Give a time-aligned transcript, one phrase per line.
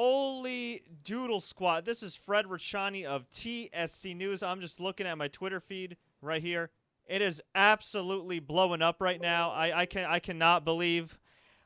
[0.00, 1.84] Holy doodle squad.
[1.84, 4.44] This is Fred Rachani of TSC News.
[4.44, 6.70] I'm just looking at my Twitter feed right here.
[7.08, 9.50] It is absolutely blowing up right now.
[9.50, 11.18] I, I can I cannot believe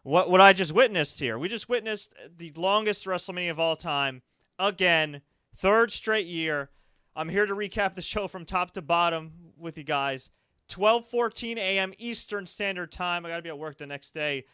[0.02, 1.38] what what I just witnessed here.
[1.38, 4.22] We just witnessed the longest WrestleMania of all time.
[4.58, 5.20] Again,
[5.58, 6.70] third straight year.
[7.14, 10.30] I'm here to recap the show from top to bottom with you guys.
[10.70, 11.92] 12:14 a.m.
[11.98, 13.26] Eastern Standard Time.
[13.26, 14.46] I got to be at work the next day.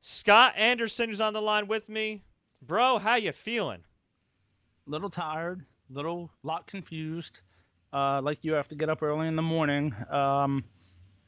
[0.00, 2.22] Scott Anderson who's on the line with me.
[2.62, 3.84] Bro, how you feeling?
[4.86, 7.40] Little tired, little lot confused.
[7.92, 9.94] Uh, like you have to get up early in the morning.
[10.10, 10.64] Um,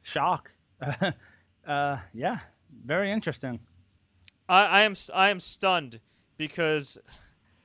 [0.02, 0.50] shock.
[1.66, 2.38] uh, yeah,
[2.84, 3.60] very interesting.
[4.48, 6.00] I, I am I am stunned
[6.36, 6.98] because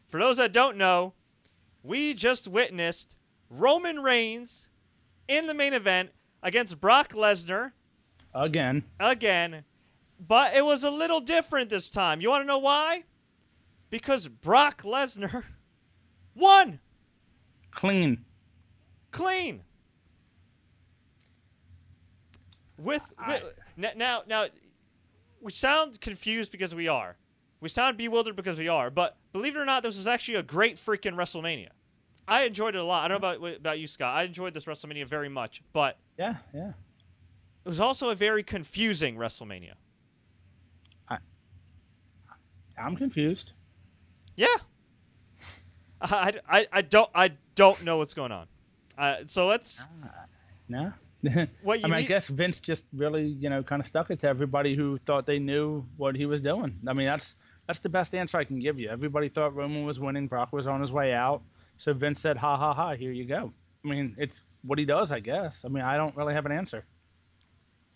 [0.10, 1.14] for those that don't know,
[1.84, 3.16] we just witnessed
[3.50, 4.68] Roman Reigns
[5.28, 6.12] in the main event
[6.42, 7.72] against Brock Lesnar
[8.34, 8.84] again.
[9.00, 9.64] Again,
[10.20, 12.22] but it was a little different this time.
[12.22, 13.04] You want to know why?
[13.94, 15.44] Because Brock Lesnar
[16.36, 16.80] won.
[17.70, 18.26] Clean.
[19.12, 19.62] Clean.
[22.80, 23.44] With, with
[23.76, 24.48] now now
[25.40, 27.18] we sound confused because we are.
[27.62, 28.90] We sound bewildered because we are.
[28.90, 31.70] But believe it or not, this was actually a great freaking WrestleMania.
[32.28, 33.06] I enjoyed it a lot.
[33.06, 34.18] I don't know about about you, Scott.
[34.18, 36.70] I enjoyed this WrestleMania very much, but yeah, yeah,
[37.64, 39.74] it was also a very confusing WrestleMania.
[41.08, 41.20] I,
[42.76, 43.52] I'm confused.
[44.36, 44.48] Yeah,
[46.02, 48.48] I, I, I don't I don't know what's going on.
[48.98, 49.82] Uh, so let's.
[49.82, 50.08] Uh,
[50.68, 50.94] no.
[51.64, 51.94] what I mean, need...
[51.94, 55.26] I guess Vince just really, you know, kind of stuck it to everybody who thought
[55.26, 56.78] they knew what he was doing.
[56.88, 58.90] I mean, that's that's the best answer I can give you.
[58.90, 61.42] Everybody thought Roman was winning, Brock was on his way out,
[61.78, 63.54] so Vince said, "Ha ha ha, here you go."
[63.86, 65.64] I mean, it's what he does, I guess.
[65.66, 66.86] I mean, I don't really have an answer.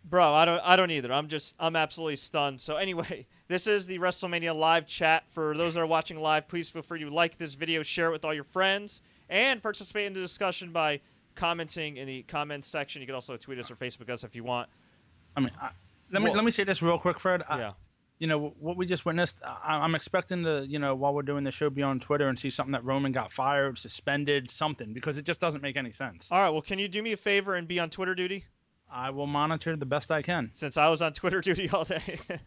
[0.10, 1.12] Bro, I don't I don't either.
[1.12, 2.62] I'm just I'm absolutely stunned.
[2.62, 5.24] So anyway, this is the WrestleMania live chat.
[5.32, 8.12] For those that are watching live, please feel free to like this video, share it
[8.12, 11.02] with all your friends, and participate in the discussion by
[11.36, 13.02] commenting in the comments section.
[13.02, 14.70] You can also tweet us or Facebook us if you want.
[15.36, 15.70] I mean, I,
[16.12, 17.44] let me well, let me say this real quick, Fred.
[17.50, 17.72] I, yeah.
[18.20, 19.42] You know what we just witnessed.
[19.46, 22.40] I, am expecting to, you know, while we're doing the show, be on Twitter and
[22.40, 26.28] see something that Roman got fired, suspended, something, because it just doesn't make any sense.
[26.32, 26.50] All right.
[26.50, 28.46] Well, can you do me a favor and be on Twitter duty?
[28.90, 30.50] I will monitor the best I can.
[30.54, 32.20] Since I was on Twitter duty all day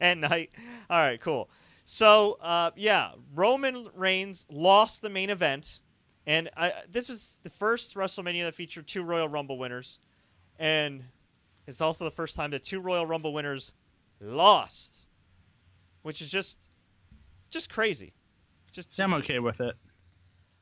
[0.00, 0.50] and night.
[0.90, 1.20] All right.
[1.20, 1.48] Cool.
[1.84, 5.80] So, uh, yeah, Roman Reigns lost the main event
[6.26, 10.00] and I, this is the first WrestleMania that featured two Royal Rumble winners,
[10.58, 11.04] and
[11.66, 13.72] it's also the first time that two Royal Rumble winners
[14.20, 15.06] lost,
[16.02, 16.58] which is just,
[17.50, 18.12] just crazy.
[18.72, 19.76] Just I'm okay with it.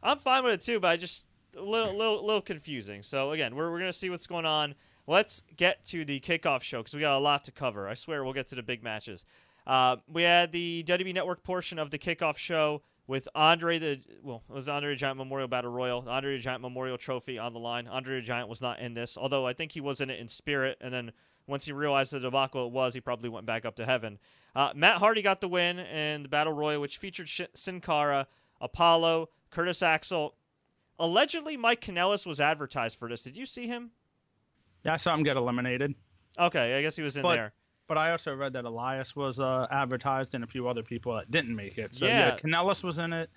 [0.03, 1.25] I'm fine with it too, but I just
[1.57, 3.03] a little, little, little confusing.
[3.03, 4.75] So again, we're we're gonna see what's going on.
[5.07, 7.89] Let's get to the kickoff show because we got a lot to cover.
[7.89, 9.25] I swear we'll get to the big matches.
[9.67, 14.43] Uh, we had the WWE Network portion of the kickoff show with Andre the well,
[14.49, 17.59] it was Andre the Giant Memorial Battle Royal, Andre the Giant Memorial Trophy on the
[17.59, 17.87] line.
[17.87, 20.29] Andre the Giant was not in this, although I think he was in it in
[20.29, 20.79] spirit.
[20.81, 21.13] And then
[21.47, 24.19] once he realized the debacle it was, he probably went back up to heaven.
[24.57, 28.27] Uh, Matt Hardy got the win in the Battle Royal, which featured Sh- Sin Cara,
[28.61, 30.35] Apollo, Curtis Axel.
[30.99, 33.23] Allegedly, Mike Kanellis was advertised for this.
[33.23, 33.91] Did you see him?
[34.85, 35.95] Yeah, I saw him get eliminated.
[36.39, 37.53] Okay, I guess he was in but, there.
[37.87, 41.31] But I also read that Elias was uh, advertised and a few other people that
[41.31, 41.97] didn't make it.
[41.97, 43.31] So yeah, yeah Kanellis was in it.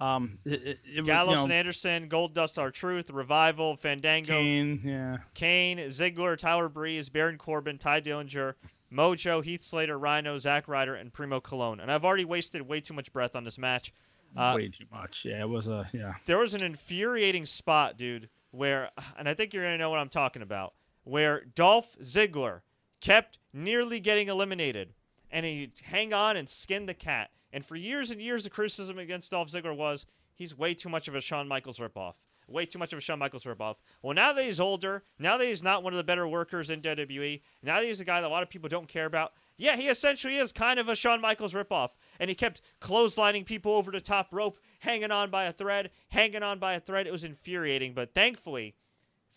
[0.00, 4.80] Um, it, it, it Gallows was, you know, and Anderson, Goldust, R-Truth, Revival, Fandango, Kane,
[4.84, 8.54] yeah, Kane, Ziggler, Tyler Breeze, Baron Corbin, Tye Dillinger,
[8.92, 11.80] Mojo, Heath Slater, Rhino, Zack Ryder, and Primo Colon.
[11.80, 13.92] And I've already wasted way too much breath on this match.
[14.36, 15.24] Uh, way too much.
[15.24, 16.12] Yeah, it was a yeah.
[16.26, 20.10] There was an infuriating spot, dude, where, and I think you're gonna know what I'm
[20.10, 20.74] talking about,
[21.08, 22.60] where Dolph Ziggler
[23.00, 24.92] kept nearly getting eliminated,
[25.30, 27.30] and he'd hang on and skin the cat.
[27.50, 30.04] And for years and years, the criticism against Dolph Ziggler was
[30.34, 32.14] he's way too much of a Shawn Michaels ripoff.
[32.46, 33.76] Way too much of a Shawn Michaels ripoff.
[34.02, 36.82] Well, now that he's older, now that he's not one of the better workers in
[36.82, 39.76] WWE, now that he's a guy that a lot of people don't care about, yeah,
[39.76, 41.90] he essentially is kind of a Shawn Michaels ripoff.
[42.20, 46.42] And he kept clotheslining people over the top rope, hanging on by a thread, hanging
[46.42, 47.06] on by a thread.
[47.06, 47.94] It was infuriating.
[47.94, 48.74] But thankfully,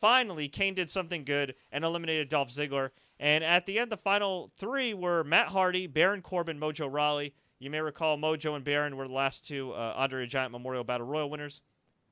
[0.01, 2.89] finally, Kane did something good and eliminated Dolph Ziggler.
[3.19, 7.36] And at the end, the final three were Matt Hardy, Baron Corbin, Mojo Rawley.
[7.59, 11.06] You may recall Mojo and Baron were the last two uh, Andre Giant Memorial Battle
[11.06, 11.62] Royal winners.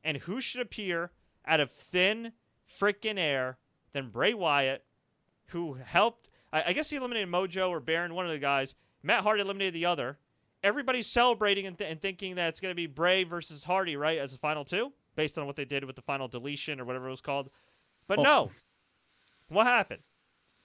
[0.04, 1.12] And who should appear
[1.46, 2.34] out of thin
[2.80, 3.58] freaking air
[3.92, 4.86] than Bray Wyatt,
[5.48, 6.30] who helped?
[6.54, 8.76] I, I, guess he eliminated Mojo or Baron, one of the guys.
[9.02, 10.20] Matt Hardy eliminated the other.
[10.62, 14.20] Everybody's celebrating and, th- and thinking that it's going to be Bray versus Hardy, right,
[14.20, 17.08] as the final two, based on what they did with the final deletion or whatever
[17.08, 17.50] it was called.
[18.10, 18.24] But oh.
[18.24, 18.52] no.
[19.48, 20.02] What happened?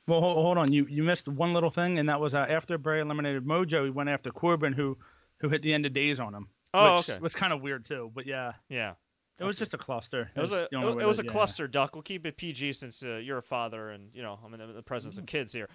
[0.09, 0.73] Well, hold on.
[0.73, 3.91] You you missed one little thing, and that was uh, after Bray eliminated Mojo, he
[3.91, 4.99] went after Corbin, who
[5.39, 6.49] who hit the end of days on him.
[6.75, 7.21] Oh, which okay.
[7.21, 8.11] was kind of weird too.
[8.15, 8.95] But yeah, Yeah.
[9.39, 10.31] it was just a cluster.
[10.35, 11.31] It was a it, it was a yeah.
[11.31, 11.95] cluster duck.
[11.95, 14.73] We'll keep it PG since uh, you're a father and you know I'm in the,
[14.75, 15.69] the presence of kids here.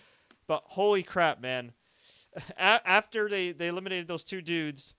[0.48, 1.72] But holy crap, man!
[2.57, 4.94] A- after they they eliminated those two dudes,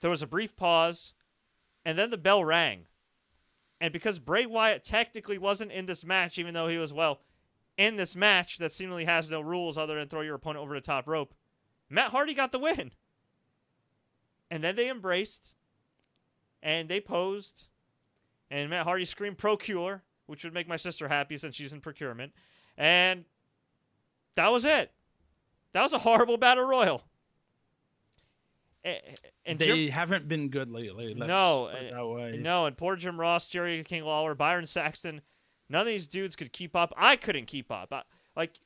[0.00, 1.12] there was a brief pause,
[1.84, 2.86] and then the bell rang.
[3.80, 7.20] And because Bray Wyatt technically wasn't in this match, even though he was well
[7.78, 10.80] in this match that seemingly has no rules other than throw your opponent over the
[10.80, 11.34] top rope,
[11.88, 12.92] Matt Hardy got the win.
[14.50, 15.54] And then they embraced,
[16.62, 17.68] and they posed,
[18.50, 22.32] and Matt Hardy screamed procure, which would make my sister happy since she's in procurement.
[22.76, 23.24] And
[24.34, 24.92] that was it.
[25.72, 27.04] That was a horrible battle royal.
[28.84, 31.14] And they Jim, haven't been good lately.
[31.14, 31.70] Let's No,
[32.14, 32.38] way.
[32.40, 35.20] no, and poor Jim Ross, Jerry King Lawler, Byron Saxton,
[35.68, 36.92] none of these dudes could keep up.
[36.96, 37.92] I couldn't keep up.
[37.92, 38.02] I,
[38.36, 38.58] like,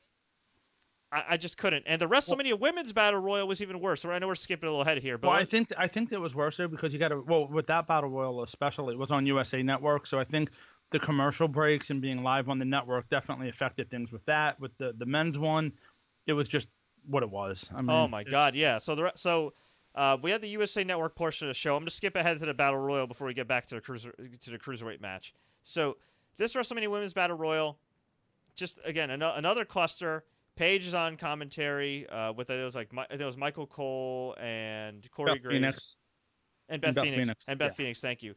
[1.11, 1.83] I, I just couldn't.
[1.85, 4.05] And the WrestleMania Women's Battle Royal was even worse.
[4.05, 6.19] I know we're skipping a little ahead here, but Well, I think I think it
[6.19, 9.11] was worse there because you got to well with that battle royal especially it was
[9.11, 10.51] on USA Network, so I think
[10.91, 14.59] the commercial breaks and being live on the network definitely affected things with that.
[14.59, 15.73] With the the men's one,
[16.27, 16.69] it was just
[17.07, 17.69] what it was.
[17.73, 18.55] I oh mean, Oh my God!
[18.55, 18.77] Yeah.
[18.77, 19.53] So the so
[19.95, 21.75] uh, we had the USA Network portion of the show.
[21.75, 24.11] I'm gonna skip ahead to the Battle Royal before we get back to the cruiser
[24.11, 25.33] to the cruiserweight match.
[25.63, 25.97] So
[26.37, 27.77] this WrestleMania Women's Battle Royal,
[28.55, 30.25] just again an- another cluster.
[30.55, 35.33] Paige is on commentary uh, with it was like it was Michael Cole and Corey
[35.33, 35.95] Beth Graves Phoenix.
[36.69, 37.75] and Beth, Beth Phoenix, Phoenix, and Beth yeah.
[37.75, 37.99] Phoenix.
[37.99, 38.35] Thank you.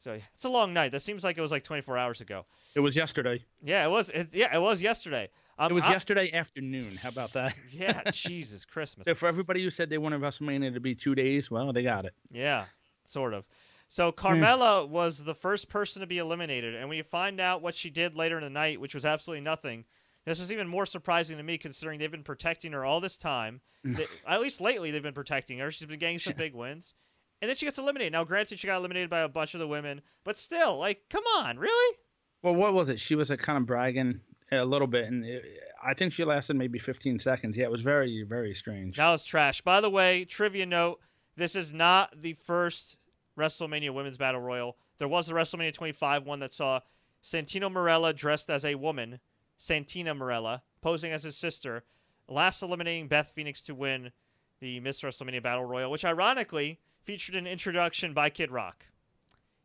[0.00, 0.92] So it's a long night.
[0.92, 2.44] That seems like it was like 24 hours ago.
[2.76, 3.44] It was yesterday.
[3.62, 4.10] Yeah, it was.
[4.10, 5.28] It, yeah, it was yesterday.
[5.58, 6.96] Um, It was I- yesterday afternoon.
[6.96, 7.54] How about that?
[7.70, 9.04] Yeah, Jesus Christmas.
[9.06, 12.04] So for everybody who said they wanted WrestleMania to be two days, well, they got
[12.04, 12.14] it.
[12.30, 12.66] Yeah,
[13.04, 13.44] sort of.
[13.88, 14.18] So Hmm.
[14.26, 17.90] Carmella was the first person to be eliminated, and when you find out what she
[17.90, 19.84] did later in the night, which was absolutely nothing,
[20.26, 23.60] this was even more surprising to me considering they've been protecting her all this time.
[23.84, 25.70] They- at least lately, they've been protecting her.
[25.70, 26.94] She's been getting some big wins,
[27.40, 28.12] and then she gets eliminated.
[28.12, 31.24] Now, granted, she got eliminated by a bunch of the women, but still, like, come
[31.36, 31.96] on, really?
[32.42, 33.00] Well, what was it?
[33.00, 34.20] She was a kind of bragging
[34.52, 35.44] a little bit, and it,
[35.82, 37.56] I think she lasted maybe 15 seconds.
[37.56, 38.96] Yeah, it was very, very strange.
[38.96, 39.60] That was trash.
[39.60, 41.00] By the way, trivia note:
[41.36, 42.98] this is not the first
[43.38, 44.76] WrestleMania Women's Battle Royal.
[44.98, 46.80] There was the WrestleMania 25 one that saw
[47.22, 49.20] Santino Marella dressed as a woman,
[49.56, 51.84] Santina Marella, posing as his sister,
[52.28, 54.12] last eliminating Beth Phoenix to win
[54.60, 58.86] the Miss WrestleMania Battle Royal, which ironically featured an introduction by Kid Rock.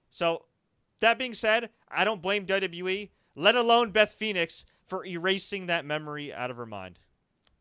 [0.10, 0.46] So,
[1.00, 6.34] that being said, I don't blame WWE, let alone Beth Phoenix, for erasing that memory
[6.34, 7.00] out of her mind.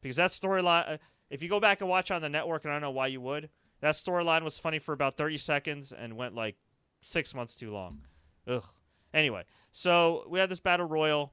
[0.01, 0.99] Because that storyline,
[1.31, 3.21] if you go back and watch on the network, and I don't know why you
[3.21, 3.49] would,
[3.81, 6.57] that storyline was funny for about 30 seconds and went like
[7.01, 8.01] six months too long.
[8.47, 8.65] Ugh.
[9.13, 11.33] Anyway, so we had this battle royal.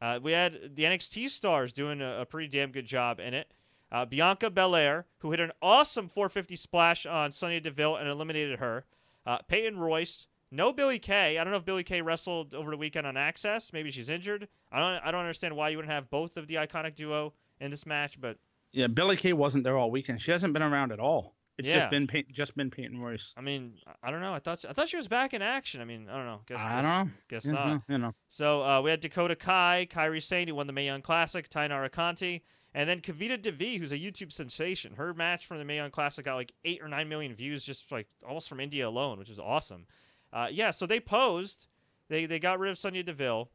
[0.00, 3.52] Uh, we had the NXT stars doing a, a pretty damn good job in it.
[3.90, 8.84] Uh, Bianca Belair, who hit an awesome 450 splash on Sonya Deville and eliminated her.
[9.24, 10.26] Uh, Peyton Royce.
[10.56, 11.38] No Billie Kay.
[11.38, 13.72] I don't know if Billie Kay wrestled over the weekend on Axxess.
[13.72, 14.48] Maybe she's injured.
[14.72, 15.06] I don't.
[15.06, 18.20] I don't understand why you wouldn't have both of the iconic duo in this match,
[18.20, 18.38] but
[18.72, 20.20] Yeah, Billie Kay wasn't there all weekend.
[20.22, 21.34] She hasn't been around at all.
[21.58, 21.76] It's Yeah.
[21.80, 23.32] just been Pey- just been Peyton Royce.
[23.36, 24.34] I mean, I- don't know.
[24.34, 25.80] I thought I thought she was back in action.
[25.80, 26.40] I mean, I don't know.
[26.46, 27.12] Guess, I guess, don't know.
[27.28, 27.82] Guess Yeah, not.
[27.88, 28.14] You know.
[28.28, 31.90] So uh, we had Dakota Kai, Kairi Sane, who won the Mae Young Classic, Taynara
[31.90, 32.42] Conti,
[32.74, 34.94] and then Kavita Devi, who's a YouTube sensation.
[34.96, 37.90] Her match from the Mae Young Classic got like eight or nine million views just
[37.92, 39.86] like almost from India alone, which is awesome.
[40.32, 41.66] Uh, yeah, so they posed.
[42.08, 43.50] They they got rid of Sonya Deville,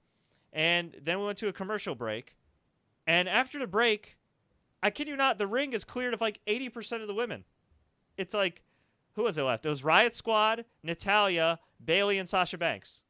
[0.52, 2.36] and then we went to a commercial break.
[3.08, 4.18] And after the break,
[4.84, 7.44] I kid you not, the ring is cleared of like eighty percent of the women.
[8.18, 8.62] It's like,
[9.14, 9.66] who was it left?
[9.66, 13.02] It was Riot Squad, Natalya, Bayley, and Sasha Banks.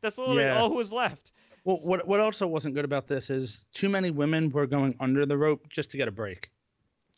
[0.00, 0.58] That's literally Yeah.
[0.58, 1.32] all who was left.
[1.64, 5.24] Well, what what also wasn't good about this is too many women were going under
[5.26, 6.49] the rope just to get a break,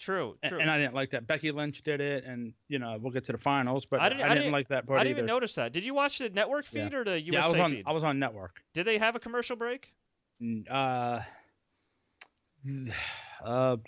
[0.02, 0.58] True, true.
[0.58, 1.26] and I didn't like that.
[1.28, 4.08] Becky Lynch did it, and you know we'll get to the finals, but I I
[4.08, 5.24] didn't- didn't, I didn't- like that part I didn't either.
[5.24, 5.72] even notice that.
[5.72, 6.84] Did you watch the network Yeah.
[6.84, 7.84] feed or the USA yeah, I was on feed?
[7.86, 8.62] I was on network.
[8.74, 9.92] Did they have a commercial break?
[10.68, 11.20] Uh,
[13.44, 13.76] uh,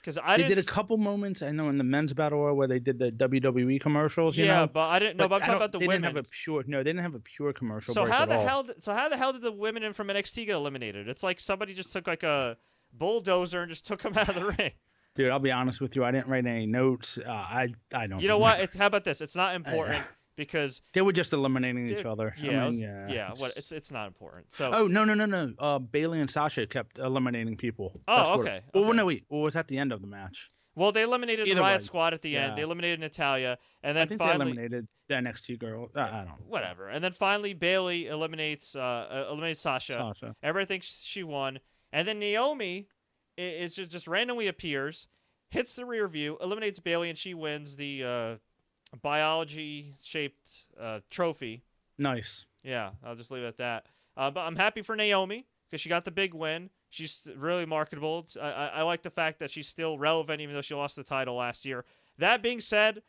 [0.00, 0.64] Because I they didn't.
[0.64, 1.42] a couple moments.
[1.42, 4.34] I know in the men's battle royal where they did the WWE commercials.
[4.34, 5.28] You yeah, know, but I didn't know.
[5.28, 6.02] But, I'm talking about the they women.
[6.02, 6.64] didn't have a pure.
[6.66, 8.46] No, they didn't have a pure commercial so break how the all.
[8.46, 8.66] hell?
[8.80, 11.06] So how the hell did the women in from NXT get eliminated?
[11.06, 12.56] It's like somebody just took like a
[12.94, 14.72] bulldozer and just took them out of the ring.
[15.14, 16.04] Dude, I'll be honest with you.
[16.04, 17.18] I didn't write any notes.
[17.18, 18.20] Uh, I I don't.
[18.20, 18.60] You know what?
[18.64, 19.20] It's how about this?
[19.20, 20.04] It's not important Yeah.
[20.36, 22.32] because They were just eliminating each other.
[22.40, 23.08] Yeah, it mean, yeah.
[23.08, 23.30] yeah.
[23.36, 23.56] What?
[23.56, 24.52] It's it's not important.
[24.52, 25.52] So Oh no no no no!
[25.58, 28.00] Uh, Bayley and Sasha kept eliminating people.
[28.06, 28.96] Oh, what- okay, Well, okay.
[28.96, 29.24] no wait.
[29.28, 30.50] Well, was at the end of the match?
[30.76, 31.84] well, they eliminated the Riot way.
[31.84, 32.56] Squad at the end.
[32.56, 35.90] They eliminated Natalya, and I then think they eliminated the NXT girl.
[35.94, 36.34] Uh, I don't know.
[36.46, 36.88] whatever.
[36.88, 39.94] And then finally Bayley eliminates uh, uh eliminates Sasha.
[39.94, 40.36] Sasha.
[40.42, 41.58] Everybody thinks she won,
[41.92, 42.86] and then Naomi
[43.40, 45.08] i- is just, just randomly appears,
[45.50, 48.36] hits the rear view, eliminates Bayley, and she wins the uh,
[49.02, 51.62] biology shaped uh, trophy.
[51.98, 52.44] Nice.
[52.62, 53.86] Yeah, I'll just leave it at that.
[54.16, 56.70] Uh, but I'm happy for Naomi because she got the big win.
[56.90, 58.26] She's really marketable.
[58.40, 61.04] I, I, I, like the fact that she's still relevant even though she lost the
[61.04, 61.84] title last year.
[62.18, 63.02] That being said,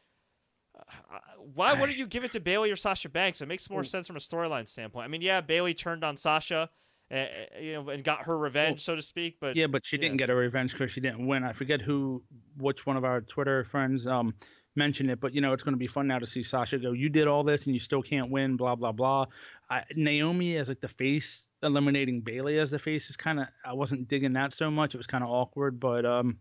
[0.78, 1.18] uh,
[1.56, 3.42] why wouldn't you give it to Bayley or Sasha Banks?
[3.42, 5.06] It makes more sense from a storyline standpoint.
[5.06, 6.70] I mean, yeah, Bayley turned on Sasha,
[7.12, 7.26] uh,
[7.60, 9.38] you know, and got her revenge, well, so to speak.
[9.40, 10.02] But yeah, but she yeah.
[10.02, 11.44] didn't get her revenge because she didn't win.
[11.44, 12.24] I forget who,
[12.58, 14.34] which one of our Twitter friends um
[14.76, 16.94] mentioned it, but you know, it's going to be fun now to see Sasha go.
[16.94, 18.56] You did all this and you still can't win.
[18.56, 19.26] Blah blah blah.
[19.70, 23.74] I, Naomi as like the face eliminating Bayley as the face is kind of I
[23.74, 24.96] wasn't digging that so much.
[24.96, 26.38] It was kind of awkward, but um,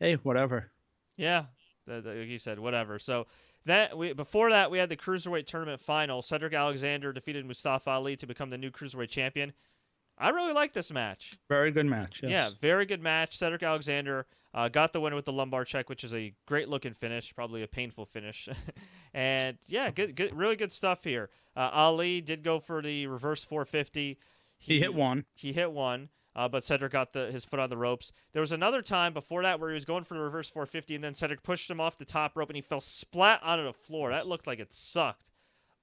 [0.00, 0.70] hey, whatever.
[1.16, 1.46] Yeah,
[1.86, 2.98] like you said, whatever.
[2.98, 3.26] So
[3.64, 6.22] that we before that we had the cruiserweight tournament final.
[6.22, 9.52] Cedric Alexander defeated Mustafa Ali to become the new cruiserweight champion.
[10.18, 11.32] I really like this match.
[11.48, 12.20] Very good match.
[12.22, 12.30] Yes.
[12.30, 13.38] Yeah, very good match.
[13.38, 16.94] Cedric Alexander uh, got the win with the lumbar check, which is a great looking
[16.94, 18.48] finish, probably a painful finish.
[19.14, 21.30] and yeah, good, good, really good stuff here.
[21.56, 24.18] Uh, Ali did go for the reverse 450.
[24.58, 25.24] He, he hit one.
[25.34, 26.08] He hit one.
[26.36, 28.12] Uh, but Cedric got the, his foot on the ropes.
[28.32, 31.02] There was another time before that where he was going for the reverse 450, and
[31.02, 34.10] then Cedric pushed him off the top rope, and he fell splat onto the floor.
[34.10, 35.32] That looked like it sucked.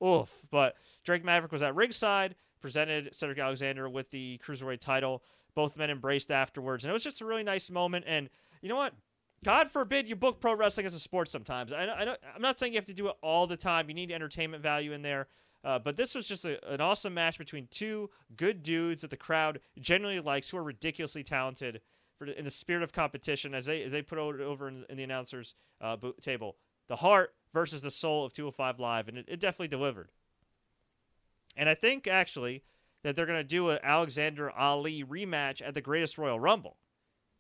[0.06, 0.30] Oof.
[0.52, 2.36] But Drake Maverick was at ringside,
[2.66, 5.22] presented Cedric Alexander with the cruiserweight title.
[5.54, 8.06] Both men embraced afterwards, and it was just a really nice moment.
[8.08, 8.28] And
[8.64, 8.96] you know what?
[9.44, 11.72] God forbid you book pro wrestling as a sport sometimes.
[11.72, 13.88] I, I, I'm not saying you have to do it all the time.
[13.88, 15.28] You need entertainment value in there.
[15.64, 19.18] Uh, but this was just a, an awesome match between two good dudes that the
[19.18, 21.82] crowd generally likes, who are ridiculously talented
[22.18, 24.98] for in the spirit of competition, as they as they put it over in, in
[24.98, 26.56] the announcers uh, table.
[26.88, 30.10] The heart versus the soul of 205 Live, and it, it definitely delivered.
[31.56, 32.64] And I think actually
[33.04, 36.78] that they're going to do an Alexander Ali rematch at the Greatest Royal Rumble.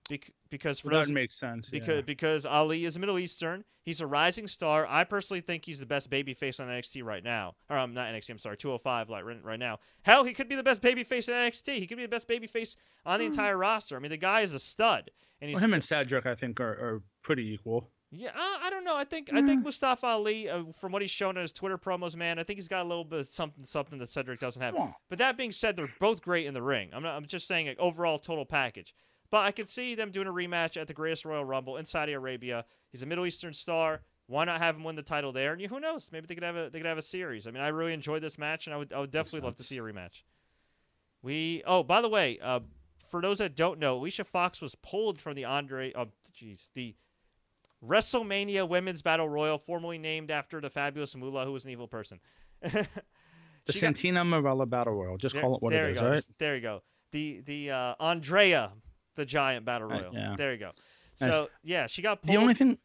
[0.10, 1.70] Bec- because for well, those, that makes sense.
[1.70, 2.02] Because yeah.
[2.02, 4.86] because Ali is a Middle Eastern, he's a rising star.
[4.88, 7.56] I personally think he's the best babyface on NXT right now.
[7.70, 8.30] Or I'm um, not NXT.
[8.30, 9.80] I'm sorry, 205 like right now.
[10.04, 11.80] Hell, he could be the best babyface in NXT.
[11.80, 13.30] He could be the best babyface on the mm.
[13.30, 13.96] entire roster.
[13.96, 15.10] I mean, the guy is a stud.
[15.42, 17.90] And he's, well, him and Cedric, I think, are, are pretty equal.
[18.12, 18.96] Yeah, uh, I don't know.
[18.96, 22.16] I think I think Mustafa Ali, uh, from what he's shown in his Twitter promos,
[22.16, 24.76] man, I think he's got a little bit of something something that Cedric doesn't have.
[25.10, 26.92] But that being said, they're both great in the ring.
[26.94, 27.16] I'm not.
[27.16, 28.94] I'm just saying, like, overall total package.
[29.32, 32.14] But I could see them doing a rematch at the Greatest Royal Rumble in Saudi
[32.14, 32.64] Arabia.
[32.92, 34.02] He's a Middle Eastern star.
[34.28, 35.54] Why not have him win the title there?
[35.54, 36.10] And who knows?
[36.12, 37.48] Maybe they could have a they could have a series.
[37.48, 39.64] I mean, I really enjoyed this match, and I would I would definitely love to
[39.64, 40.24] see a rematch.
[41.22, 42.62] We oh by the way, uh,
[43.10, 45.92] for those that don't know, Alicia Fox was pulled from the Andre.
[45.96, 46.96] Oh, jeez, the
[47.88, 52.20] WrestleMania Women's Battle Royal, formerly named after the fabulous Moolah, who was an evil person.
[52.62, 52.88] the
[53.70, 55.18] Santina got, Marella Battle Royal.
[55.18, 56.10] Just there, call it what it is, go.
[56.10, 56.26] right?
[56.40, 56.82] There you go.
[57.12, 58.72] The the uh, Andrea
[59.16, 60.04] the Giant Battle Royal.
[60.04, 60.36] Right, yeah.
[60.38, 60.72] There you go.
[61.16, 61.48] So nice.
[61.64, 62.34] yeah, she got pulled.
[62.34, 62.78] The only thing.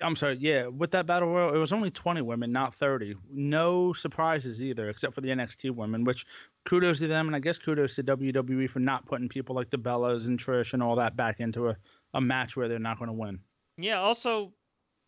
[0.00, 0.38] I'm sorry.
[0.40, 3.14] Yeah, with that battle royal, it was only 20 women, not 30.
[3.30, 6.04] No surprises either, except for the NXT women.
[6.04, 6.26] Which
[6.64, 9.76] kudos to them, and I guess kudos to WWE for not putting people like the
[9.76, 11.76] Bellas and Trish and all that back into a,
[12.14, 13.40] a match where they're not going to win.
[13.78, 14.00] Yeah.
[14.00, 14.52] Also,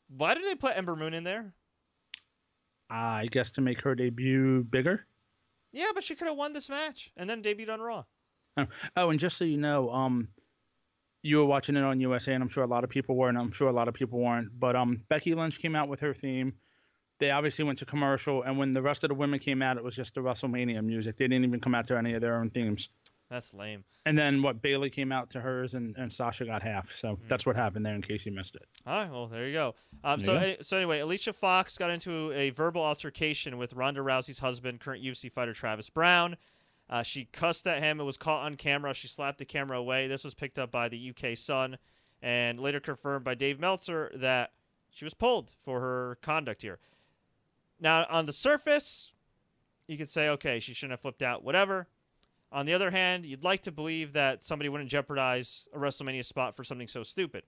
[0.09, 1.53] why did they put Ember Moon in there?
[2.89, 5.07] I guess to make her debut bigger.
[5.73, 8.05] Yeah, but she could have won this match and then debuted on Raw.
[8.97, 10.29] Oh, and just so you know, um,
[11.23, 13.39] you were watching it on USA, and I'm sure a lot of people were, and
[13.39, 14.49] I'm sure a lot of people weren't.
[14.59, 16.55] But um, Becky Lynch came out with her theme.
[17.21, 19.85] They obviously went to commercial, and when the rest of the women came out, it
[19.85, 21.17] was just the WrestleMania music.
[21.17, 22.89] They didn't even come out to any of their own themes.
[23.31, 23.85] That's lame.
[24.07, 24.61] And then what?
[24.61, 26.93] Bayley came out to hers, and, and Sasha got half.
[26.93, 27.19] So mm.
[27.29, 27.95] that's what happened there.
[27.95, 28.67] In case you missed it.
[28.87, 29.11] All right.
[29.11, 29.75] Well, there you go.
[30.03, 30.55] Um, so yeah.
[30.63, 35.31] so anyway, Alicia Fox got into a verbal altercation with Ronda Rousey's husband, current UFC
[35.31, 36.37] fighter Travis Browne.
[36.89, 38.01] Uh, she cussed at him.
[38.01, 38.93] It was caught on camera.
[38.95, 40.09] She slapped the camera away.
[40.09, 41.79] This was picked up by the UK Sun
[42.21, 44.51] and later confirmed by Dave Meltzer that
[44.91, 46.81] she was pulled for her conduct here.
[47.81, 49.13] Now, on the surface,
[49.87, 51.87] you could say, okay, she shouldn't have flipped out, whatever.
[52.53, 56.57] On the other hand, you'd like to believe that somebody wouldn't jeopardize a WrestleMania spot
[56.57, 57.45] for something so stupid.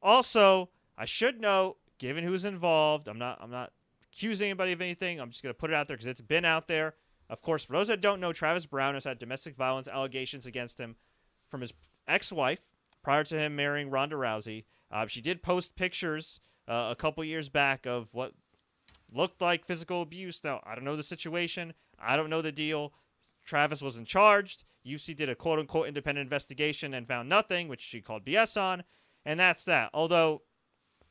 [0.00, 3.72] Also, I should note, given who's involved, I'm not I'm not
[4.12, 5.20] accusing anybody of anything.
[5.20, 6.94] I'm just going to put it out there because it's been out there.
[7.28, 10.78] Of course, for those that don't know, Travis Browne has had domestic violence allegations against
[10.78, 10.94] him
[11.48, 11.72] from his
[12.06, 12.60] ex wife
[13.02, 14.64] prior to him marrying Ronda Rousey.
[14.90, 18.32] Uh, she did post pictures uh, a couple years back of what
[19.12, 20.42] looked like physical abuse.
[20.44, 22.92] Now, I don't know the situation, I don't know the deal.
[23.44, 24.64] Travis wasn't charged.
[24.86, 28.84] UFC did a quote unquote independent investigation and found nothing, which she called BS on.
[29.24, 29.90] And that's that.
[29.94, 30.42] Although,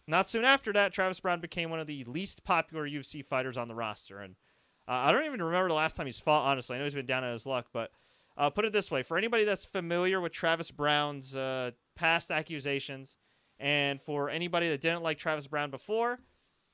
[0.08, 3.68] not soon after that, Travis Browne became one of the least popular UFC fighters on
[3.68, 4.20] the roster.
[4.20, 4.36] And
[4.88, 6.46] uh, I don't even remember the last time he's fought.
[6.46, 7.92] Honestly, I know he's been down on his luck, but
[8.38, 13.16] uh, put it this way: for anybody that's familiar with Travis Browne's uh, past accusations,
[13.60, 16.20] and for anybody that didn't like Travis Browne before,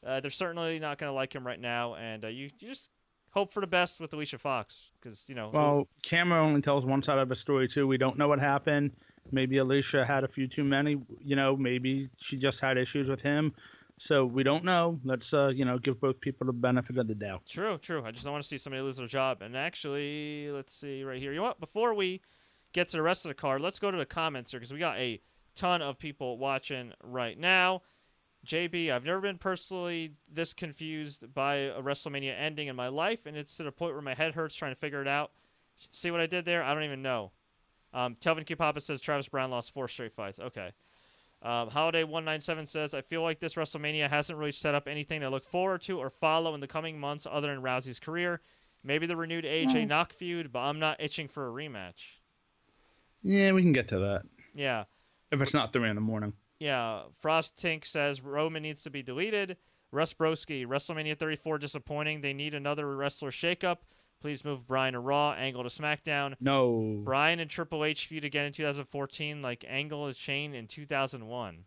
[0.05, 2.89] uh, they're certainly not going to like him right now, and uh, you, you just
[3.31, 5.49] hope for the best with Alicia Fox because you know.
[5.53, 7.87] Well, camera only tells one side of a story too.
[7.87, 8.91] We don't know what happened.
[9.31, 10.97] Maybe Alicia had a few too many.
[11.23, 13.53] You know, maybe she just had issues with him.
[13.97, 14.99] So we don't know.
[15.03, 17.43] Let's uh, you know give both people the benefit of the doubt.
[17.47, 18.03] True, true.
[18.05, 19.41] I just don't want to see somebody lose their job.
[19.41, 21.31] And actually, let's see right here.
[21.31, 21.59] You know what?
[21.59, 22.21] Before we
[22.71, 24.79] get to the rest of the card, let's go to the comments here because we
[24.79, 25.21] got a
[25.55, 27.81] ton of people watching right now.
[28.45, 33.35] JB, I've never been personally this confused by a WrestleMania ending in my life, and
[33.35, 35.31] it's to the point where my head hurts trying to figure it out.
[35.91, 36.63] See what I did there?
[36.63, 37.31] I don't even know.
[37.93, 40.39] Um, Telvin Q Papa says Travis Browne lost four straight fights.
[40.39, 40.71] Okay.
[41.41, 44.87] Um, Holiday one nine seven says I feel like this WrestleMania hasn't really set up
[44.87, 48.41] anything to look forward to or follow in the coming months other than Rousey's career.
[48.83, 49.87] Maybe the renewed AJ mm.
[49.87, 52.17] Knock feud, but I'm not itching for a rematch.
[53.21, 54.21] Yeah, we can get to that.
[54.53, 54.85] Yeah.
[55.31, 56.33] If it's not three in the morning.
[56.59, 59.57] Yeah, Frost Tink says Roman needs to be deleted.
[59.91, 62.21] Russ Broski, WrestleMania 34 disappointing.
[62.21, 63.77] They need another wrestler shakeup.
[64.21, 66.35] Please move Bryan to Raw, Angle to SmackDown.
[66.41, 67.01] No.
[67.03, 71.63] Bryan and Triple H feud again in 2014, like Angle and Shane in 2001.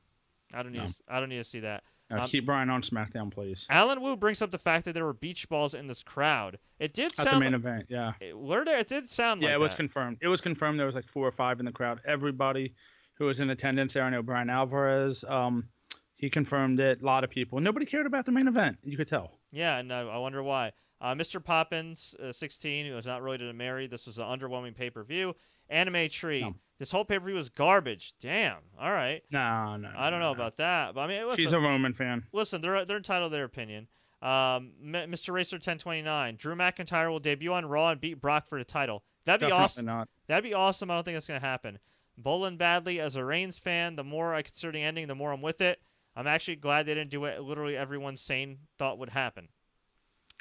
[0.53, 0.79] I don't need.
[0.79, 0.85] No.
[0.85, 1.83] To, I don't need to see that.
[2.11, 3.67] um, keep Bryan on SmackDown, please.
[3.71, 6.59] Alan Wu brings up the fact that there were beach balls in this crowd.
[6.79, 7.87] It did sound at the main like, event.
[7.89, 8.13] Yeah.
[8.21, 8.79] It, were there?
[8.79, 9.41] It did sound.
[9.41, 9.77] Yeah, like it was that.
[9.79, 10.19] confirmed.
[10.21, 10.79] It was confirmed.
[10.79, 12.03] There was like four or five in the crowd.
[12.07, 12.75] Everybody
[13.23, 14.03] who was in attendance there.
[14.03, 15.25] I know Bryan Alvarez.
[15.27, 15.69] Um,
[16.17, 17.03] he confirmed it.
[17.03, 17.61] A lot of people.
[17.61, 18.79] Nobody cared about the main event.
[18.83, 19.39] You could tell.
[19.53, 20.73] Yeah, and I wonder why.
[21.01, 21.43] Uh, Mr.
[21.43, 23.87] Poppins, uh, 16, who was not related to Mary.
[23.87, 25.35] This was an underwhelming pay per view.
[25.71, 26.41] Anime Tree.
[26.41, 26.55] No.
[26.79, 28.15] This whole pay per view was garbage.
[28.21, 28.59] Damn.
[28.81, 29.23] All right.
[29.31, 29.91] No, no.
[29.97, 32.25] I don't no, know about that, but I mean, she's a Roman fan.
[32.33, 33.87] Listen, they're they're entitled to their opinion.
[34.21, 35.33] Um, Mr.
[35.33, 36.37] Racer 1029.
[36.37, 39.05] Drew McIntyre will debut on Raw and beat Brock for the title.
[39.25, 39.87] That'd be Definitely awesome.
[39.87, 40.09] Not.
[40.27, 40.91] That'd be awesome.
[40.91, 41.79] I don't think that's gonna happen.
[42.23, 43.97] Bolin badly as a Reigns fan.
[43.97, 45.81] The more I consider the ending, the more I'm with it.
[46.15, 49.49] I'm actually glad they didn't do what literally everyone sane thought would happen.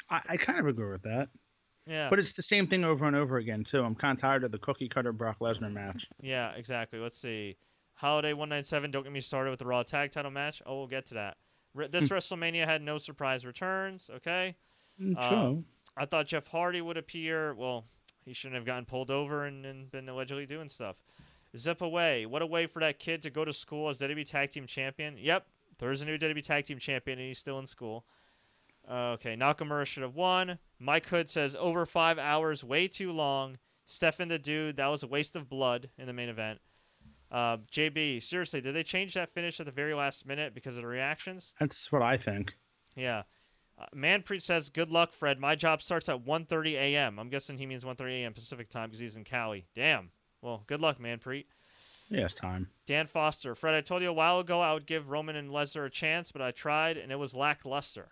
[0.09, 1.29] I, I kind of agree with that.
[1.87, 2.09] Yeah.
[2.09, 3.81] But it's the same thing over and over again too.
[3.81, 6.07] I'm kind of tired of the cookie cutter Brock Lesnar match.
[6.21, 6.99] Yeah, exactly.
[6.99, 7.57] Let's see.
[7.93, 8.91] Holiday 197.
[8.91, 10.61] Don't get me started with the Raw Tag Title match.
[10.65, 11.37] Oh, we'll get to that.
[11.91, 12.13] This hmm.
[12.13, 14.09] WrestleMania had no surprise returns.
[14.17, 14.55] Okay.
[15.01, 15.37] Mm, true.
[15.37, 15.65] Um,
[15.97, 17.53] I thought Jeff Hardy would appear.
[17.53, 17.85] Well,
[18.25, 20.95] he shouldn't have gotten pulled over and, and been allegedly doing stuff.
[21.57, 22.25] Zip away.
[22.25, 25.17] What a way for that kid to go to school as WWE Tag Team Champion.
[25.17, 25.45] Yep,
[25.79, 28.05] there's a new WWE Tag Team Champion, and he's still in school.
[28.89, 30.57] Uh, okay, Nakamura should have won.
[30.79, 33.57] Mike Hood says over five hours, way too long.
[33.85, 36.59] Stefan the Dude, that was a waste of blood in the main event.
[37.31, 40.81] Uh, JB, seriously, did they change that finish at the very last minute because of
[40.81, 41.53] the reactions?
[41.59, 42.53] That's what I think.
[42.95, 43.23] Yeah.
[43.79, 45.39] Uh, Manpreet says, "Good luck, Fred.
[45.39, 47.19] My job starts at 1:30 a.m.
[47.19, 48.33] I'm guessing he means 1:30 a.m.
[48.33, 49.65] Pacific time because he's in Cali.
[49.73, 50.11] Damn.
[50.41, 51.19] Well, good luck, man.
[51.19, 51.45] Manpreet."
[52.09, 52.67] Yes, time.
[52.85, 55.85] Dan Foster, Fred, I told you a while ago I would give Roman and Lesnar
[55.85, 58.11] a chance, but I tried and it was lackluster.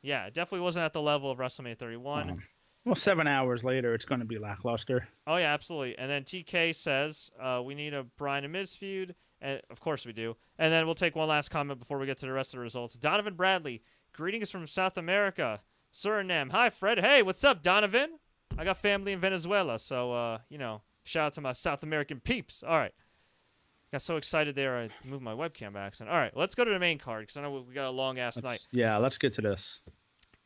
[0.00, 2.30] Yeah, it definitely wasn't at the level of WrestleMania 31.
[2.30, 2.42] Um,
[2.86, 5.06] well, seven hours later, it's going to be lackluster.
[5.26, 5.98] Oh yeah, absolutely.
[5.98, 10.06] And then TK says uh, we need a Bryan and Miz feud, and of course
[10.06, 10.34] we do.
[10.58, 12.62] And then we'll take one last comment before we get to the rest of the
[12.62, 12.94] results.
[12.94, 15.60] Donovan Bradley, greetings from South America,
[15.92, 16.50] Suriname.
[16.52, 17.00] Hi, Fred.
[17.00, 18.18] Hey, what's up, Donovan?
[18.56, 22.20] I got family in Venezuela, so uh, you know, shout out to my South American
[22.20, 22.62] peeps.
[22.62, 22.92] All right.
[23.92, 25.94] Got so excited there, I moved my webcam back.
[26.00, 28.18] All right, let's go to the main card because I know we got a long
[28.18, 28.66] ass night.
[28.72, 29.80] Yeah, let's get to this.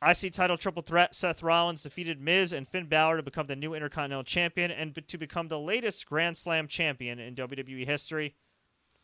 [0.07, 1.15] IC title triple threat.
[1.15, 5.19] Seth Rollins defeated Miz and Finn Balor to become the new Intercontinental Champion and to
[5.19, 8.35] become the latest Grand Slam champion in WWE history.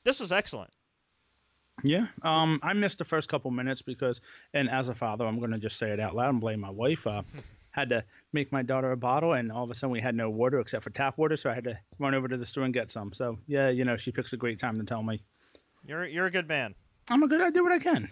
[0.05, 0.71] This was excellent.
[1.83, 4.21] Yeah, um, I missed the first couple minutes because,
[4.55, 6.71] and as a father, I'm going to just say it out loud and blame my
[6.71, 7.07] wife.
[7.07, 7.23] Uh,
[7.77, 10.31] had to make my daughter a bottle, and all of a sudden we had no
[10.31, 12.73] water except for tap water, so I had to run over to the store and
[12.73, 13.13] get some.
[13.13, 15.23] So yeah, you know, she picks a great time to tell me.
[15.85, 16.75] You're you're a good man.
[17.11, 17.41] I'm a good.
[17.41, 18.09] I do what I can.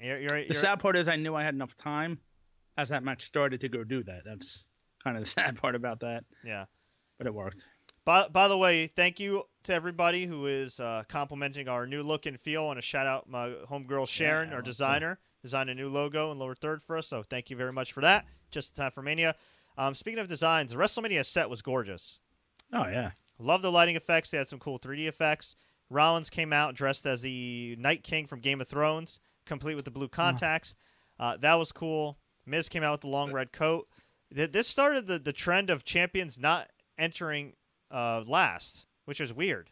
[0.00, 0.54] You're, you're, the you're...
[0.54, 2.18] sad part is I knew I had enough time
[2.76, 4.22] as that match started to go do that.
[4.24, 4.64] That's
[5.02, 6.24] kind of the sad part about that.
[6.44, 6.64] Yeah.
[7.18, 7.64] But it worked.
[8.04, 12.26] By, by the way, thank you to everybody who is uh, complimenting our new look
[12.26, 12.70] and feel.
[12.70, 15.48] And a shout out my homegirl Sharon, yeah, our designer, cool.
[15.48, 17.06] designed a new logo in lower third for us.
[17.06, 19.34] So thank you very much for that just in time for Mania.
[19.76, 22.20] Um, speaking of designs, the WrestleMania set was gorgeous.
[22.72, 24.30] Oh yeah, love the lighting effects.
[24.30, 25.56] They had some cool 3D effects.
[25.90, 29.90] Rollins came out dressed as the Night King from Game of Thrones, complete with the
[29.90, 30.74] blue contacts.
[31.20, 31.24] Oh.
[31.24, 32.18] Uh, that was cool.
[32.46, 33.88] Miz came out with the long red coat.
[34.30, 37.52] This started the, the trend of champions not entering
[37.90, 39.68] uh, last, which is weird.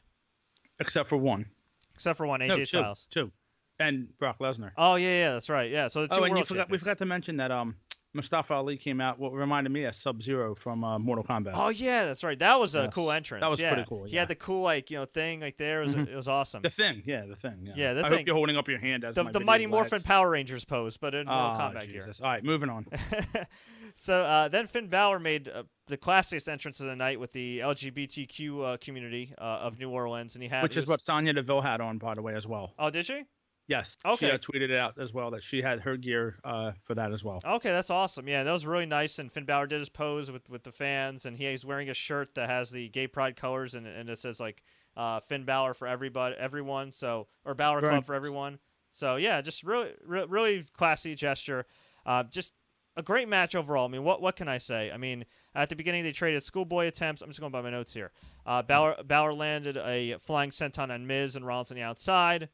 [0.78, 1.46] Except for one.
[1.94, 3.06] Except for one, AJ no, two, Styles.
[3.10, 3.32] Two.
[3.78, 4.72] And Brock Lesnar.
[4.76, 5.70] Oh yeah, yeah, that's right.
[5.70, 5.88] Yeah.
[5.88, 7.76] So the oh, and you forgot we forgot to mention that um
[8.12, 9.18] Mustafa Ali came out.
[9.20, 11.52] What reminded me of Sub Zero from uh, Mortal Kombat.
[11.54, 12.38] Oh yeah, that's right.
[12.38, 12.94] That was a Yes.
[12.94, 13.42] cool entrance.
[13.42, 13.72] That was yeah.
[13.72, 15.82] pretty cool, He had the cool like you know thing like there.
[15.82, 16.08] It was, Mhm.
[16.08, 16.62] it was awesome.
[16.62, 17.58] The thing, yeah, the thing.
[17.62, 18.18] Yeah, Yeah, the I thing.
[18.18, 19.70] hope you're holding up your hand as The, my the Mighty lags.
[19.72, 21.92] Morphin Power Rangers pose, but in Mortal Oh, Kombat gear.
[22.00, 22.20] Jesus.
[22.20, 22.86] All right, moving on.
[23.94, 27.60] so uh, then Finn Balor made uh, the classiest entrance of the night with the
[27.60, 31.32] LGBTQ uh, community uh, of New Orleans, and he had Which is was- what Sonya
[31.34, 32.74] Deville had on, by the way, as well.
[32.78, 33.22] Oh, did she?
[33.70, 34.02] Yes.
[34.04, 34.26] Okay.
[34.26, 37.12] She uh, tweeted it out as well that she had her gear uh, for that
[37.12, 37.40] as well.
[37.44, 38.26] Okay, that's awesome.
[38.26, 39.20] Yeah, that was really nice.
[39.20, 41.94] And Finn Balor did his pose with, with the fans, and he, he's wearing a
[41.94, 44.64] shirt that has the gay pride colors, and, and it says like
[44.96, 46.90] uh, Finn Balor for everybody, everyone.
[46.90, 48.58] So or Balor Club for everyone.
[48.92, 51.64] So yeah, just really, re- really classy gesture.
[52.04, 52.54] Uh, just
[52.96, 53.84] a great match overall.
[53.84, 54.90] I mean, what what can I say?
[54.90, 57.22] I mean, at the beginning they traded schoolboy attempts.
[57.22, 58.10] I'm just going by my notes here.
[58.44, 62.48] Uh, Balor, Balor landed a flying senton on Miz and Rollins on the outside.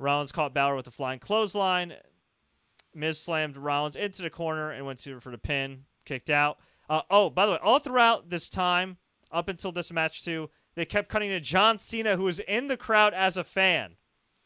[0.00, 1.94] Rollins caught Balor with a flying clothesline.
[2.94, 6.58] Miz slammed Rollins into the corner and went to for the pin, kicked out.
[6.88, 8.96] Uh, oh, by the way, all throughout this time,
[9.30, 12.76] up until this match too, they kept cutting to John Cena, who was in the
[12.76, 13.96] crowd as a fan.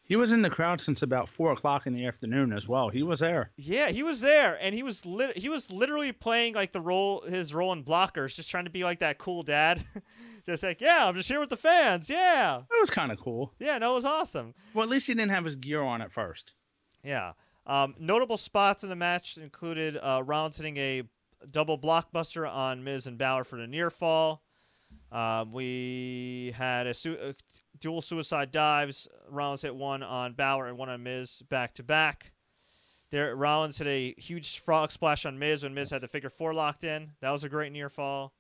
[0.07, 2.91] He was in the crowd since about four o'clock in the afternoon as well.
[2.91, 3.51] He was there.
[3.57, 7.23] Yeah, he was there, and he was lit- he was literally playing like the role
[7.23, 9.83] his role in Blockers, just trying to be like that cool dad,
[10.47, 13.55] just like yeah, I'm just here with the fans, yeah, that was kind of cool.
[13.59, 14.55] yeah, no, it was awesome.
[14.75, 16.53] Well, at least he didn't have his gear on at first.
[17.03, 17.33] Yeah.
[17.67, 21.03] Um, notable spots in the match included uh, Rollins hitting a
[21.51, 24.43] double blockbuster on Miz and Balor for the near fall.
[25.11, 27.33] Um, we had a, su- uh
[27.85, 29.07] dual suicide dives.
[29.29, 32.33] Rollins hit one on Balor and one on Miz back to back.
[33.11, 36.55] There, Rollins hit a huge frog splash on Miz when Miz had the figure four
[36.55, 37.11] locked in.
[37.21, 38.33] That was a great near fall.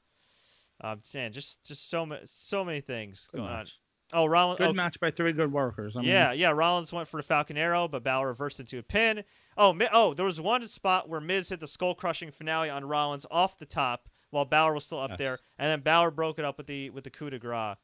[0.80, 3.66] Um, man, just just so many so many things Good going on.
[4.14, 4.58] Oh, Rollins.
[4.58, 5.94] Good oh, match by three good workers.
[5.94, 6.50] I mean, yeah, yeah.
[6.50, 9.24] Rollins went for the Falcon Arrow, but Balor reversed into a pin.
[9.58, 12.86] Oh, Mi- oh, there was one spot where Miz hit the skull crushing finale on
[12.86, 15.18] Rollins off the top while Balor was still up Yes.
[15.18, 17.76] there, and then Balor broke it up with the with the coup de grace.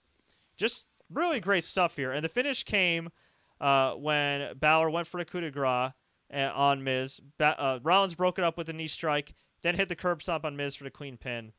[0.57, 3.11] Just really great stuff here, and the finish came
[3.61, 5.93] uh, when Balor went for the coup de grace
[6.33, 7.21] uh, on Miz.
[7.39, 10.45] Ba- uh, Rollins broke it up with a knee strike, then hit the curb stomp
[10.45, 11.53] on Miz for the clean pin.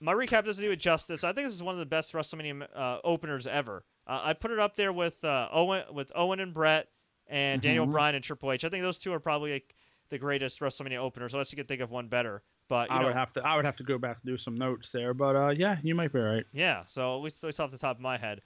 [0.00, 1.24] My recap doesn't do it justice.
[1.24, 3.84] I think this is one of the best WrestleMania uh, openers ever.
[4.06, 6.88] Uh, I put it up there with uh, Owen, with Owen and Bret,
[7.26, 7.92] and Daniel Mhm.
[7.92, 8.64] Bryan and Triple H.
[8.64, 9.74] I think those two are probably like,
[10.10, 12.42] the greatest WrestleMania openers, unless you can think of one better.
[12.68, 13.46] But you I know, would have to.
[13.46, 15.94] I would have to go back and do some notes there, but uh, yeah, you
[15.94, 16.44] might be right.
[16.52, 16.84] yeah.
[16.86, 18.40] So at least, at least off the top of my head,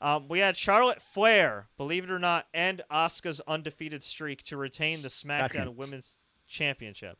[0.00, 5.02] um, we had Charlotte Flair, believe it or not, end Asuka's undefeated streak to retain
[5.02, 5.76] the SmackDown Second.
[5.76, 7.18] Women's Championship.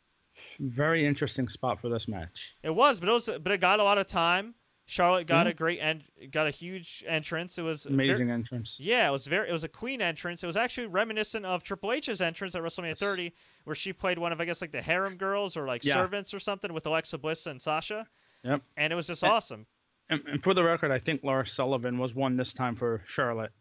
[0.60, 2.54] Very interesting spot for this match.
[2.62, 4.54] It was, but it was, but it got a lot of time.
[4.90, 5.50] Charlotte got Yeah.
[5.50, 7.58] a great and got a huge entrance.
[7.58, 8.76] It was Amazing entrance.
[8.80, 9.46] yeah, it was very.
[9.48, 10.42] It was a Queen entrance.
[10.42, 12.98] It was actually reminiscent of Triple H's entrance at WrestleMania Yes.
[12.98, 15.94] 30, where she played one of I guess like the harem girls or like Yeah.
[15.94, 18.06] servants or something with Alexa Bliss and Sasha.
[18.44, 18.62] Yep.
[18.78, 19.66] And it was just And- awesome.
[20.08, 23.52] And, and for the record, I think Lars Sullivan was one this time for Charlotte.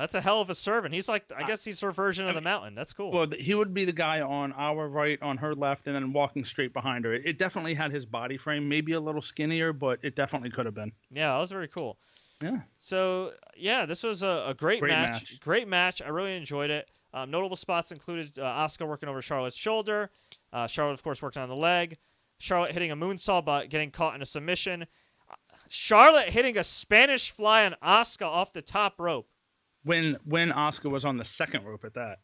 [0.00, 0.94] That's a hell of a servant.
[0.94, 2.74] He's like I guess he's her version of the Mountain.
[2.74, 3.12] That's cool.
[3.12, 6.42] Well, he would be the guy on our right, on her left, and then walking
[6.44, 7.12] straight behind her.
[7.12, 10.64] It, it definitely had his body frame, maybe a little skinnier, but it definitely could
[10.64, 10.90] have been.
[11.10, 11.98] yeah, that was very cool.
[12.42, 12.60] Yeah.
[12.78, 15.12] So yeah, this was a, a great, Great match.
[15.12, 15.40] match.
[15.40, 16.00] Great match.
[16.00, 16.88] I really enjoyed it.
[17.12, 20.10] Um, notable spots included uh, Asuka working over Charlotte's shoulder.
[20.52, 21.98] Uh, Charlotte, of course, working on the leg.
[22.38, 24.86] Charlotte hitting a moonsault, but getting caught in a submission.
[25.30, 25.34] Uh,
[25.68, 29.28] Charlotte hitting a Spanish fly on Asuka off the top rope.
[29.84, 32.18] When when Asuka was on the second rope at that.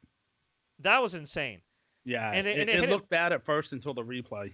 [0.80, 1.62] That was insane.
[2.04, 2.30] Yeah.
[2.32, 4.52] And they- it, and it it- looked bad at first until the replay.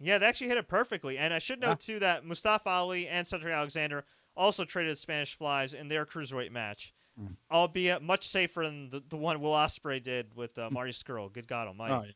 [0.00, 1.16] Yeah, they actually hit it perfectly.
[1.16, 1.94] And I should note Yeah.
[1.94, 4.04] too that Mustafa Ali and Cedric Alexander
[4.36, 7.36] also traded Spanish flies in their cruiserweight match, Mm.
[7.52, 11.32] albeit much safer than the, the one Will Ospreay did with uh, Marty Scurll.
[11.32, 11.92] Good God Almighty.
[11.92, 12.10] Oh, yeah.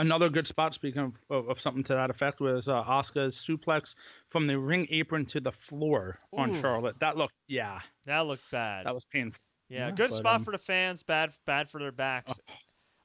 [0.00, 3.94] Another good spot, speaking of, of, something to that effect, was uh, Asuka's suplex
[4.26, 6.98] from the ring apron to the floor on Charlotte.
[6.98, 8.86] That looked, yeah, That looked bad.
[8.86, 9.38] that was painful.
[9.72, 12.38] Yeah, yeah, good but, spot um, for the fans, bad bad for their backs.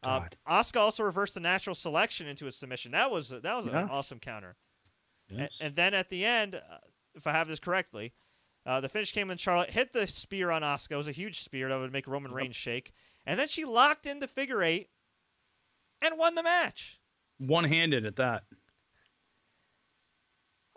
[0.04, 0.38] Uh, God.
[0.48, 2.92] Asuka also reversed the natural selection into a submission.
[2.92, 4.58] That was that was an awesome counter.
[5.30, 5.60] Yes.
[5.62, 6.78] And, then at the end, uh,
[7.16, 8.14] if I have this correctly,
[8.66, 10.92] uh, the finish came when Charlotte hit the spear on Asuka.
[10.92, 12.38] It was a huge spear that would make Roman Yep.
[12.38, 12.94] Reigns shake.
[13.26, 14.90] And then she locked in the figure eight
[16.02, 17.00] and won the match.
[17.40, 18.44] one-handed at that.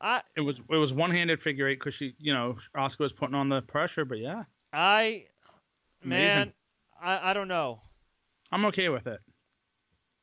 [0.00, 3.34] I It was it was one-handed figure eight because she, you know, Asuka was putting
[3.34, 4.04] on the pressure.
[4.04, 5.26] But yeah, I
[6.04, 6.52] man,
[7.00, 7.82] I, I don't know.
[8.52, 9.20] I'm okay with it.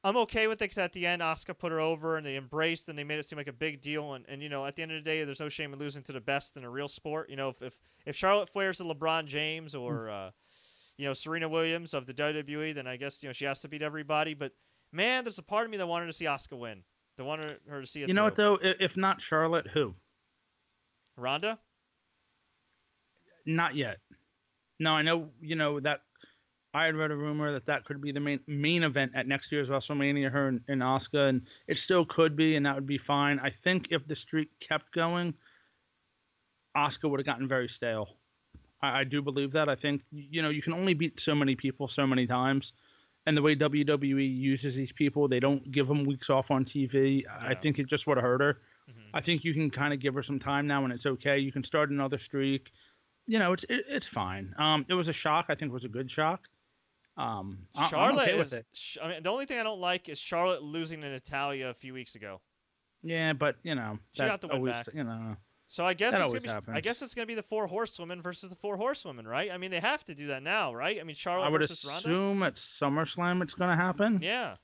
[0.04, 2.88] I'm okay with it because at the end, Asuka put her over and they embraced
[2.88, 4.13] and they made it seem like a big deal.
[4.13, 6.04] And, and you know, at the end of the day, there's no shame in losing
[6.04, 7.30] to the best in a real sport.
[7.30, 10.32] You know, if if, if Charlotte Flair's the LeBron James or uh,
[10.98, 13.68] you know Serena Williams of the WWE, then I guess you know she has to
[13.68, 14.34] beat everybody.
[14.34, 14.54] But
[14.92, 16.84] Man, there's a part of me that wanted to see Asuka win.
[17.18, 18.08] That wanted her to see it.
[18.08, 18.58] You know what though?
[18.62, 19.96] If not Charlotte, who?
[21.18, 21.60] Ronda.
[23.46, 23.98] Not yet.
[24.80, 25.30] No, I know.
[25.42, 26.02] You know that
[26.74, 29.52] I had read a rumor that that could be the main main event at next
[29.52, 32.98] year's WrestleMania, her and, and Asuka, and it still could be, and that would be
[32.98, 33.40] fine.
[33.40, 35.34] I think if the streak kept going,
[36.76, 38.18] Asuka would have gotten very stale.
[38.82, 39.70] I, I do believe that.
[39.70, 42.74] I think you know you can only beat so many people so many times,
[43.26, 47.24] and the way WWE uses these people, they don't give them weeks off on TV.
[47.24, 47.40] Yeah.
[47.42, 48.60] I think it just would have hurt her.
[48.90, 49.16] Mm-hmm.
[49.16, 51.40] I think you can kind of give her some time now, and it's okay.
[51.40, 52.72] You can start another streak.
[53.28, 54.56] You know, it's it, it's fine.
[54.58, 55.48] Um, it was a shock.
[55.50, 56.48] I think it was a good shock.
[57.18, 57.60] Um,
[57.90, 58.98] Charlotte okay is.
[59.02, 61.94] I mean, the only thing I don't like is Charlotte losing to Natalya a few
[61.94, 62.42] weeks ago.
[63.04, 64.88] Yeah, but you know, she got the win always, back.
[64.94, 65.36] You know,
[65.68, 66.72] so I guess it's gonna be.
[66.72, 69.52] I guess it's gonna be the four horsewomen versus the four horsewomen, right?
[69.52, 71.00] I mean, they have to do that now, right?
[71.00, 72.46] I mean, Charlotte I would versus assume Ronda.
[72.46, 74.20] at SummerSlam it's gonna happen.
[74.22, 74.56] Yeah.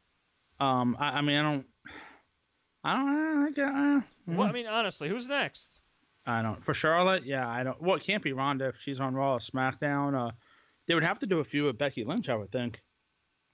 [0.60, 1.65] Um, I, I mean, I don't,
[2.84, 5.82] I don't, I, uh, well, I mean, honestly, who's next?
[6.25, 6.63] I don't.
[6.63, 7.81] For Charlotte, yeah, I don't.
[7.81, 10.29] Well, it can't be Ronda if she's on Raw or SmackDown.
[10.29, 10.31] Uh,
[10.88, 12.81] they would have to do a few with Becky Lynch, I would think.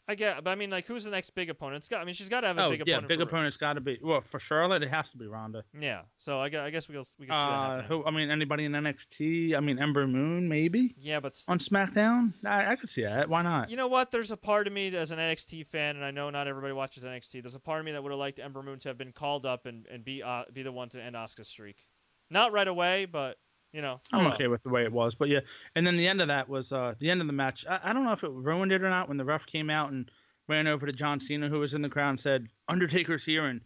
[0.08, 1.82] I get, but I mean, like, who's the next big opponent?
[1.82, 2.02] It's got.
[2.02, 3.10] I mean, she's got to have a oh, big yeah, opponent.
[3.10, 4.00] big opponent's got to be.
[4.02, 5.64] Well, for Charlotte, it has to be Ronda.
[5.80, 6.02] Yeah.
[6.18, 8.04] So I guess, I guess we'll we can see Uh, that who?
[8.04, 9.56] I mean, anybody in NXT?
[9.56, 12.34] I mean, Ember Moon, maybe Yeah, but on SmackDown.
[12.44, 13.30] I, I could see that.
[13.30, 13.70] Why not?
[13.70, 14.10] You know what?
[14.10, 17.04] There's a part of me as an NXT fan, and I know not everybody watches
[17.04, 17.44] NXT.
[17.44, 19.46] There's a part of me that would have liked Ember Moon to have been called
[19.46, 21.86] up and, and be uh, be the one to end Asuka's streak.
[22.30, 23.38] Not right away, but
[23.74, 24.02] you know.
[24.12, 25.40] I'm okay with the way it was, but yeah.
[25.76, 27.66] And then the end of that was uh, the end of the match.
[27.70, 29.92] I, I don't know if it ruined it or not when the ref came out
[29.92, 30.10] and
[30.48, 33.62] ran over to John Cena, who was in the crowd, and said, "Undertaker's here," and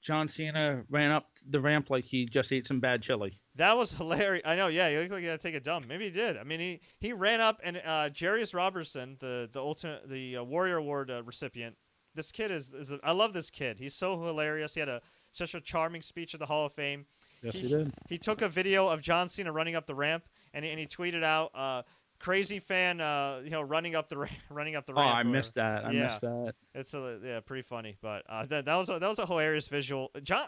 [0.00, 3.38] John Cena ran up the ramp like he just ate some bad chili.
[3.56, 4.44] That was hilarious.
[4.46, 4.68] I know.
[4.68, 5.86] Yeah, he looked like he had to take a dump.
[5.88, 6.36] Maybe he did.
[6.36, 10.44] I mean, he, he ran up and uh, Jarrius Robertson, the the ultimate the uh,
[10.44, 11.76] Warrior Award uh, recipient.
[12.14, 13.78] This kid is is a, I love this kid.
[13.78, 14.74] He's so hilarious.
[14.74, 15.02] He had a
[15.32, 17.06] such a charming speech at the Hall of Fame.
[17.42, 17.92] Yes, he, he did.
[18.08, 20.24] He took a video of John Cena running up the ramp
[20.54, 21.50] and he, and he tweeted out.
[21.54, 21.82] Uh,
[22.20, 25.14] crazy fan, uh, you know, running up the ra- running up the Oh, ramp.
[25.14, 25.84] I or- missed that.
[25.84, 26.02] I Yeah.
[26.04, 26.54] missed that.
[26.74, 29.68] It's a, yeah, pretty funny, but uh, that that was a, that was a hilarious
[29.68, 30.10] visual.
[30.24, 30.46] John,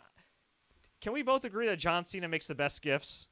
[1.00, 3.28] can we both agree that John Cena makes the best gifts?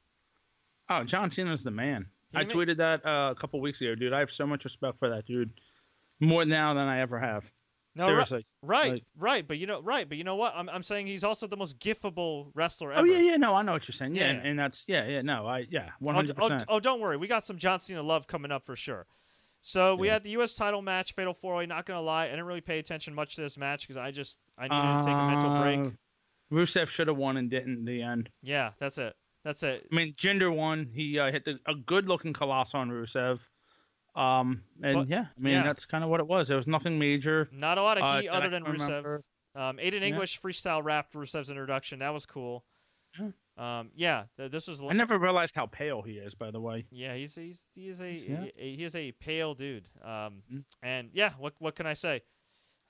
[0.89, 2.07] Oh, John Cena's the man.
[2.31, 4.13] He I tweeted that uh, a couple weeks ago, dude.
[4.13, 5.51] I have so much respect for that dude,
[6.21, 7.51] more now than I ever have.
[7.95, 8.45] No, Seriously.
[8.61, 10.53] right, Like- right, but you know, right, but you know what?
[10.55, 13.01] I'm I'm saying he's also the most gifable wrestler ever.
[13.01, 13.35] Oh yeah, yeah.
[13.37, 14.15] No, I know what you're saying.
[14.15, 14.37] Yeah, Yeah.
[14.37, 15.21] And, and that's yeah, yeah.
[15.21, 18.03] No, I yeah, one Oh, hundred oh, oh, don't worry, we got some John Cena
[18.03, 19.05] love coming up for sure.
[19.61, 20.13] So we Yeah.
[20.13, 20.55] had the U.S.
[20.55, 21.65] title match, Fatal Four Way.
[21.65, 24.37] Not gonna lie, I didn't really pay attention much to this match because I just
[24.57, 25.79] I needed to take a mental break.
[25.93, 28.29] Uh, Rusev should have won and didn't in the end.
[28.41, 29.13] Yeah, that's it.
[29.43, 29.87] That's it.
[29.91, 30.89] I mean, Jinder won.
[30.93, 33.39] He uh, hit the, a good-looking Khallas on Rusev.
[34.15, 35.63] Um, and But- yeah, I mean yeah.
[35.63, 36.47] that's kind of what it was.
[36.47, 37.47] There was nothing major.
[37.51, 39.21] Not a lot of Uh, heat that other than Rusev.
[39.55, 40.07] Um, Aiden Yeah.
[40.07, 41.99] English freestyle rapped Rusev's introduction.
[41.99, 42.65] That was cool.
[43.19, 43.31] Yeah.
[43.57, 44.81] Um, yeah, th- this was.
[44.81, 46.85] I never realized how pale he is, by the way.
[46.91, 48.45] Yeah, he's he's he is a, Yeah.
[48.55, 49.89] a- he is a pale dude.
[50.01, 50.63] Um, Mm.
[50.81, 52.21] and yeah, what what can I say?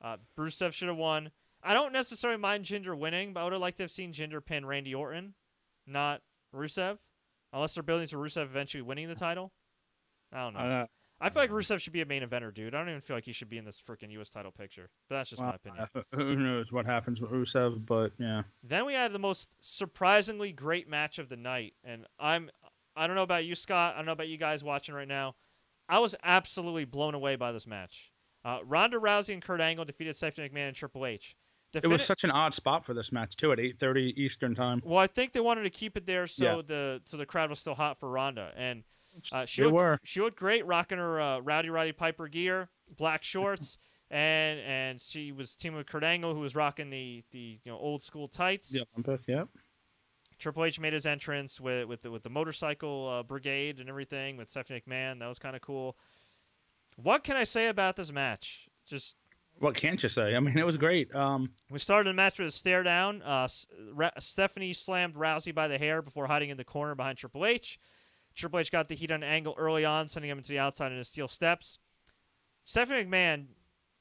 [0.01, 1.31] Uh, Rusev should have won.
[1.63, 4.43] I don't necessarily mind Jinder winning, but I would have liked to have seen Jinder
[4.45, 5.33] pin Randy Orton,
[5.87, 6.21] not
[6.53, 6.99] Rusev,
[7.51, 9.51] unless they're building to Rusev eventually winning the title.
[10.31, 10.59] I don't know.
[10.59, 10.85] Uh,
[11.21, 12.73] I feel like Rusev should be a main eventer, dude.
[12.73, 14.29] I don't even feel like he should be in this freaking U.S.
[14.29, 14.89] title picture.
[15.09, 15.87] But that's just my opinion.
[15.93, 18.43] uh, who knows what happens with Rusev, but yeah.
[18.63, 22.49] Then we had the most surprisingly great match of the night, and I'm
[22.95, 23.93] I don't know about you, Scott.
[23.93, 25.35] I don't know about you guys watching right now.
[25.87, 28.11] I was absolutely blown away by this match.
[28.45, 31.35] Uh, Ronda Rousey and Kurt Angle defeated Stephanie McMahon and Triple H.
[31.73, 34.81] The It was such an odd spot for this match too, at 8:30 Eastern time.
[34.85, 36.61] well, I think they wanted to keep it there so Yeah.
[36.65, 38.83] the so the crowd was still hot for Ronda, and
[39.31, 39.99] uh, she looked, were.
[40.03, 43.77] she looked great, rocking her uh, Rowdy Roddy Piper gear, black shorts,
[44.11, 47.77] and and she was teaming with Kurt Angle, who was rocking the the you know
[47.77, 48.75] old school tights.
[48.95, 49.47] Olympic, yep.
[50.39, 54.37] Triple H made his entrance with with the, with the motorcycle uh, brigade and everything
[54.37, 55.19] with Stephanie McMahon.
[55.19, 55.97] That was kind of cool.
[56.95, 58.67] What can I say about this match?
[58.87, 59.17] Just
[59.59, 60.35] What can't you say?
[60.35, 61.13] I mean, it was great.
[61.13, 63.21] Um, we started the match with a stare down.
[63.21, 63.47] Uh,
[63.93, 67.79] Ra- Stephanie slammed Rousey by the hair before hiding in the corner behind Triple H.
[68.39, 71.03] Triple H got the heat on Angle early on, sending him into the outside into
[71.03, 71.79] steel steps.
[72.63, 73.45] Stephanie McMahon,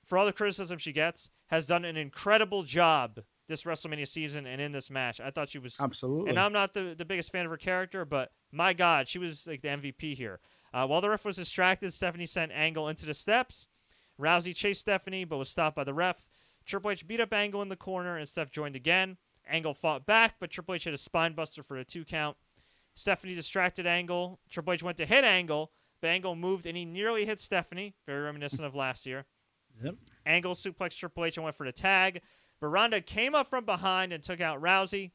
[0.04, 4.60] for all the criticism she gets, has done an incredible job this WrestleMania season and
[4.60, 5.20] in this match.
[5.20, 6.30] I thought she was absolutely.
[6.30, 9.46] and I'm not the, the biggest fan of her character, but my God, she was
[9.46, 10.40] like the MVP here.
[10.72, 13.68] Uh, while the ref was distracted, Stephanie sent Angle into the steps.
[14.20, 16.22] Rousey chased Stephanie, but was stopped by the ref.
[16.66, 19.16] Triple H beat up Angle in the corner, and Steph joined again.
[19.48, 22.36] Angle fought back, but Triple H hit a spine buster for a two count.
[22.98, 24.40] Stephanie distracted Angle.
[24.50, 28.22] Triple H went to hit Angle, but Angle moved and he nearly hit Stephanie, very
[28.22, 29.24] reminiscent of last year.
[29.82, 29.94] Yep.
[30.26, 32.22] Angle suplex Triple H and went for the tag,
[32.60, 35.12] but Ronda came up from behind and took out Rousey.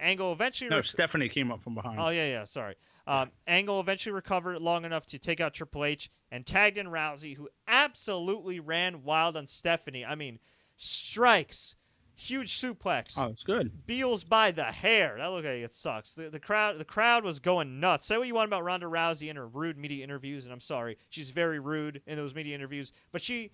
[0.00, 0.70] Angle eventually.
[0.70, 2.00] No, rec- Stephanie came up from behind.
[2.00, 2.44] Oh yeah, yeah.
[2.44, 2.74] Sorry.
[3.06, 7.36] Um, Angle eventually recovered long enough to take out Triple H and tagged in Rousey,
[7.36, 10.04] who absolutely ran wild on Stephanie.
[10.04, 10.38] I mean,
[10.76, 11.76] strikes,
[12.20, 13.14] huge suplex.
[13.16, 13.86] Oh, it's good.
[13.86, 15.16] Beals by the hair.
[15.18, 16.14] That looked like it sucks.
[16.14, 18.06] The, the crowd, the crowd was going nuts.
[18.06, 20.98] Say what you want about Ronda Rousey in her rude media interviews, and I'm sorry,
[21.08, 23.50] she's very rude in those media interviews, but she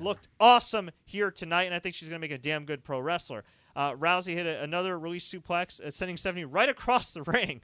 [0.00, 3.44] looked awesome here tonight, and I think she's gonna make a damn good pro wrestler.
[3.76, 7.62] Uh, Rousey hit a, another release suplex, uh, sending Stephanie right across the ring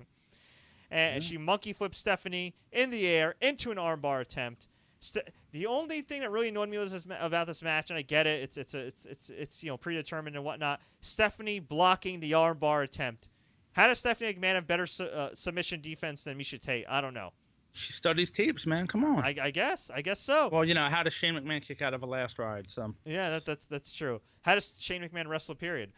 [0.95, 4.69] and she monkey flipped Stephanie in the air into an armbar attempt.
[5.05, 7.99] St- the only thing that really annoyed me was this ma- about this match, and
[7.99, 10.81] I get it, it's it's a, it's it's it's you know predetermined and whatnot.
[11.03, 13.29] Stephanie blocking the armbar attempt.
[13.73, 16.87] How does Stephanie McMahon have better su- uh, submission defense than Miesha Tate?
[16.89, 17.33] I don't know.
[17.73, 18.87] She studies tapes, man.
[18.87, 19.19] Come on.
[19.25, 19.91] I, I guess.
[19.93, 20.49] I guess so.
[20.53, 22.71] well, you know, how does Shane McMahon kick out of a last ride?
[22.71, 24.21] So Yeah, that, that's that's true.
[24.43, 25.55] How does Shane McMahon wrestle?
[25.55, 25.93] Period.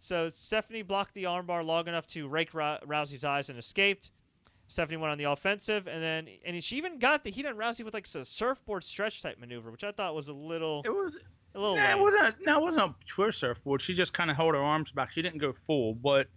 [0.00, 4.10] So Stephanie blocked the armbar long enough to rake Rou- Rousey's eyes and escaped.
[4.70, 7.84] Stephanie went on the offensive, and then and she even got the heat on Rousey
[7.84, 11.18] with like a surfboard stretch type maneuver, which I thought was a little it was.
[11.56, 11.74] a little.
[11.74, 12.36] Nah, it wasn't.
[12.46, 13.82] No, it wasn't a pure surfboard.
[13.82, 15.10] She just kind of held her arms back.
[15.10, 16.28] She didn't go full, but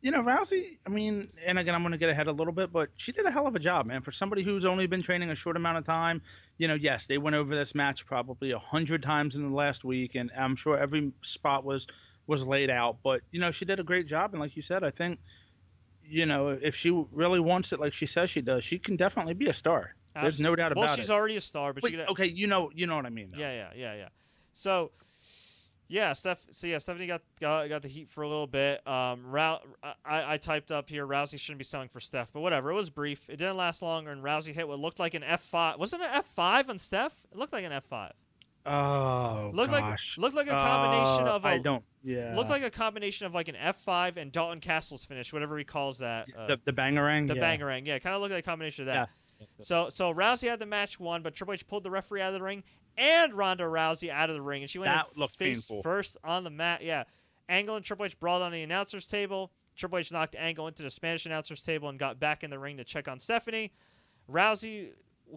[0.00, 0.78] you know, Rousey.
[0.84, 3.26] I mean, and again, I'm going to get ahead a little bit, but she did
[3.26, 4.02] a hell of a job, man.
[4.02, 6.20] For somebody who's only been training a short amount of time,
[6.58, 9.84] you know, yes, they went over this match probably a hundred times in the last
[9.84, 11.86] week, and I'm sure every spot was
[12.26, 12.96] was laid out.
[13.04, 15.20] But you know, she did a great job, and like you said, I think.
[16.12, 19.32] You know, if she really wants it like she says she does, she can definitely
[19.32, 19.94] be a star.
[20.14, 20.82] There's no doubt about.
[20.82, 21.12] well, she's it.
[21.12, 23.30] already a star, but Wait, could, okay, you know, you know what I mean.
[23.32, 23.40] Though.
[23.40, 24.08] yeah, yeah, yeah, yeah.
[24.52, 24.92] So.
[25.88, 26.38] Yeah, Steph.
[26.52, 28.86] So yeah, Stephanie got got, got the heat for a little bit.
[28.86, 31.06] Um, Rou- I, I typed up here.
[31.06, 32.70] Rousey shouldn't be selling for Steph, but whatever.
[32.70, 33.28] It was brief.
[33.28, 35.78] It didn't last long, and Rousey hit what looked like an F five.
[35.78, 37.12] Wasn't it an F five on Steph?
[37.30, 38.12] It looked like an F five.
[38.64, 40.16] Oh Looked gosh.
[40.18, 41.84] like looked like a combination Uh, of a I don't.
[42.04, 42.34] Yeah.
[42.36, 45.64] looked like a combination of like an F five and Dalton Castle's finish, whatever he
[45.64, 46.28] calls that.
[46.36, 47.26] Uh, the the Bang-a-Rang.
[47.26, 47.40] the yeah.
[47.40, 47.86] Bang-a-Rang.
[47.86, 49.08] Yeah, kind of looked like a combination of that.
[49.08, 49.34] Yes.
[49.62, 52.34] So so Rousey had the match won, but Triple H pulled the referee out of
[52.34, 52.62] the ring
[52.96, 55.82] and Ronda Rousey out of the ring, and she went That in looked face painful.
[55.82, 56.82] first on the mat.
[56.84, 57.04] Yeah,
[57.48, 59.50] Angle and Triple H brawled on the announcers table.
[59.74, 62.76] Triple H knocked Angle into the Spanish announcers table and got back in the ring
[62.76, 63.72] to check on Stephanie.
[64.30, 64.90] Rousey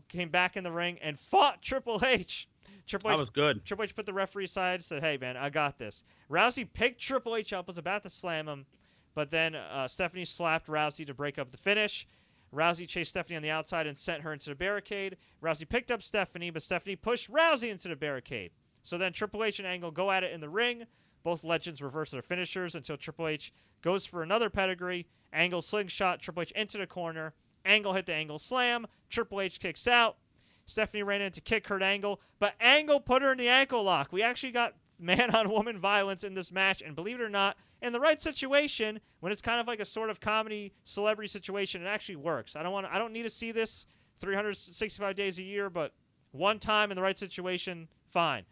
[0.10, 2.48] came back in the ring and fought Triple H.
[2.88, 3.66] Triple that H was good.
[3.66, 7.36] Triple H put the referee aside, said, "Hey, man, I got this." Rousey picked Triple
[7.36, 8.66] H up, was about to slam him,
[9.14, 12.08] but then uh, Stephanie slapped Rousey to break up the finish.
[12.54, 15.18] Rousey chased Stephanie on the outside and sent her into the barricade.
[15.42, 18.52] Rousey picked up Stephanie, but Stephanie pushed Rousey into the barricade.
[18.84, 20.86] So then Triple H and Angle go at it in the ring.
[21.24, 23.52] Both legends reverse their finishers until Triple H
[23.82, 25.08] goes for another pedigree.
[25.34, 27.34] Angle slingshot Triple H into the corner.
[27.66, 28.86] Angle hit the Angle slam.
[29.10, 30.18] Triple H kicks out.
[30.66, 34.12] Stephanie ran in to kick Kurt Angle, but Angle put her in the ankle lock.
[34.12, 37.58] We actually got man on woman violence in this match, and believe it or not,
[37.82, 41.84] in the right situation, when it's kind of like a sort of comedy celebrity situation,
[41.84, 42.56] it actually works.
[42.56, 43.86] I don't want I don't need to see this
[44.20, 45.94] 365 days a year, but
[46.32, 48.44] one time in the right situation, fine.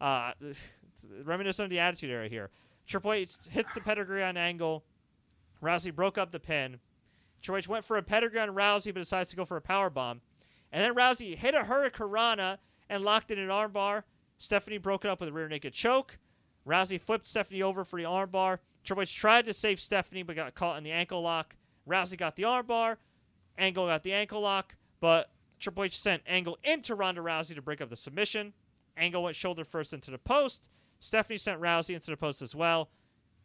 [0.00, 0.32] Uh,
[1.24, 2.50] reminiscent of the Attitude Era here.
[2.86, 4.84] Triple H hits the pedigree on Angle.
[5.62, 6.78] Rousey broke up the pin.
[7.42, 9.90] Triple H went for a pedigree on Rousey, but decides to go for a power
[9.90, 10.20] bomb.
[10.72, 14.02] And then Rousey hit a Hurricanrana and locked in an armbar.
[14.38, 16.18] Stephanie broke it up with a rear naked choke.
[16.66, 18.58] Rousey flipped Stephanie over for the armbar.
[18.84, 21.56] Triple H tried to save Stephanie, but got caught in the ankle lock.
[21.88, 22.96] Rousey got the armbar.
[23.56, 27.80] Angle got the ankle lock, but Triple H sent Angle into Ronda Rousey to break
[27.80, 28.52] up the submission.
[28.96, 30.68] Angle went shoulder first into the post.
[31.00, 32.90] Stephanie sent Rousey into the post as well.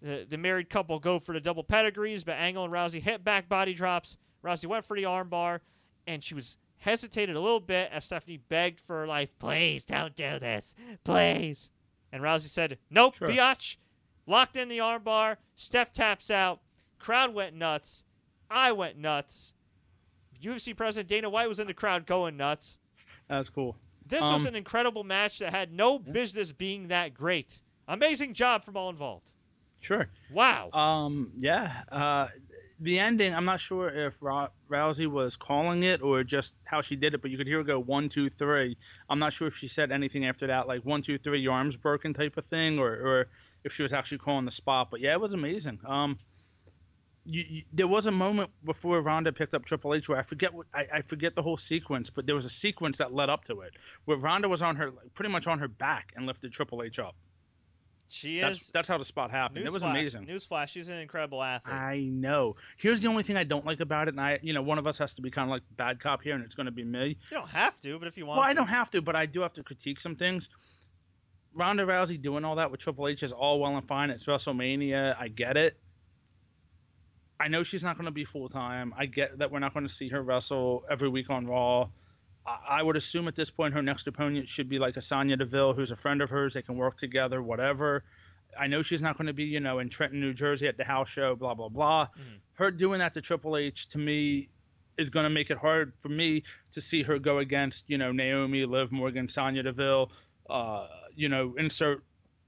[0.01, 3.47] The, the married couple go for the double pedigrees, but Angle and Rousey hit back
[3.47, 4.17] body drops.
[4.43, 5.61] Rousey went for the armbar,
[6.05, 9.29] and she was hesitated a little bit as Stephanie begged for her life.
[9.39, 11.69] Please don't do this, please.
[12.11, 13.29] And Rousey said, "Nope, Sure.
[13.29, 13.77] biatch."
[14.27, 15.37] Locked in the armbar.
[15.55, 16.61] Steph taps out.
[16.99, 18.03] Crowd went nuts.
[18.49, 19.53] I went nuts.
[20.41, 22.77] UFC president Dana White was in the crowd going nuts.
[23.27, 23.77] That was cool.
[24.05, 27.61] This was Um, an incredible match that had no business being that great.
[27.87, 29.31] Amazing job from all involved.
[29.79, 30.09] Sure.
[30.31, 30.69] Wow.
[30.71, 31.31] Um.
[31.37, 31.83] Yeah.
[31.89, 32.27] Uh.
[32.79, 33.33] The ending.
[33.33, 37.21] I'm not sure if Rou- Rousey was calling it or just how she did it,
[37.21, 38.77] but you could hear her go one, two, three.
[39.09, 41.77] I'm not sure if she said anything after that, like one, two, three, your arms
[41.77, 43.27] broken type of thing, or or
[43.63, 44.89] if she was actually calling the spot.
[44.91, 45.79] But yeah, it was amazing.
[45.85, 46.17] Um.
[47.25, 50.53] You, you, there was a moment before Ronda picked up Triple H where I forget
[50.53, 53.45] what I, I forget the whole sequence, but there was a sequence that led up
[53.45, 53.71] to it
[54.03, 57.15] where Ronda was on her pretty much on her back and lifted Triple H up.
[58.13, 58.67] She That's is.
[58.71, 59.65] that's how the spot happened.
[59.65, 60.25] It was Newsflash- amazing.
[60.27, 61.73] Newsflash, she's an incredible athlete.
[61.73, 62.55] I know.
[62.77, 64.85] Here's the only thing I don't like about it, and I, you know, one of
[64.85, 66.83] us has to be kind of like bad cop here, and it's going to be
[66.83, 67.07] me.
[67.31, 69.25] you don't have to, but if you want Well, I don't have to, but I
[69.25, 70.49] do have to critique some things.
[71.55, 74.11] Ronda Rousey doing all that with Triple H is all well and fine.
[74.11, 75.15] It's WrestleMania.
[75.19, 75.79] I get it.
[77.39, 78.93] I know she's not going to be full time.
[78.97, 81.89] I get that we're not going to see her wrestle every week on Raw.
[82.45, 85.73] I would assume at this point her next opponent should be like a Sonya Deville,
[85.73, 86.53] who's a friend of hers.
[86.53, 88.03] They can work together, whatever.
[88.59, 90.83] I know she's not going to be, you know, in Trenton, New Jersey at the
[90.83, 92.07] house show, blah blah blah.
[92.07, 92.35] Mm-hmm.
[92.53, 94.49] Her doing that to Triple H to me
[94.97, 98.11] is going to make it hard for me to see her go against, you know,
[98.11, 100.11] Naomi, Liv Morgan, Sonya Deville,
[100.49, 102.03] uh, you know, insert,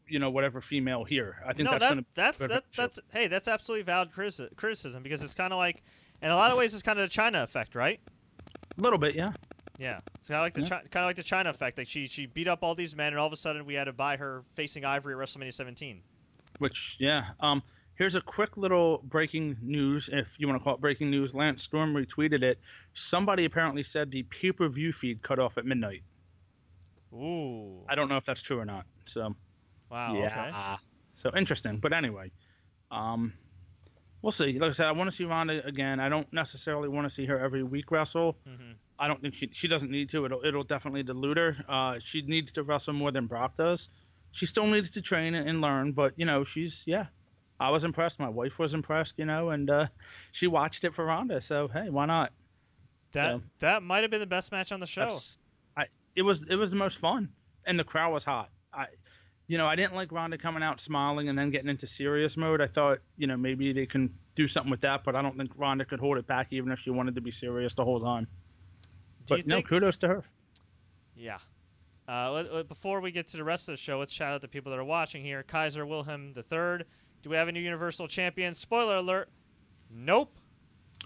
[0.07, 1.41] you know, whatever female here.
[1.43, 5.33] I think no, that's that's that's, that's, that's hey, that's absolutely valid criticism because it's
[5.33, 5.81] kind of like,
[6.21, 7.99] in a lot of ways, it's kind of the Chyna effect, right?
[8.77, 9.31] A little bit, yeah.
[9.78, 10.69] Yeah, it's kind of like the yeah.
[10.89, 11.78] kind of like the Chyna effect.
[11.78, 13.86] Like she she beat up all these men, and all of a sudden we had
[13.86, 16.01] to buy her facing Ivory at WrestleMania 17.
[16.59, 17.61] Which yeah, um,
[17.95, 21.36] here's a quick little breaking news, if you want to call it breaking news.
[21.36, 22.59] Lance Storm retweeted it.
[22.93, 26.03] Somebody apparently said the pay per view feed cut off at midnight.
[27.13, 27.82] Ooh.
[27.89, 28.86] I don't know if that's true or not.
[29.05, 29.36] So.
[29.91, 30.13] Wow.
[30.15, 30.47] Yeah.
[30.47, 30.82] Okay.
[31.15, 32.32] So interesting, but anyway,
[32.91, 33.34] um,
[34.26, 34.57] we'll see.
[34.57, 35.99] Like I said, I want to see Ronda again.
[35.99, 38.36] I don't necessarily want to see her every week wrestle.
[38.49, 38.71] Mm-hmm.
[38.97, 40.26] I don't think she she doesn't need to.
[40.26, 41.55] It'll it'll definitely dilute her.
[41.69, 43.88] Uh, she needs to wrestle more than Brock does.
[44.32, 47.05] She still needs to train and learn, but you know she's yeah.
[47.59, 48.19] I was impressed.
[48.19, 49.88] My wife was impressed, you know, and uh,
[50.32, 51.39] she watched it for Ronda.
[51.39, 52.34] So hey, why not?
[53.11, 55.07] That so, that might have been the best match on the show.
[55.78, 57.30] I it was it was the most fun,
[57.65, 58.49] and the crowd was hot.
[58.73, 58.88] I
[59.47, 62.61] you know, I didn't like Ronda coming out smiling and then getting into serious mode.
[62.61, 65.51] I thought, you know, maybe they can do something with that, but I don't think
[65.55, 68.27] Ronda could hold it back even if she wanted to be serious the whole time.
[69.27, 69.67] Do but no, think...
[69.67, 70.23] kudos to her.
[71.15, 71.37] Yeah.
[72.07, 74.71] Uh, before we get to the rest of the show, let's shout out the people
[74.71, 75.43] that are watching here.
[75.43, 76.85] Kaiser Wilhelm III.
[77.21, 78.53] Do we have a new Universal Champion?
[78.53, 79.29] Spoiler alert.
[79.89, 80.37] Nope.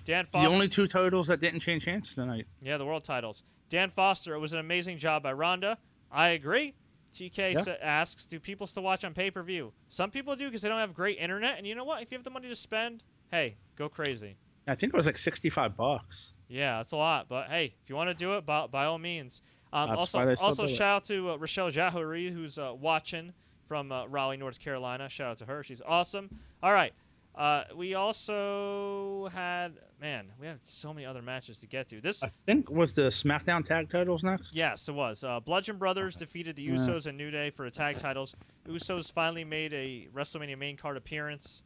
[0.05, 0.47] Dan Foster.
[0.47, 2.47] The only two titles that didn't change hands tonight.
[2.61, 3.43] Yeah, the world titles.
[3.69, 4.33] Dan Foster.
[4.33, 5.77] It was an amazing job by Ronda.
[6.11, 6.73] I agree.
[7.13, 7.75] TK yeah.
[7.81, 9.71] asks, do people still watch on pay per view?
[9.87, 11.57] Some people do because they don't have great internet.
[11.57, 12.01] And you know what?
[12.01, 14.35] If you have the money to spend, hey, go crazy.
[14.67, 16.33] I think it was like sixty-five bucks.
[16.47, 17.27] Yeah, that's a lot.
[17.27, 19.41] But hey, if you want to do it, by, by all means.
[19.71, 23.33] Um, also, also shout out to uh, Rochelle Jahuri, who's uh, watching
[23.67, 25.07] from uh, Raleigh, North Carolina.
[25.09, 25.63] Shout out to her.
[25.63, 26.29] She's awesome.
[26.63, 26.93] All right.
[27.39, 32.01] Uh, we also had man, we had so many other matches to get to.
[32.01, 34.53] This I think was the SmackDown Tag Titles next.
[34.53, 35.23] Yes, it was.
[35.23, 37.09] Uh, Bludgeon Brothers defeated the Usos yeah.
[37.09, 38.35] and New Day for the tag titles.
[38.67, 41.63] Usos finally made a WrestleMania main card appearance.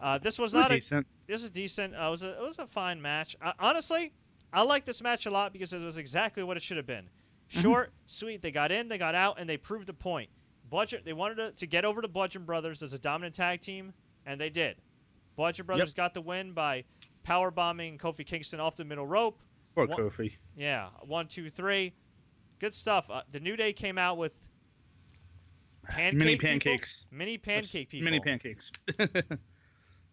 [0.00, 1.06] Uh, this was, was not decent.
[1.06, 1.94] A, this was decent.
[1.94, 3.36] Uh, it was a it was a fine match.
[3.42, 4.14] Uh, honestly,
[4.52, 7.04] I like this match a lot because it was exactly what it should have been.
[7.04, 7.60] Mm-hmm.
[7.60, 8.40] Short, sweet.
[8.40, 10.30] They got in, they got out, and they proved a point.
[10.70, 13.92] Bludgeon, they wanted to, to get over to Bludgeon Brothers as a dominant tag team,
[14.24, 14.76] and they did.
[15.36, 15.96] Bludgeon Brothers yep.
[15.96, 16.84] got the win by
[17.22, 19.40] power bombing Kofi Kingston off the middle rope.
[19.76, 20.32] Or one, Kofi.
[20.56, 21.92] Yeah, one, two, three.
[22.58, 23.10] Good stuff.
[23.10, 24.32] Uh, the New Day came out with
[25.84, 27.04] pancake mini pancakes.
[27.04, 27.18] People?
[27.18, 28.04] Mini pancake people.
[28.04, 28.72] Mini pancakes.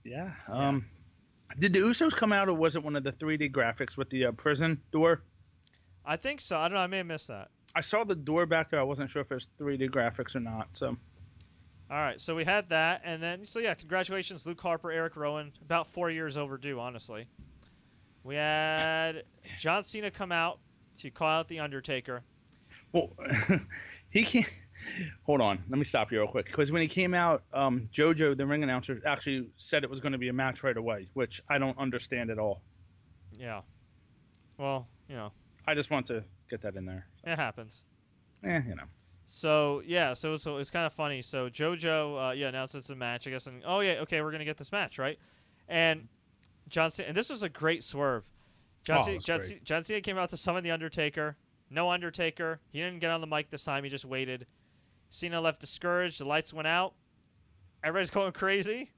[0.04, 0.32] Yeah.
[0.48, 0.86] Um,
[1.60, 4.28] did the Usos come out, or was it one of the 3D graphics with the
[4.28, 5.24] uh, prison door?
[6.06, 6.58] I think so.
[6.58, 6.84] I don't know.
[6.84, 7.50] I may have missed that.
[7.76, 8.80] I saw the door back there.
[8.80, 10.68] I wasn't sure if it was 3D graphics or not.
[10.74, 10.98] So.
[11.92, 15.52] All right, so we had that, and then so yeah, congratulations, Luke Harper, Eric Rowan,
[15.64, 17.28] about four years overdue, honestly.
[18.24, 19.24] We had
[19.60, 20.60] John Cena come out
[21.00, 22.24] to call out the Undertaker.
[22.94, 23.12] Well,
[24.10, 24.48] he can't.
[25.24, 26.46] Hold on, let me stop you real quick.
[26.46, 30.12] Because when he came out, um, JoJo, the ring announcer, actually said it was going
[30.12, 32.62] to be a match right away, which I don't understand at all.
[33.38, 33.62] Yeah.
[34.58, 35.32] Well, you know.
[35.66, 37.08] I just want to get that in there.
[37.24, 37.84] It happens.
[38.44, 38.84] Eh, you know.
[39.28, 41.22] So yeah, so so it's kind of funny.
[41.22, 44.32] So JoJo, uh, yeah, announced it's a match, I guess, and oh yeah, okay, we're
[44.32, 45.18] gonna get this match, right?
[45.68, 46.08] And
[46.70, 48.26] John Cena, and this was a great swerve.
[48.84, 51.38] John, oh, Cena, John, John Cena came out to summon the Undertaker.
[51.70, 52.60] No Undertaker.
[52.72, 53.84] He didn't get on the mic this time.
[53.84, 54.46] He just waited.
[55.10, 56.20] Cena left discouraged.
[56.20, 56.94] The lights went out.
[57.84, 58.92] Everybody's going crazy.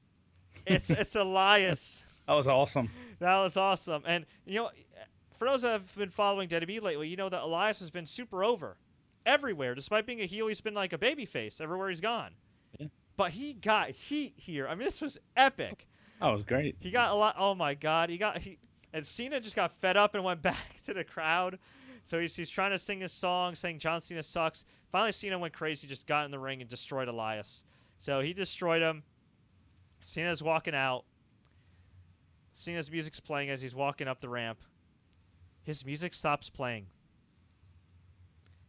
[0.65, 2.03] It's it's Elias.
[2.27, 2.89] That was awesome.
[3.19, 4.03] That was awesome.
[4.05, 4.71] And you know,
[5.37, 8.43] for those that have been following WWE lately, you know that Elias has been super
[8.43, 8.77] over
[9.25, 9.75] everywhere.
[9.75, 12.31] Despite being a heel, he's been like a baby face everywhere he's gone.
[12.79, 12.87] Yeah.
[13.17, 14.67] But he got heat here.
[14.67, 15.87] I mean, this was epic.
[16.21, 16.75] That was great.
[16.79, 17.35] He got a lot.
[17.37, 18.57] Oh my God, he got he
[18.93, 21.59] and Cena just got fed up and went back to the crowd.
[22.05, 24.63] So he's, he's trying to sing his song, saying John Cena sucks.
[24.91, 27.63] Finally, Cena went crazy, just got in the ring and destroyed Elias.
[27.99, 29.03] So he destroyed him.
[30.05, 31.03] Cena's walking out.
[32.53, 34.59] Cena's music's playing as he's walking up the ramp.
[35.63, 36.85] His music stops playing.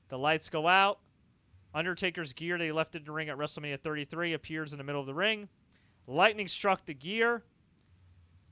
[0.08, 1.00] The lights go out.
[1.74, 5.06] Undertaker's gear they left in the ring at WrestleMania 33 appears in the middle of
[5.06, 5.48] the ring.
[6.06, 7.42] Lightning struck the gear.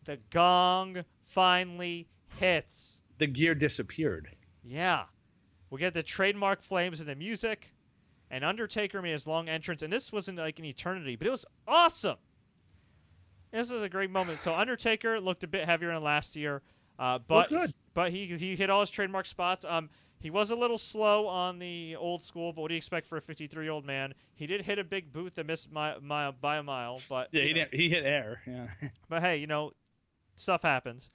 [0.05, 2.07] The gong finally
[2.39, 3.03] hits.
[3.19, 4.29] The gear disappeared.
[4.63, 5.05] Yeah.
[5.71, 7.73] We get the trademark flames in the music,
[8.31, 11.47] and Undertaker made his long entrance, and this wasn't like an eternity, but it was
[11.67, 12.17] awesome.
[13.53, 14.43] This was a great moment.
[14.43, 16.63] So Undertaker looked a bit heavier than last year,
[16.99, 17.51] uh, but
[17.95, 19.65] but he he hit all his trademark spots.
[19.65, 19.91] Um,
[20.25, 23.19] he was a little slow on the old school, but what do you expect for
[23.19, 24.15] a 53 year old man?
[24.37, 27.43] He did hit a big boot that missed my, my by a mile, but yeah,
[27.43, 28.41] he, he hit air.
[28.47, 28.69] Yeah,
[29.11, 29.73] but hey, you know,
[30.35, 31.11] stuff happens.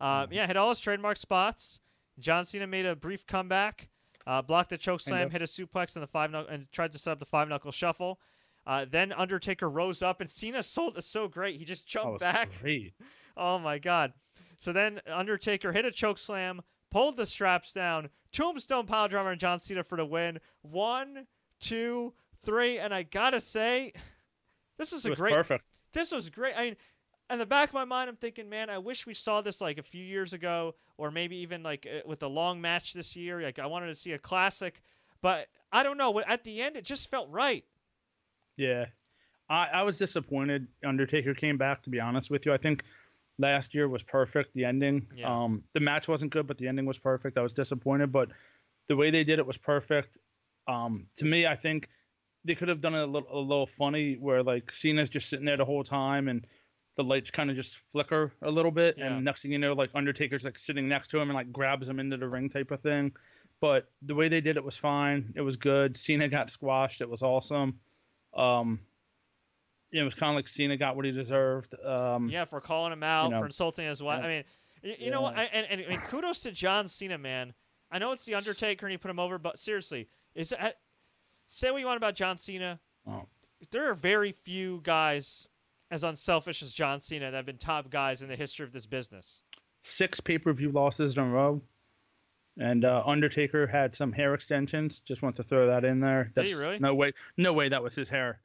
[0.00, 1.80] Uh, yeah, hit all his trademark spots.
[2.18, 3.90] John Cena made a brief comeback,
[4.26, 6.98] uh, blocked the choke slam, hit a suplex and the five knuckle, and tried to
[6.98, 8.18] set up the five knuckle shuffle.
[8.66, 11.58] Uh, then Undertaker rose up, and Cena sold it so great.
[11.58, 12.48] He just jumped back.
[12.62, 12.94] Great.
[13.36, 14.12] Oh my God!
[14.60, 16.62] So then Undertaker hit a choke slam,
[16.94, 20.38] pulled the straps down, tombstone pile driver, and John Cena for the win.
[20.62, 21.26] One,
[21.58, 22.12] two,
[22.44, 23.92] three, and I gotta say,
[24.78, 25.34] this was a great.
[25.34, 25.72] Perfect.
[25.92, 26.54] This was great.
[26.56, 26.76] I mean,
[27.30, 29.78] in the back of my mind, I'm thinking, man, I wish we saw this like
[29.78, 33.42] a few years ago, or maybe even like uh, with the long match this year.
[33.42, 34.80] Like I wanted to see a classic,
[35.20, 36.20] but I don't know.
[36.20, 37.64] At the end, it just felt right.
[38.56, 38.86] Yeah,
[39.50, 40.68] I, I was disappointed.
[40.86, 41.82] Undertaker came back.
[41.82, 42.84] To be honest with you, I think
[43.38, 44.54] last year was perfect.
[44.54, 45.44] The ending, yeah.
[45.44, 47.36] um, the match wasn't good, but the ending was perfect.
[47.36, 48.30] I was disappointed, but
[48.88, 50.18] the way they did it was perfect.
[50.68, 51.88] Um, to me, I think
[52.44, 55.44] they could have done it a little, a little funny, where like Cena's just sitting
[55.44, 56.46] there the whole time and
[56.96, 59.06] the lights kind of just flicker a little bit, yeah.
[59.06, 61.88] and next thing you know, like Undertaker's like sitting next to him and like grabs
[61.88, 63.12] him into the ring type of thing.
[63.60, 65.32] But the way they did it was fine.
[65.36, 65.96] It was good.
[65.96, 67.00] Cena got squashed.
[67.00, 67.80] It was awesome.
[68.36, 68.80] Um,
[69.94, 71.74] it was kind of like Cena got what he deserved.
[71.84, 74.20] Um, yeah, for calling him out, you know, for insulting his wife.
[74.20, 74.26] Yeah.
[74.26, 74.44] I mean,
[74.82, 75.10] you, you yeah.
[75.10, 75.36] know what?
[75.36, 77.54] And, and, and, kudos to John Cena, man.
[77.90, 80.70] I know it's the Undertaker and he put him over, but seriously, is uh,
[81.46, 82.80] say what you want about John Cena.
[83.06, 83.26] Oh.
[83.70, 85.46] There are very few guys
[85.90, 88.86] as unselfish as John Cena that have been top guys in the history of this
[88.86, 89.42] business.
[89.84, 91.62] Six pay per view losses in a row.
[92.58, 95.00] And uh, Undertaker had some hair extensions.
[95.00, 96.30] Just want to throw that in there.
[96.34, 96.78] That's Did he really?
[96.78, 97.12] No way.
[97.36, 98.40] No way that was his hair.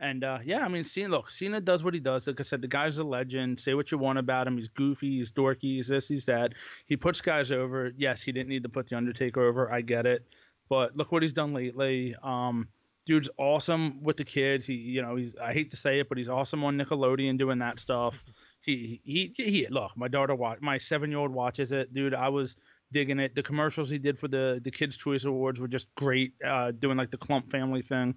[0.00, 1.08] And uh, yeah, I mean, Cena.
[1.08, 2.26] Look, Cena does what he does.
[2.26, 3.60] Like I said, the guy's a legend.
[3.60, 4.56] Say what you want about him.
[4.56, 5.18] He's goofy.
[5.18, 5.76] He's dorky.
[5.76, 6.08] He's this.
[6.08, 6.54] He's that.
[6.86, 7.92] He puts guys over.
[7.96, 9.72] Yes, he didn't need to put the Undertaker over.
[9.72, 10.26] I get it.
[10.68, 12.16] But look what he's done lately.
[12.22, 12.68] Um,
[13.06, 14.66] dude's awesome with the kids.
[14.66, 15.34] He, you know, he's.
[15.36, 18.24] I hate to say it, but he's awesome on Nickelodeon doing that stuff.
[18.62, 19.50] He, he, he.
[19.50, 20.58] he look, my daughter watch.
[20.60, 22.14] My seven-year-old watches it, dude.
[22.14, 22.56] I was
[22.90, 23.36] digging it.
[23.36, 26.32] The commercials he did for the the Kids Choice Awards were just great.
[26.44, 28.16] Uh, doing like the Clump family thing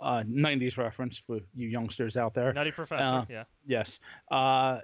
[0.00, 2.52] uh, 90s reference for you youngsters out there.
[2.52, 3.44] Nutty Professor, uh, yeah.
[3.66, 4.00] Yes.
[4.30, 4.80] Uh,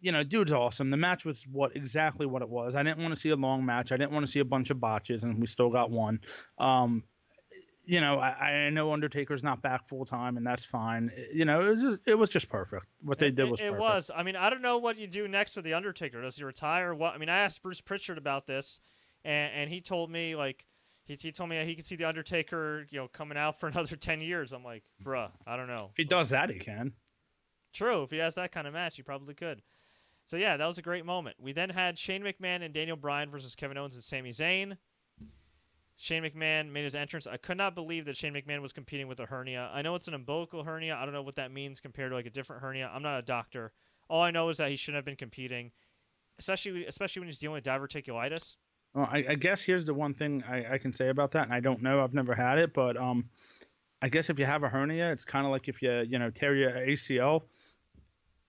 [0.00, 0.90] you know, dude's awesome.
[0.90, 2.74] The match was what exactly what it was.
[2.74, 3.90] I didn't want to see a long match.
[3.90, 6.20] I didn't want to see a bunch of botches, and we still got one.
[6.58, 7.02] Um,
[7.84, 11.10] you know, I, I, know Undertaker's not back full time, and that's fine.
[11.32, 12.86] You know, it was just, it was just perfect.
[13.02, 14.10] What they did was it, it was.
[14.14, 16.20] I mean, I don't know what you do next with the Undertaker.
[16.20, 16.94] Does he retire?
[16.94, 17.14] What?
[17.14, 18.80] I mean, I asked Bruce Pritchard about this,
[19.24, 20.66] and, and he told me like
[21.08, 23.96] he, he told me he could see the Undertaker, you know, coming out for another
[23.96, 24.52] ten years.
[24.52, 25.88] I'm like, bruh, I don't know.
[25.90, 26.92] If he does that, he can.
[27.72, 28.02] True.
[28.02, 29.62] If he has that kind of match, he probably could.
[30.26, 31.36] So yeah, that was a great moment.
[31.40, 34.76] We then had Shane McMahon and Daniel Bryan versus Kevin Owens and Sami Zayn.
[35.96, 37.26] Shane McMahon made his entrance.
[37.26, 39.70] I could not believe that Shane McMahon was competing with a hernia.
[39.72, 40.94] I know it's an umbilical hernia.
[40.94, 42.90] I don't know what that means compared to like a different hernia.
[42.94, 43.72] I'm not a doctor.
[44.08, 45.72] All I know is that he shouldn't have been competing,
[46.38, 48.56] especially especially when he's dealing with diverticulitis.
[48.98, 51.54] Well, I, I, guess here's the one thing I, I, can say about that, and
[51.54, 53.26] I don't know, I've never had it, but um,
[54.02, 56.30] I guess if you have a hernia, it's kind of like if you you know
[56.30, 57.42] tear your ACL,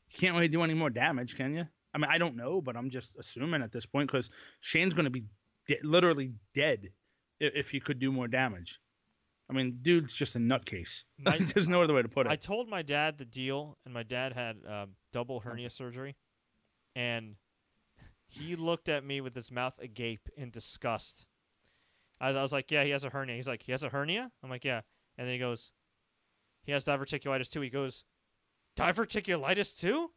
[0.10, 1.68] you can't really do any more damage, can you?
[1.93, 5.04] I mean, I don't know, but I'm just assuming at this point because Shane's going
[5.04, 5.26] to be
[5.68, 6.89] de- literally dead
[7.39, 8.80] if, if he could do more damage.
[9.52, 11.04] I mean, dude's just a nutcase.
[11.20, 12.32] My, There's no other way to put it.
[12.32, 16.16] I told my dad the deal, and my dad had uh, double hernia surgery,
[16.95, 17.36] and
[18.30, 21.26] he looked at me with his mouth agape in disgust.
[22.22, 24.32] I, I was like, "Yeah, he has a hernia." He's like, "He has a hernia?"
[24.44, 24.82] I'm like, "Yeah."
[25.18, 25.72] And then he goes,
[26.64, 28.06] "He has diverticulitis too." He goes,
[28.78, 30.12] "Diverticulitis too?"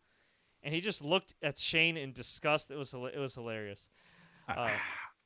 [0.62, 2.70] And he just looked at Shane in disgust.
[2.70, 3.88] It was it was hilarious.
[4.48, 4.70] Uh,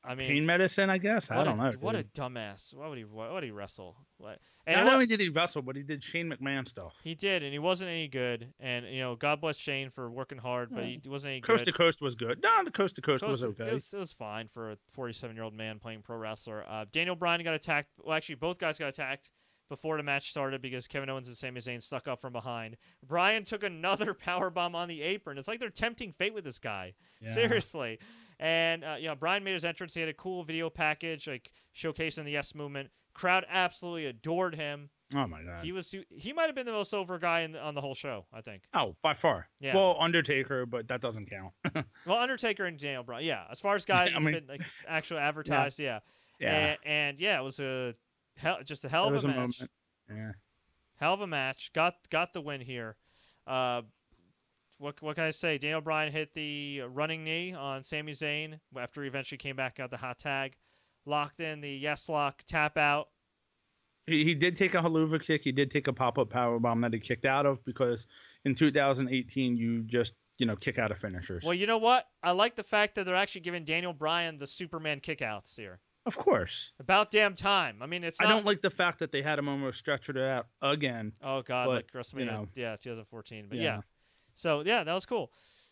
[0.03, 1.29] I mean, pain medicine, I guess.
[1.31, 1.77] I don't a, know.
[1.79, 2.73] What a dumbass!
[2.73, 3.03] Why would he?
[3.03, 3.95] Why would he wrestle?
[4.17, 4.39] What?
[4.65, 6.93] And Not only did he wrestle, but he did Shane McMahon stuff.
[7.01, 8.53] He did, and he wasn't any good.
[8.59, 11.71] And you know, God bless Shane for working hard, but he wasn't any coast good.
[11.71, 12.43] to coast was good.
[12.43, 13.69] No, the coast to coast, coast was okay.
[13.69, 16.65] It was, it was, fine for a 47 year old man playing pro wrestler.
[16.67, 17.89] Uh, Daniel Bryan got attacked.
[18.03, 19.31] Well, actually, both guys got attacked
[19.69, 22.75] before the match started because Kevin Owens and Sami Zayn stuck up from behind.
[23.07, 25.37] Bryan took another power bomb on the apron.
[25.37, 26.93] It's like they're tempting fate with this guy.
[27.21, 27.33] Yeah.
[27.33, 27.99] Seriously.
[28.39, 29.93] And uh, you know, Bryan made his entrance.
[29.93, 32.89] He had a cool video package, like showcasing the Yes Movement.
[33.13, 34.89] Crowd absolutely adored him.
[35.15, 37.73] Oh my god, he was he might have been the most over guy in, on
[37.73, 38.25] the whole show.
[38.33, 38.63] I think.
[38.73, 39.47] Oh, by far.
[39.59, 39.73] Yeah.
[39.73, 41.53] Well, Undertaker, but that doesn't count.
[42.05, 43.45] well, Undertaker and Daniel Bryan, yeah.
[43.49, 45.99] As far as guys I mean, been like actually advertised, yeah.
[46.39, 46.51] Yeah.
[46.51, 46.67] yeah.
[46.67, 47.95] And, and, yeah, it was a
[48.35, 49.35] hell, just a hell of a, a match.
[49.35, 49.71] Moment.
[50.09, 50.31] Yeah.
[50.97, 51.71] Hell of a match.
[51.73, 52.97] Got got the win here.
[53.47, 53.83] Uh,
[54.79, 55.57] what what can I say?
[55.57, 59.91] Daniel Bryan hit the running knee on Sami Zayn after he eventually came back out
[59.91, 60.55] the hot tag,
[61.05, 63.09] locked in the yes lock tap out.
[64.05, 65.41] He, he did take a haluva kick.
[65.41, 68.07] He did take a pop up power bomb that he kicked out of because
[68.45, 71.43] in 2018 you just you know kick out of finishers.
[71.43, 72.05] Well, you know what?
[72.23, 75.79] I like the fact that they're actually giving Daniel Bryan the Superman kickouts here.
[76.05, 76.71] Of course.
[76.79, 77.79] About damn time.
[77.81, 78.21] I mean, it's.
[78.21, 78.29] Not...
[78.29, 81.11] I don't like the fact that they had him almost stretchered it out again.
[81.21, 83.47] Oh God, but, like WrestleMania, you know, yeah, 2014.
[83.49, 83.63] But yeah.
[83.63, 83.81] yeah.
[84.37, 85.31] So yeah, that was cool.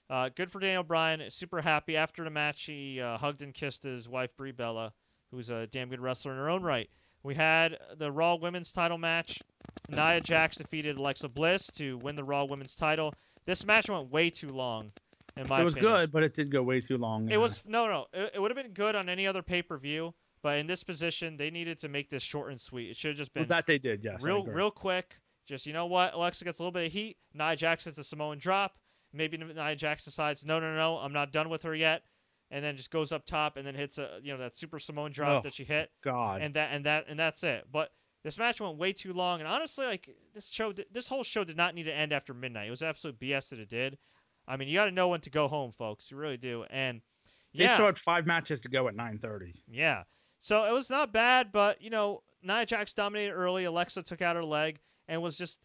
[0.09, 1.23] Uh, good for Daniel Bryan.
[1.29, 2.65] Super happy after the match.
[2.65, 4.93] He uh, hugged and kissed his wife Brie Bella,
[5.31, 6.89] who's a damn good wrestler in her own right.
[7.23, 9.41] We had the Raw Women's Title match.
[9.89, 13.13] Nia Jax defeated Alexa Bliss to win the Raw Women's Title.
[13.45, 14.91] This match went way too long.
[15.37, 15.93] In my it was opinion.
[15.93, 17.29] good, but it did go way too long.
[17.29, 18.05] It was no, no.
[18.13, 20.83] It, it would have been good on any other pay per view, but in this
[20.83, 22.91] position, they needed to make this short and sweet.
[22.91, 24.03] It should have just been well, that they did.
[24.03, 25.17] Yes, real, real quick.
[25.45, 27.17] Just you know what, Alexa gets a little bit of heat.
[27.33, 28.77] Nia Jax hits a Samoan drop.
[29.13, 32.03] Maybe Nia Jax decides, no, no, no, I'm not done with her yet,
[32.51, 35.11] and then just goes up top and then hits a you know that super Samoan
[35.11, 35.91] drop oh, that she hit.
[36.03, 36.41] God.
[36.41, 37.65] And that and that and that's it.
[37.71, 37.91] But
[38.23, 41.57] this match went way too long, and honestly, like this show, this whole show did
[41.57, 42.67] not need to end after midnight.
[42.67, 43.97] It was absolute BS that it did.
[44.47, 46.09] I mean, you got to know when to go home, folks.
[46.09, 46.65] You really do.
[46.71, 47.01] And
[47.51, 49.53] yeah, they still had five matches to go at 9:30.
[49.67, 50.03] Yeah,
[50.39, 53.65] so it was not bad, but you know, Nia Jax dominated early.
[53.65, 55.59] Alexa took out her leg and was just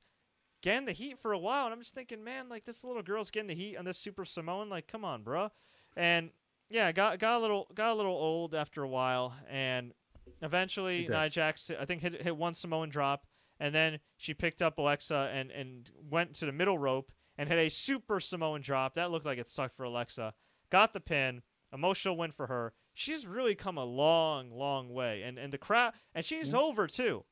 [0.63, 1.65] getting the heat for a while.
[1.67, 4.25] And I'm just thinking, man, like this little girl's getting the heat on this Super
[4.25, 4.69] Samoan.
[4.69, 5.51] Like, come on, bro.
[5.97, 6.31] And
[6.69, 9.93] yeah, got got a little got a little old after a while, and
[10.41, 13.27] eventually Nia Jax I think hit hit one Samoan drop,
[13.59, 17.59] and then she picked up Alexa and and went to the middle rope and hit
[17.59, 18.95] a super Samoan drop.
[18.95, 20.33] That looked like it sucked for Alexa.
[20.71, 21.43] Got the pin.
[21.73, 22.73] Emotional win for her.
[22.95, 26.59] She's really come a long, long way, and and the crowd and she's mm-hmm.
[26.59, 27.25] over too.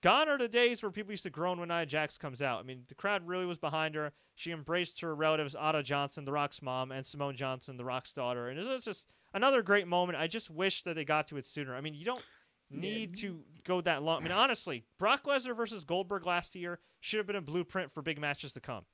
[0.00, 2.60] Gone are the days where people used to groan when Nia Jax comes out.
[2.60, 4.12] I mean, the crowd really was behind her.
[4.36, 8.48] She embraced her relatives, Ata Johnson, The Rock's mom, and Simone Johnson, The Rock's daughter.
[8.48, 10.16] And it was just another great moment.
[10.16, 11.74] I just wish that they got to it sooner.
[11.74, 12.24] I mean, you don't
[12.70, 13.30] need yeah.
[13.30, 14.20] to go that long.
[14.20, 18.00] I mean, honestly, Brock Lesnar versus Goldberg last year should have been a blueprint for
[18.00, 18.84] big matches to come.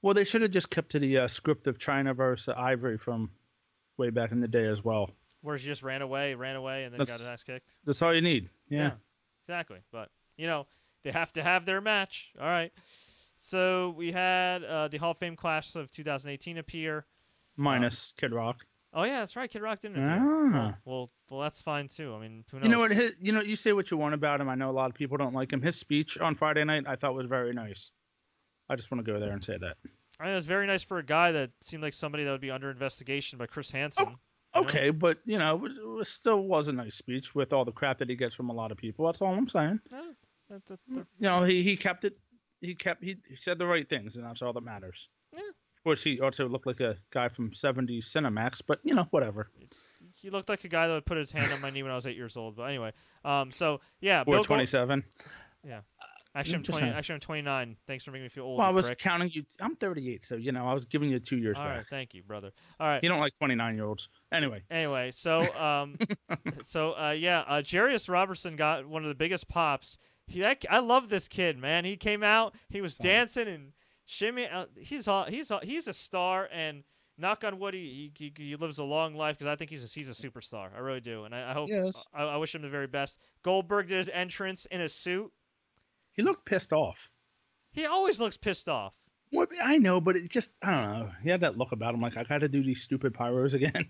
[0.00, 3.30] Well, they should have just kept to the uh, script of Chyna versus Ivory from
[3.98, 5.10] way back in the day as well.
[5.42, 7.68] Where she just ran away, ran away, and then that's, got an ass kicked.
[7.84, 8.48] That's all you need.
[8.70, 8.78] yeah.
[8.78, 8.90] yeah
[9.46, 9.78] exactly.
[9.90, 10.66] But you know,
[11.04, 12.30] they have to have their match.
[12.40, 12.72] All right.
[13.38, 17.06] So we had uh, the Hall of Fame class of 2018 appear.
[17.56, 18.64] Minus um, Kid Rock.
[18.94, 19.50] Oh yeah, that's right.
[19.50, 20.18] Kid Rock didn't appear.
[20.20, 20.74] Ah.
[20.76, 22.14] Oh, well, well, that's fine too.
[22.14, 22.90] I mean, You know what?
[22.90, 24.48] His, you know, you say what you want about him.
[24.48, 25.62] I know a lot of people don't like him.
[25.62, 27.90] His speech on Friday night, I thought was very nice.
[28.68, 29.76] I just want to go there and say that.
[30.20, 32.40] I mean, it was very nice for a guy that seemed like somebody that would
[32.40, 34.06] be under investigation by Chris Hansen.
[34.08, 34.14] Oh,
[34.54, 34.92] Okay, know?
[34.92, 35.66] but you know,
[36.00, 38.52] it still was a nice speech with all the crap that he gets from a
[38.52, 39.06] lot of people.
[39.06, 39.80] That's all I'm saying.
[39.90, 40.14] that,
[40.48, 40.78] that, that,
[41.18, 42.18] you know, he, he kept it.
[42.60, 45.08] He kept he, he said the right things, and that's all that matters.
[45.32, 45.40] Yeah.
[45.40, 49.50] Of course, he also looked like a guy from '70s Cinemax, but you know, whatever.
[50.14, 51.96] He looked like a guy that would put his hand on my knee when I
[51.96, 52.56] was eight years old.
[52.56, 52.92] But anyway,
[53.24, 55.00] um, so yeah, or Bill 27.
[55.00, 55.32] Gold-
[55.64, 55.80] yeah.
[56.34, 56.86] Actually, I'm 20.
[56.88, 57.76] Actually, I'm 29.
[57.86, 58.58] Thanks for making me feel old.
[58.58, 59.44] Well, I was counting you.
[59.60, 61.76] I'm 38, so you know I was giving you two years All back.
[61.76, 62.50] Right, thank you, brother.
[62.80, 63.02] All right.
[63.02, 64.62] You don't like 29 year olds, anyway.
[64.70, 65.98] Anyway, so um,
[66.64, 69.98] so uh, yeah, uh, Jarrius Robertson got one of the biggest pops.
[70.26, 71.84] He, that, I love this kid, man.
[71.84, 73.72] He came out, he was dancing and
[74.06, 74.46] shimmy.
[74.46, 76.82] Uh, he's all, he's all, he's a star, and
[77.18, 79.86] knock on wood, he he, he lives a long life because I think he's a,
[79.86, 80.68] he's a superstar.
[80.74, 82.06] I really do, and I, I hope yes.
[82.14, 83.18] I, I wish him the very best.
[83.42, 85.30] Goldberg did his entrance in a suit.
[86.12, 87.10] He looked pissed off.
[87.72, 88.92] He always looks pissed off.
[89.32, 91.10] Well, I know, but it just I don't know.
[91.22, 93.88] He had that look about him, like I got to do these stupid pyros again.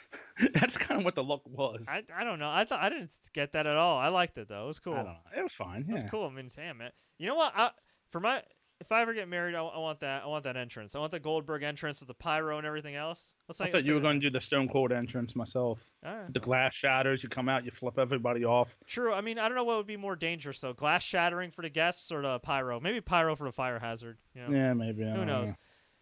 [0.54, 1.86] That's kind of what the look was.
[1.88, 2.50] I, I don't know.
[2.50, 3.98] I thought I didn't get that at all.
[3.98, 4.64] I liked it though.
[4.64, 5.16] It was cool.
[5.36, 5.86] It was fine.
[5.88, 5.92] Yeah.
[5.92, 6.26] It was cool.
[6.26, 6.92] I mean, damn it.
[7.18, 7.52] You know what?
[7.56, 7.70] I,
[8.10, 8.42] for my
[8.82, 10.24] if I ever get married, I, I, want that.
[10.24, 10.96] I want that entrance.
[10.96, 13.32] I want the Goldberg entrance with the pyro and everything else.
[13.48, 15.80] Let's I thought you were going to do the Stone Cold entrance myself.
[16.02, 17.22] The glass shatters.
[17.22, 17.64] You come out.
[17.64, 18.76] You flip everybody off.
[18.86, 19.12] True.
[19.12, 21.70] I mean, I don't know what would be more dangerous though: glass shattering for the
[21.70, 22.80] guests or the pyro.
[22.80, 24.18] Maybe pyro for the fire hazard.
[24.34, 24.56] You know?
[24.56, 25.04] Yeah, maybe.
[25.04, 25.48] Who knows?
[25.48, 25.54] Know.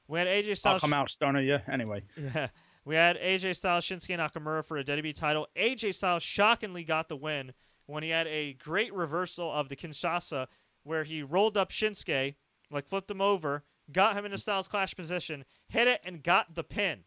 [0.08, 0.74] We had AJ Styles.
[0.74, 2.02] I'll come out stunner you anyway.
[2.16, 2.48] Yeah.
[2.86, 5.46] We had AJ Styles, Shinsuke Nakamura for a WWE title.
[5.54, 7.52] AJ Styles shockingly got the win
[7.86, 10.46] when he had a great reversal of the Kinshasa
[10.82, 12.34] where he rolled up Shinsuke
[12.70, 16.54] like flipped him over, got him in a Styles Clash position, hit it, and got
[16.54, 17.00] the pin.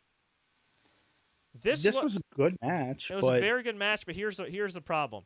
[1.62, 3.12] This, this was a good match.
[3.12, 3.38] It was but...
[3.38, 5.24] a very good match, but here's the, here's the problem.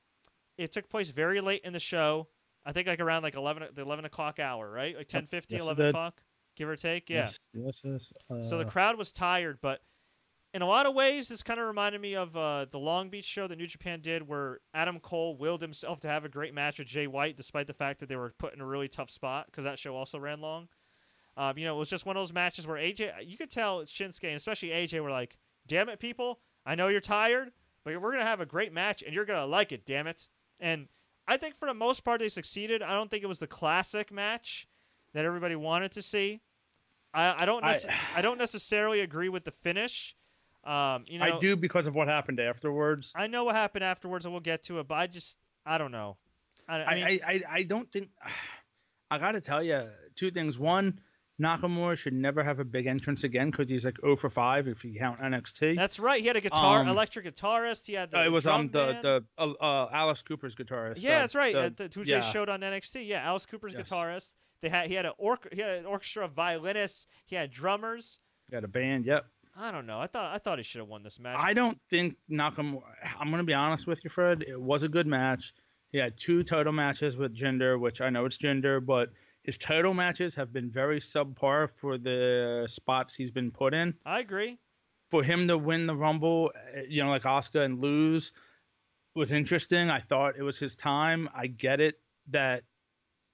[0.58, 2.28] It took place very late in the show.
[2.66, 4.98] I think like around like eleven the eleven o'clock hour, right?
[4.98, 6.22] Like 10, 50, yes, 11 o'clock,
[6.58, 7.10] give or take.
[7.10, 7.26] Yeah.
[7.26, 8.14] Yes, yes, yes.
[8.30, 8.44] Uh...
[8.44, 9.80] So the crowd was tired, but
[10.54, 13.26] in a lot of ways, this kind of reminded me of uh, the Long Beach
[13.26, 16.80] show that New Japan did, where Adam Cole willed himself to have a great match
[16.80, 19.48] with Jay White, despite the fact that they were put in a really tough spot
[19.48, 20.68] because that show also ran long.
[21.36, 23.82] Um, you know, it was just one of those matches where AJ, you could tell
[23.82, 25.38] it's Shinsuke and especially AJ were like,
[25.68, 26.40] "Damn it, people!
[26.66, 27.52] I know you're tired,
[27.84, 29.86] but we're gonna have a great match and you're gonna like it.
[29.86, 30.28] Damn it!"
[30.60, 30.88] And
[31.28, 32.82] I think for the most part they succeeded.
[32.82, 34.68] I don't think it was the classic match
[35.14, 36.42] that everybody wanted to see.
[37.14, 40.16] I, I don't nece- I, I don't necessarily agree with the finish.
[40.68, 43.14] Um, you know, I do because of what happened afterwards.
[43.16, 44.88] I know what happened afterwards, and we'll get to it.
[44.88, 46.18] But I just, I don't know.
[46.68, 48.10] I, I, mean, I, I, I, don't think.
[49.12, 50.60] I got to tell you two things.
[50.60, 51.00] One,
[51.42, 54.84] Nakamura should never have a big entrance again because he's like 0 for 5 if
[54.84, 55.78] you count NXT.
[55.78, 56.20] That's right.
[56.20, 57.86] He had a guitar, um, electric guitarist.
[57.86, 58.20] He had the.
[58.20, 61.02] Uh, it was um the the uh, uh, Alice Cooper's guitarist.
[61.02, 61.54] Yeah, that's right.
[61.54, 62.22] The, At the, who yeah.
[62.22, 63.08] showed on NXT.
[63.08, 63.88] Yeah, Alice Cooper's yes.
[63.88, 64.32] guitarist.
[64.62, 67.08] They had he had an or, he had an orchestra of violinists.
[67.26, 68.20] He had drummers.
[68.50, 69.06] He had a band.
[69.06, 69.26] Yep.
[69.60, 70.00] I don't know.
[70.00, 71.38] I thought I thought he should have won this match.
[71.40, 72.82] I don't think Nakamura.
[73.20, 74.46] I'm gonna be honest with you, Fred.
[74.48, 75.54] It was a good match.
[75.92, 79.10] He had two title matches with Jinder, which I know it's Jinder, but
[79.44, 83.94] his title matches have been very subpar for the spots he's been put in.
[84.06, 84.60] I agree.
[85.10, 88.34] For him to win the Rumble, eh, you know, like Asuka and lose
[89.16, 89.90] was interesting.
[89.90, 91.30] I thought it was his time.
[91.34, 91.96] I get it
[92.30, 92.64] that,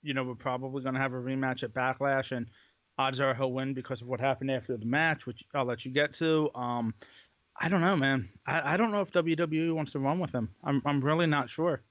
[0.03, 2.47] you know, we're probably going to have a rematch at Backlash, and
[2.97, 5.91] odds are he'll win because of what happened after the match, which I'll let you
[5.91, 6.49] get to.
[6.55, 6.93] Um,
[7.59, 8.29] I don't know, man.
[8.45, 10.49] I, I don't know if WWE wants to run with him.
[10.63, 11.81] I'm I'm really not sure.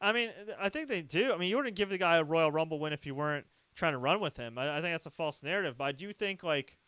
[0.00, 1.32] I mean, I think they do.
[1.32, 3.92] I mean, you wouldn't give the guy a Royal Rumble win if you weren't trying
[3.92, 4.56] to run with him.
[4.56, 5.76] I, I think that's a false narrative.
[5.76, 6.78] But I do think like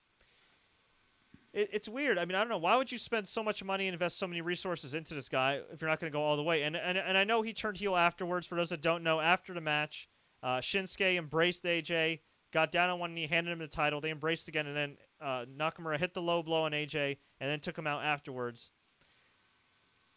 [1.53, 2.19] it, it's weird.
[2.19, 4.27] I mean, I don't know why would you spend so much money and invest so
[4.27, 6.63] many resources into this guy if you're not going to go all the way.
[6.63, 8.47] And and and I know he turned heel afterwards.
[8.47, 10.09] For those that don't know, after the match,
[10.43, 12.21] uh, Shinsuke embraced AJ
[12.53, 14.01] got down on one knee, handed him the title.
[14.01, 17.61] They embraced again, and then uh, Nakamura hit the low blow on AJ, and then
[17.61, 18.71] took him out afterwards.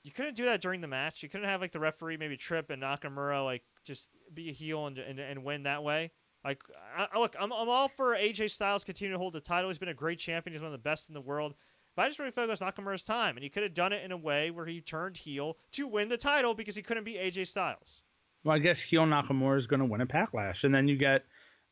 [0.04, 1.24] You couldn't do that during the match.
[1.24, 4.88] You couldn't have like the referee maybe trip and Nakamura like just be a heel
[4.88, 6.12] and and, and win that way.
[6.44, 6.62] Like,
[6.98, 9.70] I, look, I'm, I'm all for AJ Styles continuing to hold the title.
[9.70, 10.54] He's been a great champion.
[10.54, 11.56] He's one of the best in the world.
[11.96, 14.12] But I just really feel like Nakamura's time, and he could have done it in
[14.12, 17.48] a way where he turned heel to win the title because he couldn't be AJ
[17.48, 18.02] Styles.
[18.44, 21.24] Well, I guess heel Nakamura is going to win a Backlash, and then you get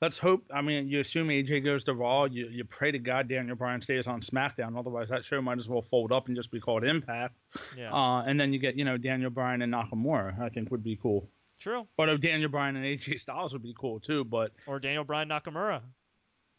[0.01, 0.43] let's hope.
[0.53, 2.25] I mean, you assume AJ goes to Raw.
[2.25, 4.77] You, you pray to God Daniel Bryan stays on SmackDown.
[4.77, 7.43] Otherwise, that show might as well fold up and just be called Impact.
[7.77, 7.93] Yeah.
[7.93, 10.39] Uh, and then you get, you know, Daniel Bryan and Nakamura.
[10.41, 11.29] I think would be cool.
[11.59, 11.87] True.
[11.95, 14.25] But Daniel Bryan and AJ Styles would be cool too.
[14.25, 15.81] But or Daniel Bryan Nakamura.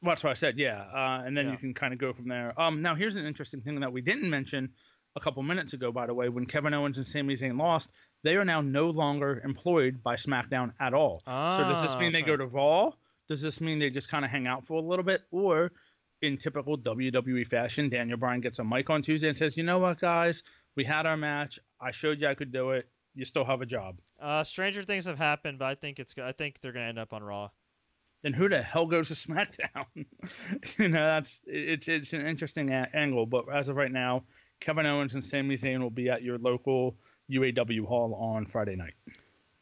[0.01, 0.59] Well, that's what I said.
[0.59, 0.81] Yeah.
[0.81, 1.53] Uh, and then yeah.
[1.53, 2.59] you can kind of go from there.
[2.61, 4.71] Um, now here's an interesting thing that we didn't mention
[5.15, 7.91] a couple minutes ago, by the way, when Kevin Owens and Sami Zayn lost,
[8.23, 11.23] they are now no longer employed by SmackDown at all.
[11.27, 12.93] Ah, so does this mean they go to Raw?
[13.33, 15.23] Does this mean they just kind of hang out for a little bit?
[15.31, 15.73] Or
[16.21, 19.79] in typical WWE fashion, Daniel Bryan gets a mic on Tuesday and says, you know
[19.79, 20.43] what, guys?
[20.77, 21.59] We had our match.
[21.81, 22.87] I showed you I could do it.
[23.15, 23.97] You still have a job.
[24.21, 26.15] Uh, stranger things have happened, but I think it's.
[26.23, 27.49] I think they're gonna end up on Raw.
[28.23, 29.87] Then who the hell goes to SmackDown?
[30.79, 33.25] you know, that's it's it's an interesting a- angle.
[33.25, 34.25] But as of right now,
[34.61, 36.97] Kevin Owens and Sami Zayn will be at your local
[37.31, 38.95] UAW hall on Friday night.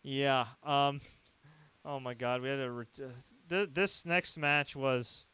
[0.02, 0.46] Yeah.
[0.64, 1.00] Um.
[1.84, 2.84] Oh my God, we had a
[3.50, 5.26] th- this next match was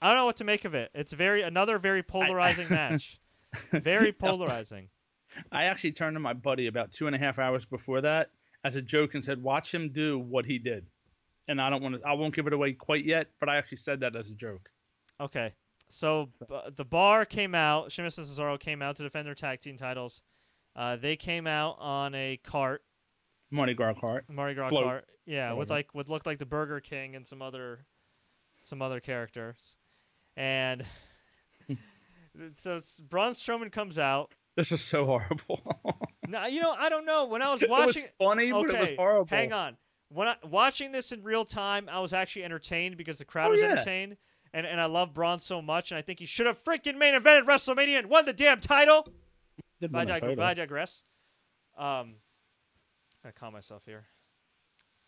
[0.00, 0.90] I don't know what to make of it.
[0.94, 3.20] It's very another very polarizing I, match.
[3.72, 4.88] Very polarizing.
[5.52, 8.30] I actually turned to my buddy about two and a half hours before that
[8.64, 10.86] as a joke and said, "Watch him do what he did."
[11.48, 12.06] And I don't want to.
[12.06, 14.70] I won't give it away quite yet, but I actually said that as a joke.
[15.20, 15.52] Okay,
[15.88, 17.92] so b- the bar came out.
[17.92, 20.22] Sheamus and Cesaro came out to defend their tag team titles.
[20.74, 22.82] Uh, they came out on a cart
[23.50, 24.24] Mardi Gras cart.
[24.28, 24.84] Mardi Gras Float.
[24.84, 25.04] cart.
[25.26, 27.80] Yeah, with like what looked like the Burger King and some other
[28.64, 29.76] some other characters.
[30.36, 30.84] And
[32.62, 34.32] so it's Braun Strowman comes out.
[34.56, 35.60] This is so horrible.
[36.28, 37.26] now, you know, I don't know.
[37.26, 39.36] When I was watching It was funny, okay, but it was horrible.
[39.36, 39.76] Hang on.
[40.08, 43.52] When I watching this in real time, I was actually entertained because the crowd oh,
[43.52, 43.72] was yeah.
[43.72, 44.16] entertained.
[44.54, 47.14] And and I love Braun so much, and I think he should have freaking main
[47.14, 49.08] evented WrestleMania and won the damn title.
[49.80, 51.02] But I, dig- I digress.
[51.76, 52.14] Um,
[53.26, 54.06] I calm myself here.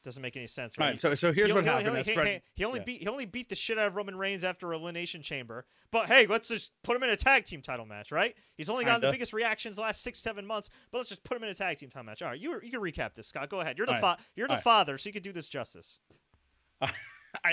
[0.04, 0.84] Doesn't make any sense, right?
[0.84, 1.96] All right, so so here's he, what he, happened.
[2.06, 2.84] He, he, he only yeah.
[2.84, 5.66] beat he only beat the shit out of Roman Reigns after Elimination Chamber.
[5.90, 8.34] But hey, let's just put him in a tag team title match, right?
[8.56, 10.70] He's only gotten the biggest reactions the last six seven months.
[10.92, 12.22] But let's just put him in a tag team title match.
[12.22, 13.50] All right, you you can recap this, Scott.
[13.50, 13.76] Go ahead.
[13.76, 14.18] You're the fa- right.
[14.36, 15.00] you're the All father, right.
[15.00, 15.98] so you can do this justice.
[16.80, 16.90] I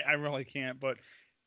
[0.07, 0.97] I really can't, but.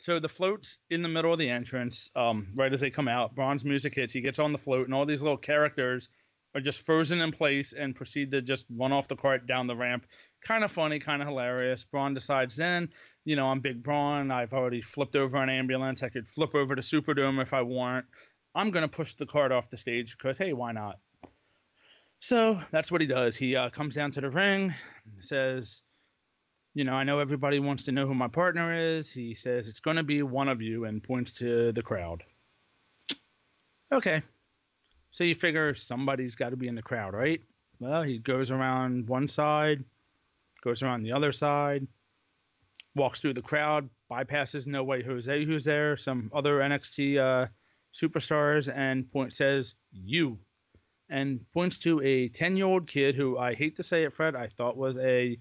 [0.01, 3.35] So the float's in the middle of the entrance, um, right as they come out.
[3.35, 4.13] Braun's music hits.
[4.13, 6.09] He gets on the float, and all these little characters
[6.55, 9.77] are just frozen in place and proceed to just run off the cart down the
[9.77, 10.07] ramp.
[10.43, 11.85] Kind of funny, kind of hilarious.
[11.85, 12.89] Braun decides then,
[13.25, 14.31] you know, I'm Big Braun.
[14.31, 16.03] I've already flipped over an ambulance.
[16.03, 18.07] I could flip over to Superdome if I want.
[18.55, 20.99] I'm gonna push the cart off the stage because hey, why not?
[22.21, 23.37] So that's what he does.
[23.37, 24.75] He uh, comes down to the ring,
[25.21, 25.83] says,
[26.75, 29.11] you know, I know everybody wants to know who my partner is.
[29.11, 32.23] He says it's going to be one of you and points to the crowd.
[33.93, 34.23] Okay.
[35.19, 37.43] So you figure somebody's got to be in the crowd, right?
[37.81, 39.83] Well, he goes around one side,
[40.63, 41.89] goes around the other side,
[42.95, 47.49] walks through the crowd, bypasses No Way Jose, who's there, some other NXT uh,
[47.93, 50.39] superstars, and point says you,
[51.11, 54.37] and points to a 10 year old kid who I hate to say it, Fred,
[54.37, 55.37] I thought was a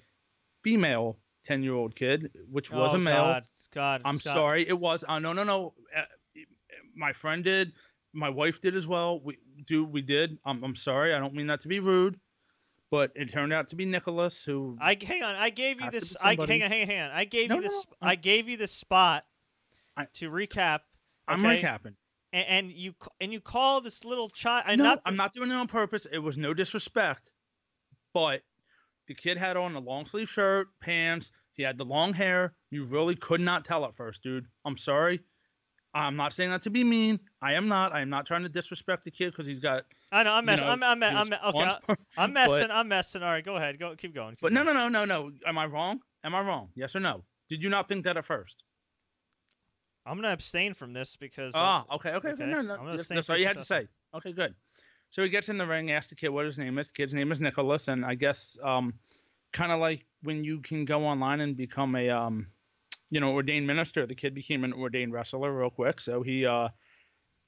[0.63, 3.25] female 10 year old kid, which was oh, a male.
[3.25, 3.43] God,
[3.75, 4.33] God I'm stop.
[4.33, 5.05] sorry, it was.
[5.07, 5.75] Uh, no, no, no.
[5.95, 6.01] Uh,
[6.95, 7.73] my friend did.
[8.17, 9.19] My wife did as well.
[9.21, 9.85] We do.
[9.85, 10.37] We did.
[10.43, 11.13] I'm, I'm sorry.
[11.13, 12.19] I don't mean that to be rude,
[12.89, 14.75] but it turned out to be Nicholas who.
[14.81, 15.35] I hang on.
[15.35, 16.17] I gave you this.
[16.21, 16.47] I hang on.
[16.47, 16.71] Hang on.
[16.71, 17.11] Hang on.
[17.11, 17.71] I gave No, you this.
[17.71, 19.25] no, I gave you the spot
[19.95, 20.79] I- to recap.
[21.27, 21.93] I'm recapping.
[22.33, 24.65] And, and you and you call this little child.
[24.77, 26.07] No, not I'm not doing it on purpose.
[26.11, 27.31] It was no disrespect,
[28.13, 28.41] but
[29.07, 31.31] the kid had on a long sleeve shirt, pants.
[31.53, 32.55] He had the long hair.
[32.71, 34.45] You really could not tell at first, dude.
[34.65, 35.19] I'm sorry.
[35.93, 37.19] I'm not saying that to be mean.
[37.41, 37.93] I am not.
[37.93, 39.85] I am not trying to disrespect the kid because he's got.
[40.11, 40.31] I know.
[40.31, 40.65] I'm messing.
[40.65, 40.83] know, I'm.
[40.83, 41.01] I'm.
[41.01, 41.59] he I'm, okay.
[41.89, 42.67] I- I'm messing.
[42.67, 43.23] but- I'm messing.
[43.23, 43.43] All right.
[43.43, 43.79] Go ahead.
[43.79, 43.95] Go.
[43.95, 44.31] Keep going.
[44.31, 45.31] keep But no, no, no, no, no.
[45.45, 45.99] Am I wrong?
[46.23, 46.69] Am I wrong?
[46.75, 47.23] Yes or no?
[47.49, 48.63] Did you not think that at first?
[50.05, 51.53] I'm gonna abstain from this because.
[51.53, 52.43] uh, Ah, okay, okay, okay.
[52.43, 52.51] okay.
[52.51, 53.87] No, no, I'm that's, that's all you had to say.
[54.15, 54.55] Okay, good.
[55.09, 56.87] So he gets in the ring, asks the kid what his name is.
[56.87, 58.93] The kid's name is Nicholas, and I guess um,
[59.51, 62.47] kind of like when you can go online and become a um,
[63.09, 64.05] you know, ordained minister.
[64.05, 66.01] The kid became an ordained wrestler real quick.
[66.01, 66.69] So he uh,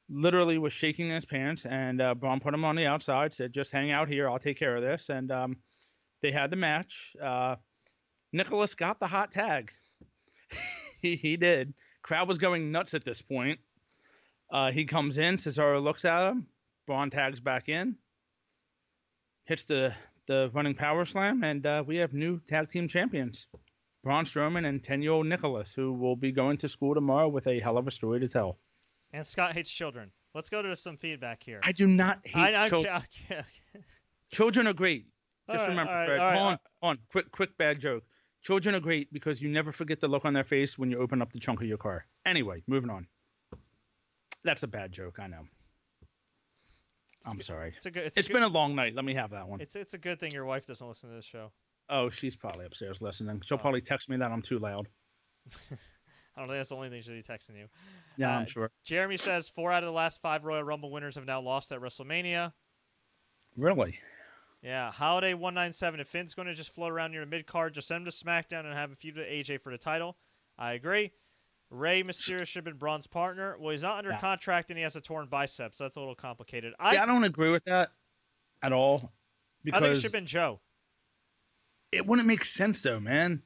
[0.09, 3.71] literally was shaking his pants, and uh, Braun put him on the outside, said, "Just
[3.71, 4.29] hang out here.
[4.29, 5.57] I'll take care of this." And um,
[6.21, 7.15] they had the match.
[7.21, 7.55] Uh,
[8.31, 9.71] Nicholas got the hot tag.
[11.01, 11.73] he he did.
[12.01, 13.59] Crowd was going nuts at this point.
[14.51, 15.37] Uh, he comes in.
[15.37, 16.47] Cesaro looks at him.
[16.87, 17.95] Braun tags back in.
[19.45, 19.93] Hits the
[20.25, 23.47] the running power slam, and uh, we have new tag team champions.
[24.03, 27.47] Braun Strowman and 10 year old Nicholas, who will be going to school tomorrow with
[27.47, 28.57] a hell of a story to tell.
[29.11, 30.11] And Scott hates children.
[30.35, 31.59] Let's go to some feedback here.
[31.63, 33.01] I do not hate I, I, children.
[33.31, 33.43] okay,
[34.31, 35.07] Children are great.
[35.49, 36.19] Just right, remember, right, Fred.
[36.19, 36.97] right, on, on.
[37.11, 38.03] Quick, quick bad joke.
[38.43, 41.21] Children are great because you never forget the look on their face when you open
[41.21, 42.05] up the trunk of your car.
[42.25, 43.07] Anyway, moving on.
[44.43, 45.41] That's a bad joke, I know.
[47.25, 47.45] I'm good.
[47.45, 47.73] sorry.
[47.75, 48.03] It's a good.
[48.05, 48.95] It's, It's a been a long night.
[48.95, 49.59] Let me have that one.
[49.59, 51.51] It's it's a good thing your wife doesn't listen to this show.
[51.89, 53.41] Oh, she's probably upstairs listening.
[53.45, 53.61] She'll Oh.
[53.61, 54.87] probably text me that I'm too loud.
[55.71, 57.67] I don't think that's the only thing she'll be texting you.
[58.15, 58.71] Yeah, Uh, I'm sure.
[58.85, 61.79] Jeremy says four out of the last five Royal Rumble winners have now lost at
[61.81, 62.53] WrestleMania.
[63.57, 63.99] Really?
[64.61, 65.99] Yeah, Holiday one nine seven.
[65.99, 68.17] If Finn's going to just float around near the mid card, just send him to
[68.25, 70.17] SmackDown and have a feud with AJ for the title.
[70.57, 71.11] I agree.
[71.71, 73.55] Rey Mysterio should have been Braun's partner.
[73.59, 74.19] Well, he's not under Yeah.
[74.19, 76.73] contract and he has a torn bicep, so that's a little complicated.
[76.73, 77.91] See, I, I don't agree with that
[78.63, 79.11] at all.
[79.73, 80.59] I think it should have been Joe.
[81.91, 83.41] It wouldn't make sense though, man.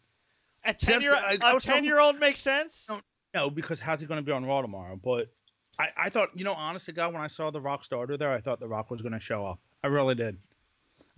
[0.66, 2.86] A ten year the- I- I a talking- ten year old makes sense.
[2.90, 3.00] No,
[3.34, 4.96] No, because how's he going to be on Raw tomorrow?
[4.96, 5.34] But
[5.80, 8.32] I, I thought, you know, honest to God, when I saw The Rock starter there,
[8.32, 9.60] I thought The Rock was going to show up.
[9.84, 10.38] I really did.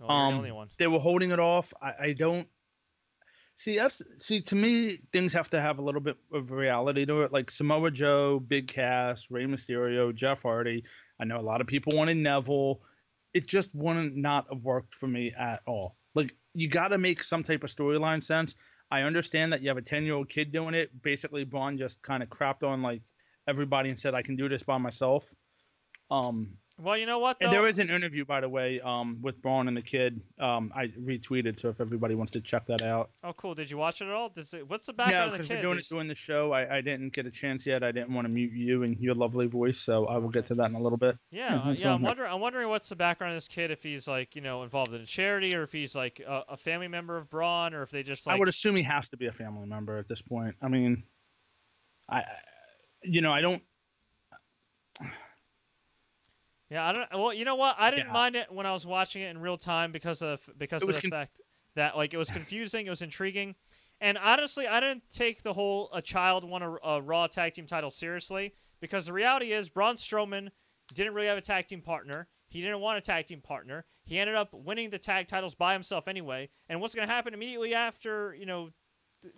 [0.00, 0.66] Well, um, the.
[0.78, 1.72] They were holding it off.
[1.82, 2.48] I, I don't
[3.58, 7.22] see that's see to me things have to have a little bit of reality to
[7.22, 7.32] it.
[7.32, 10.84] Like Samoa Joe, Big Cass, Rey Mysterio, Jeff Hardy.
[11.20, 12.80] I know a lot of people wanted Neville.
[13.34, 15.96] It just wouldn't not have worked for me at all.
[16.16, 18.56] Like you got to make some type of storyline sense.
[18.90, 20.90] I understand that you have a 10 year old kid doing it.
[21.02, 23.02] Basically, Braun just kind of crapped on like
[23.46, 25.32] everybody and said, I can do this by myself.
[26.10, 27.38] Um, Well, you know what?
[27.40, 27.46] Though?
[27.46, 30.20] and there is an interview, by the way, um, with Braun and the kid.
[30.38, 33.10] Um, I retweeted, so if everybody wants to check that out.
[33.24, 33.54] Oh, cool.
[33.54, 34.28] Did you watch it at all?
[34.28, 36.14] Does it, what's the no, background of the because we're doing Does- it during the
[36.14, 36.52] show.
[36.52, 37.82] I, I didn't get a chance yet.
[37.82, 40.54] I didn't want to mute you and your lovely voice, so I will get to
[40.56, 41.16] that in a little bit.
[41.30, 41.88] Yeah, Yeah, uh, that's yeah.
[41.88, 42.32] all I'm wondering.
[42.32, 43.70] I'm wondering what's the background of this kid.
[43.70, 46.56] If he's like, you know, involved in a charity, or if he's like a, a
[46.58, 48.36] family member of Braun, or if they just like.
[48.36, 50.54] I would assume he has to be a family member at this point.
[50.60, 51.04] I mean,
[52.08, 52.24] I, I-
[53.02, 53.62] you know, I don't.
[56.70, 57.08] Yeah, I don't.
[57.12, 57.76] Well, you know what?
[57.78, 58.12] I didn't Yeah.
[58.12, 60.94] mind it when I was watching it in real time because of because It of
[60.96, 61.32] the con- fact
[61.76, 63.54] that like it was confusing, it was intriguing,
[64.00, 67.66] and honestly, I didn't take the whole a child won a, a Raw tag team
[67.66, 70.48] title seriously because the reality is Braun Strowman
[70.94, 72.28] didn't really have a tag team partner.
[72.48, 73.84] He didn't want a tag team partner.
[74.04, 76.48] He ended up winning the tag titles by himself anyway.
[76.68, 78.70] And what's going to happen immediately after you know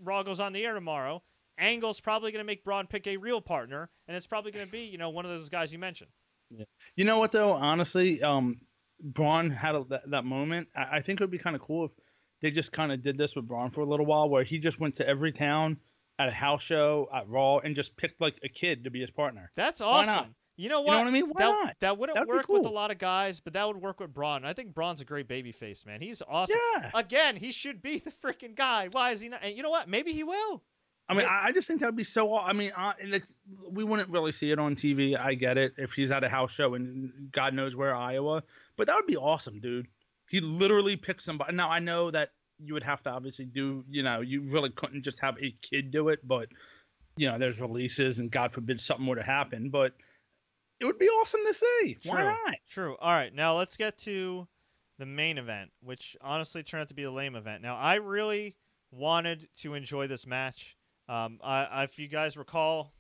[0.03, 1.23] Raw goes on the air tomorrow?
[1.59, 4.73] Angle's probably going to make Braun pick a real partner, and it's probably going to
[4.73, 6.11] be you know one of those guys you mentioned.
[6.97, 7.53] You know what though?
[7.53, 8.61] Honestly, um,
[9.01, 10.69] Braun had a, that, that moment.
[10.75, 11.93] I, I think it would be kind of cool if
[12.41, 14.81] they just kind of did this with Braun for a little while, where he just
[14.81, 15.79] went to every town
[16.19, 19.11] at a house show at Raw and just picked like a kid to be his
[19.11, 19.51] partner.
[19.57, 20.35] That's awesome.
[20.57, 20.87] You know what?
[20.87, 21.27] You know what I mean?
[21.29, 21.77] Why that, not?
[21.81, 22.57] That wouldn't That'd work cool.
[22.57, 24.45] with a lot of guys, but that would work with Braun.
[24.45, 26.01] I think Braun's a great baby face, man.
[26.01, 26.57] He's awesome.
[26.75, 26.91] Yeah.
[26.95, 28.89] Again, he should be the freaking guy.
[28.91, 29.41] Why is he not?
[29.45, 29.89] And you know what?
[29.89, 30.65] Maybe he will.
[31.09, 31.27] I mean.
[31.27, 32.37] I I just think that'd be so.
[32.37, 33.25] I mean, uh, like,
[33.71, 35.19] we wouldn't really see it on TV.
[35.19, 38.43] I get it if he's at a house show in God knows where Iowa,
[38.77, 39.89] but that would be awesome, dude.
[40.29, 41.55] He literally picks somebody.
[41.55, 42.31] Now I know that
[42.63, 43.85] you would have to obviously do.
[43.89, 46.49] You know, you really couldn't just have a kid do it, but
[47.17, 49.95] you know, there's releases, and God forbid something were to happen, but
[50.81, 51.97] it would be awesome to see.
[52.05, 52.25] Why True.
[52.25, 52.55] not?
[52.71, 52.97] True.
[53.01, 54.47] All right, now let's get to
[54.99, 57.63] the main event, which honestly turned out to be a lame event.
[57.63, 58.57] Now, I really
[58.91, 60.77] wanted to enjoy this match.
[61.09, 62.93] Um, I, if you guys recall,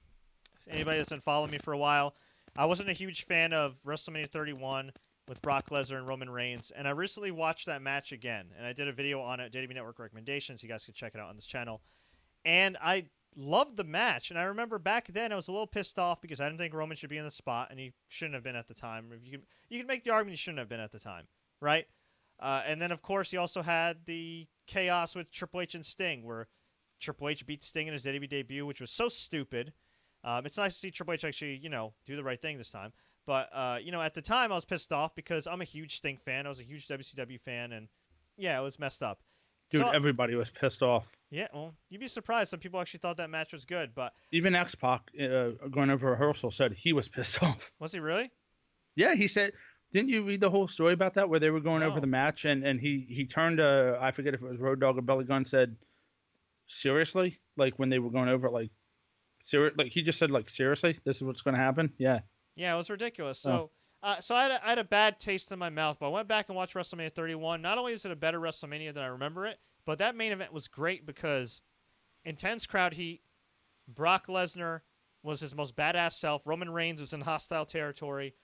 [0.68, 2.14] anybody that's been following me for a while,
[2.56, 4.92] I wasn't a huge fan of WrestleMania 31
[5.28, 8.72] with Brock Lesnar and Roman Reigns, and I recently watched that match again, and I
[8.72, 10.62] did a video on it, JDB Network recommendations.
[10.62, 11.82] You guys can check it out on this channel,
[12.46, 13.04] and I
[13.36, 14.30] loved the match.
[14.30, 16.74] And I remember back then I was a little pissed off because I didn't think
[16.74, 19.10] Roman should be in the spot, and he shouldn't have been at the time.
[19.22, 21.26] You can, you can make the argument he shouldn't have been at the time,
[21.60, 21.86] right?
[22.40, 26.24] Uh, and then of course he also had the chaos with Triple H and Sting,
[26.24, 26.46] where
[27.00, 29.72] Triple H beat Sting in his WWE debut, which was so stupid.
[30.24, 32.70] Um, it's nice to see Triple H actually, you know, do the right thing this
[32.70, 32.92] time.
[33.26, 35.96] But uh, you know, at the time I was pissed off because I'm a huge
[35.96, 36.46] Sting fan.
[36.46, 37.88] I was a huge WCW fan, and
[38.36, 39.20] yeah, it was messed up.
[39.70, 41.14] Dude, So- everybody was pissed off.
[41.30, 42.50] Yeah, well, you'd be surprised.
[42.50, 46.10] Some people actually thought that match was good, but Even X Pac, uh, going over
[46.10, 47.70] rehearsal, said he was pissed off.
[47.78, 48.30] was he really?
[48.96, 49.52] Yeah, he said.
[49.92, 51.86] Didn't you read the whole story about that where they were going No.
[51.90, 54.80] over the match and and he he turned to I forget if it was Road
[54.80, 55.76] Dogg or Billy Gunn said,
[56.68, 58.70] seriously, like when they were going over it, like,
[59.40, 61.92] serious, like he just said like seriously, this is what's going to happen.
[61.98, 62.20] Yeah,
[62.56, 63.44] Yeah, it was ridiculous.
[63.44, 63.50] Oh.
[63.50, 63.70] So,
[64.02, 66.10] uh, so I had, a, I had a bad taste in my mouth, but I
[66.10, 67.60] went back and watched WrestleMania 31.
[67.60, 70.52] Not only is it a better WrestleMania than I remember it, but that main event
[70.52, 71.60] was great because
[72.24, 73.22] intense crowd heat.
[73.88, 74.82] Brock Lesnar
[75.22, 76.42] was his most badass self.
[76.44, 78.34] Roman Reigns was in hostile territory,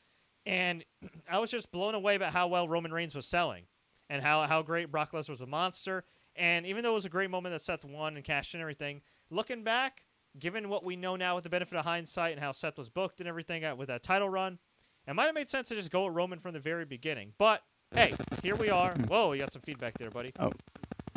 [0.46, 0.84] and
[1.30, 3.64] I was just blown away about how well Roman Reigns was selling,
[4.08, 6.04] and how how great Brock Lesnar was a monster.
[6.36, 8.62] And even though it was a great moment that Seth won and cashed in and
[8.62, 10.02] everything, looking back,
[10.38, 13.20] given what we know now with the benefit of hindsight and how Seth was booked
[13.20, 14.58] and everything uh, with that title run,
[15.06, 17.32] it might have made sense to just go with Roman from the very beginning.
[17.38, 17.62] But
[17.94, 18.92] hey, here we are.
[19.08, 20.32] Whoa, you got some feedback there, buddy.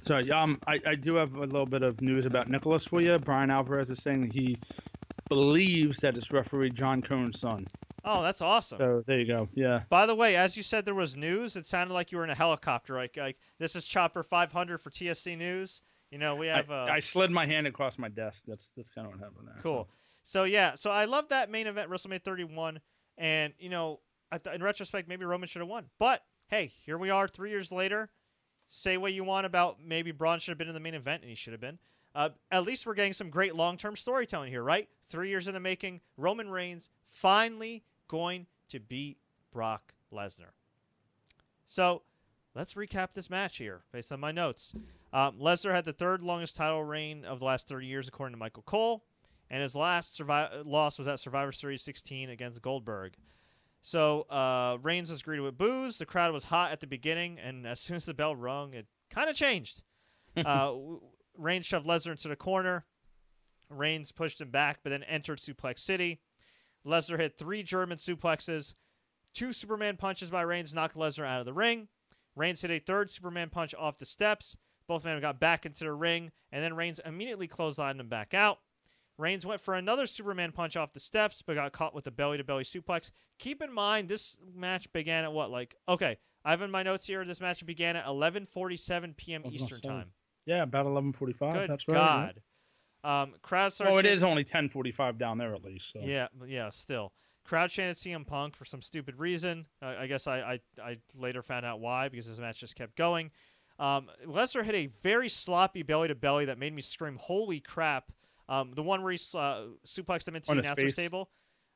[0.04, 3.18] so um, I I do have a little bit of news about Nicholas for you.
[3.18, 4.58] Bryan Alvarez is saying that he
[5.30, 7.66] believes that it's referee John Cone's son.
[8.08, 8.78] Oh, that's awesome.
[8.78, 9.50] So there you go.
[9.54, 9.82] Yeah.
[9.90, 11.56] By the way, as you said, there was news.
[11.56, 12.96] It sounded like you were in a helicopter.
[12.96, 15.82] Like, like this is Chopper 500 for TSC News.
[16.12, 16.72] You know, we have.
[16.72, 18.44] I, Uh, I slid my hand across my desk.
[18.48, 19.62] That's that's kind of what happened there.
[19.62, 19.88] Cool.
[20.24, 22.80] So yeah, so I love that main event, WrestleMania 31,
[23.18, 24.00] and you know,
[24.54, 25.86] in retrospect, maybe Roman should have won.
[26.00, 28.10] But hey, here we are, three years later.
[28.70, 31.30] Say what you want about maybe Braun should have been in the main event, and
[31.30, 31.80] he should have been.
[32.14, 34.90] Uh, at least we're getting some great long-term storytelling here, right?
[35.08, 39.18] Three years in the making, Roman Reigns finally going to beat
[39.52, 40.52] Brock Lesnar.
[41.66, 42.04] So
[42.56, 44.74] let's recap this match here based on my notes.
[45.14, 48.40] Um, Lesnar had the third longest title reign of the last 30 years, according to
[48.40, 49.04] Michael Cole,
[49.50, 53.14] and his last survi- loss was at Survivor Series 16 against Goldberg.
[53.82, 55.98] So uh, Reigns was greeted with boos.
[55.98, 58.88] The crowd was hot at the beginning, and as soon as the bell rung, it
[59.10, 59.84] kind of changed.
[60.46, 60.74] uh,
[61.38, 62.86] Reigns shoved Lesnar into the corner.
[63.70, 66.22] Reigns pushed him back, but then entered Suplex City.
[66.86, 68.76] Lesnar hit three German suplexes.
[69.34, 71.88] Two Superman punches by Reigns knocked Lesnar out of the ring.
[72.36, 74.58] Reigns hit a third Superman punch off the steps.
[74.88, 78.34] Both men got back into the ring, and then Reigns immediately closed clotheslined him back
[78.34, 78.60] out.
[79.18, 82.38] Reigns went for another Superman punch off the steps, but got caught with a belly
[82.38, 83.12] to belly suplex.
[83.40, 85.50] Keep in mind, this match began at what?
[85.50, 89.42] Like, okay, I have in my notes here, this match began at 11:47 p.m.
[89.44, 90.12] I was gonna Eastern time.
[90.46, 91.54] Yeah, about 11:45.
[91.54, 91.96] Good That's right.
[91.96, 92.42] God.
[93.08, 93.92] Um, crowd started.
[93.92, 95.94] Well, it is only 10:45 down there at least.
[95.94, 96.02] So.
[96.04, 97.14] Yeah, yeah, still.
[97.46, 99.66] Crowd chanted CM Punk for some stupid reason.
[99.82, 102.98] Uh, I guess I, I, I later found out why because this match just kept
[102.98, 103.32] going.
[103.80, 108.12] Um, Lesnar hit a very sloppy belly to belly that made me scream, "Holy crap!"
[108.50, 111.30] Um, the one where he uh, suplexed him into the his announcer's table.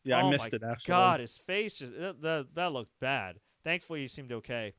[0.03, 0.91] Yeah, oh I missed it actually.
[0.91, 3.37] God, his face just that, that, that looked bad.
[3.63, 4.73] Thankfully, he seemed okay.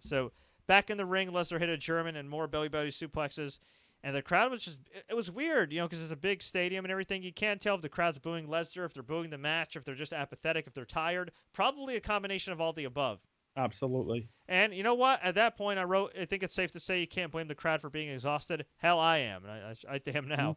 [0.00, 0.32] So
[0.66, 3.60] back in the ring, Lesnar hit a German and more belly to belly suplexes,
[4.04, 4.78] and the crowd was just
[5.08, 7.22] it, was weird, you know, because it's a big stadium and everything.
[7.22, 9.94] You can't tell if the crowd's booing Lesnar, if they're booing the match, if they're
[9.96, 11.32] just apathetic, if they're tired.
[11.52, 13.18] Probably a combination of all the above.
[13.56, 14.28] Absolutely.
[14.48, 15.20] And you know what?
[15.22, 17.54] At that point, I wrote, I think it's safe to say you can't blame the
[17.54, 18.66] crowd for being exhausted.
[18.76, 20.56] Hell, I am, and I, I, I am now.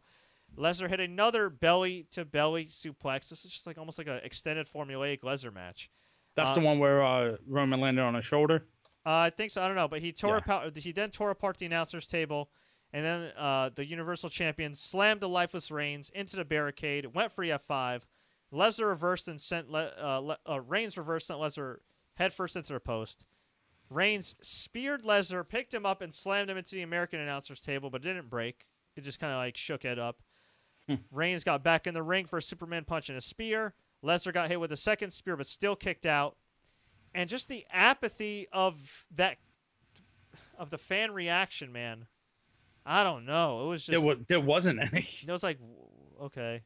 [0.56, 3.28] Lesnar hit another belly to belly suplex.
[3.28, 5.90] This is just like almost like an extended formulaic Lesnar match.
[6.34, 8.64] That's the one where uh, Roman landed on his shoulder.
[9.06, 9.62] Uh, I think so.
[9.62, 10.38] I don't know, but he tore Yeah.
[10.38, 10.76] apart.
[10.76, 12.50] He then tore apart the announcers table,
[12.92, 17.14] and then uh, the Universal Champion slammed the lifeless Reigns into the barricade.
[17.14, 18.02] Went for F5.
[18.52, 21.76] Lesnar reversed and sent Le- uh, Le- uh, Reigns reversed sent Lesnar
[22.14, 23.24] headfirst into the post.
[23.90, 28.02] Reigns speared Lesnar, picked him up, and slammed him into the American announcers table, but
[28.02, 28.66] didn't break.
[28.96, 30.22] It just kind of like shook it up.
[30.88, 30.96] Hmm.
[31.12, 33.74] Reigns got back in the ring for a Superman punch and a spear.
[34.04, 36.36] Lesnar got hit with a second spear, but still kicked out.
[37.14, 39.38] And just the apathy of that
[40.58, 42.06] of the fan reaction, man.
[42.84, 43.64] I don't know.
[43.64, 45.06] It was just There, was, there wasn't any.
[45.26, 45.58] it was like,
[46.22, 46.62] okay.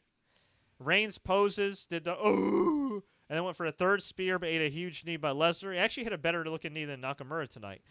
[0.78, 4.68] Reigns poses, did the oh, and then went for a third spear, but ate a
[4.68, 5.72] huge knee by Lesnar.
[5.72, 7.82] He actually hit a better looking knee than Nakamura tonight.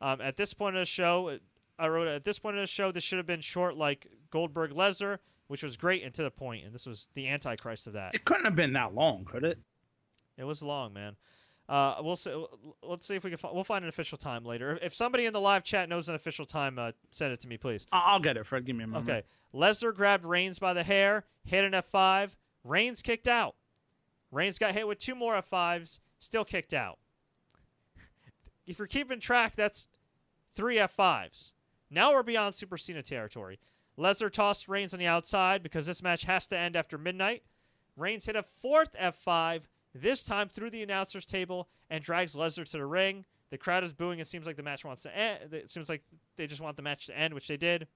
[0.00, 1.38] Um, at this point of the show,
[1.78, 4.72] I wrote at this point of the show, this should have been short like Goldberg
[4.72, 5.18] Lesnar,
[5.48, 8.14] which was great and to the point, and this was the antichrist of that.
[8.14, 9.58] It couldn't have been that long, could it?
[10.36, 11.16] It was long, man.
[11.68, 12.32] Uh, we'll see.
[12.82, 13.38] Let's see if we can.
[13.38, 14.78] Fi- we'll find an official time later.
[14.82, 17.56] If somebody in the live chat knows an official time, uh, send it to me,
[17.56, 17.86] please.
[17.90, 18.64] I'll get it, Fred.
[18.64, 19.08] Give me a moment.
[19.10, 19.22] Okay.
[19.54, 22.30] Lesnar grabbed Reigns by the hair, hit an F5.
[22.62, 23.54] Reigns kicked out.
[24.30, 26.98] Reigns got hit with two more F5s, still kicked out.
[28.66, 29.86] If you're keeping track, that's
[30.56, 31.52] three F5s.
[31.88, 33.60] Now we're beyond Super Cena territory.
[33.96, 37.44] Lesnar tossed Reigns on the outside because this match has to end after midnight.
[37.96, 39.62] Reigns hit a fourth F5,
[40.00, 43.24] this time through the announcer's table, and drags Lesnar to the ring.
[43.50, 44.18] The crowd is booing.
[44.18, 45.52] It seems like the match wants to end.
[45.52, 46.02] It seems like
[46.36, 47.86] they just want the match to end, which they did.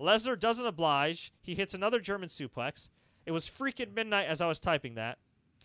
[0.00, 1.32] Lesnar doesn't oblige.
[1.42, 2.88] He hits another German suplex.
[3.26, 5.18] It was freaking midnight as I was typing that.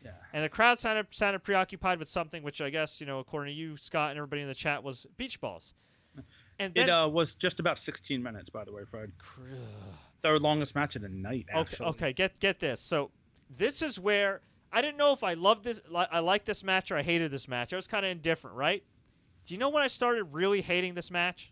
[0.04, 0.12] Yeah.
[0.32, 3.60] And the crowd sounded, sounded preoccupied with something, which I guess, you know, according to
[3.60, 5.74] you, Scott, and everybody in the chat, was beach balls.
[6.62, 9.14] And then, It uh, was just about 16 minutes, by the way, Fred.
[10.22, 11.86] Third longest match of the night, Actually.
[11.88, 12.82] okay, okay, get get this.
[12.82, 13.12] So
[13.50, 14.42] this is where
[14.72, 17.32] I didn't know if I loved this, li- I liked this match or I hated
[17.32, 17.74] this match.
[17.74, 18.84] I was kind of indifferent, right?
[19.46, 21.52] Do you know when I started really hating this match?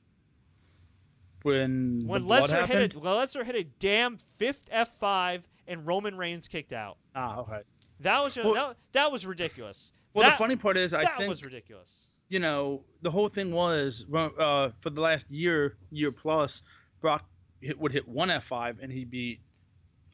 [1.43, 6.47] When, When Lesnar hit a, when Lesnar hit a damn fifth F5 and Roman Reigns
[6.47, 6.97] kicked out.
[7.15, 7.59] Ah, okay.
[8.01, 9.91] That was just, Well- that, that was ridiculous.
[10.13, 12.07] Well, that, the funny part is, I that think that was ridiculous.
[12.28, 16.63] you know the whole thing was uh, for the last year, year plus,
[17.01, 17.24] Brock
[17.61, 19.39] hit, would hit one F5 and he beat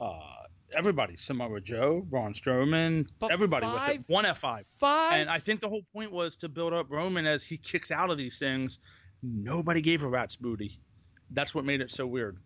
[0.02, 0.43] uh,
[0.76, 4.02] everybody: Samoa Joe, Braun Strowman, But everybody with it.
[4.08, 4.66] One F5.
[4.80, 5.14] Five.
[5.14, 8.10] And I think the whole point was to build up Roman as he kicks out
[8.10, 8.80] of these things.
[9.22, 10.80] Nobody gave a rat's booty.
[11.32, 12.38] That's what made it so weird.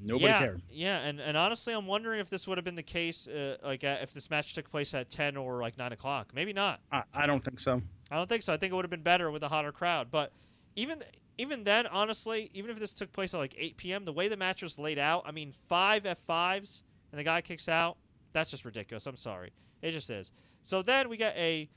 [0.00, 0.62] Nobody yeah, cared.
[0.70, 3.82] Yeah, and, and honestly, I'm wondering if this would have been the case, uh, like
[3.82, 6.28] uh, if this match took place at 10 or like 9 o'clock.
[6.34, 6.80] Maybe not.
[6.92, 7.82] I, I don't think so.
[8.10, 8.52] I don't think so.
[8.52, 10.08] I think it would have been better with a hotter crowd.
[10.10, 10.32] But
[10.76, 11.02] even
[11.38, 14.36] even then, honestly, even if this took place at like 8 p.m., the way the
[14.36, 16.82] match was laid out, I mean, five F5s
[17.12, 17.96] and the guy kicks out,
[18.32, 19.06] that's just ridiculous.
[19.06, 19.52] I'm sorry.
[19.80, 20.32] It just is.
[20.64, 21.68] So then we get a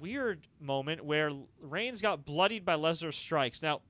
[0.00, 3.62] weird moment where Reigns got bloodied by Lesnar's strikes.
[3.62, 3.80] Now,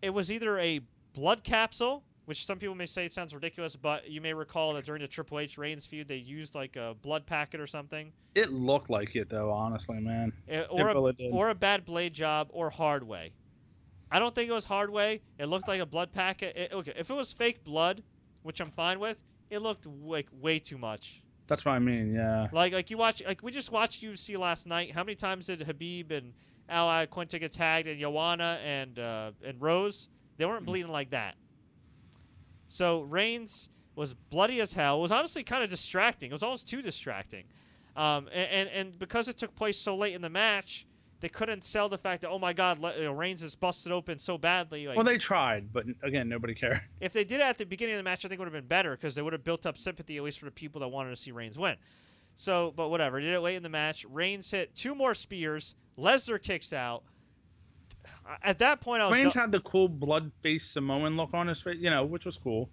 [0.00, 0.80] it was either a
[1.12, 4.84] blood capsule, which some people may say it sounds ridiculous, but you may recall that
[4.84, 8.12] during the Triple H Reigns feud, they used like a blood packet or something.
[8.34, 10.32] It looked like it though, honestly, man.
[10.50, 11.32] Uh, or it a, did.
[11.32, 13.32] or a bad blade job or hard way.
[14.10, 15.22] I don't think it was hard way.
[15.38, 16.56] It looked like a blood packet.
[16.56, 18.02] It, okay, if it was fake blood,
[18.42, 19.18] which I'm fine with,
[19.50, 21.22] it looked like way too much.
[21.48, 22.12] That's what I mean.
[22.14, 22.48] Yeah.
[22.52, 24.92] Like like you watch like we just watched UFC last night.
[24.92, 26.32] How many times did Khabib and
[26.68, 30.08] Al Iaquinta get tagged and Joanna and uh, and Rose?
[30.38, 30.66] They weren't Mm.
[30.66, 31.36] bleeding like that.
[32.66, 34.98] So Reigns was bloody as hell.
[34.98, 36.30] It was honestly kind of distracting.
[36.30, 37.44] It was almost too distracting.
[37.96, 40.86] Um, and, and and because it took place so late in the match,
[41.20, 43.90] they couldn't sell the fact that oh my God, Le- you know, Reigns is busted
[43.90, 44.86] open so badly.
[44.86, 46.82] Like, Well, they tried, but again, nobody cared.
[47.00, 48.62] if they did it at the beginning of the match, I think it would have
[48.62, 50.88] been better because they would have built up sympathy at least for the people that
[50.88, 51.76] wanted to see Reigns win.
[52.34, 53.18] So, but whatever.
[53.18, 54.04] Did it late in the match.
[54.10, 55.74] Reigns hit two more spears.
[55.98, 57.02] Lesnar kicks out.
[58.42, 59.34] At that point, I was.
[59.34, 62.68] Had the cool blood face Samoan look on his face, you know, which was cool.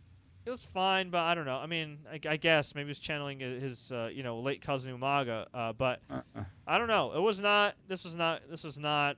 [0.45, 1.57] it was fine, but I don't know.
[1.57, 4.97] I mean, I, I guess maybe he was channeling his, uh, you know, late cousin
[4.97, 5.45] Umaga.
[5.53, 6.43] Uh, but Uh-uh.
[6.67, 7.13] I don't know.
[7.13, 7.75] It was not.
[7.87, 8.41] This was not.
[8.49, 9.17] This was not.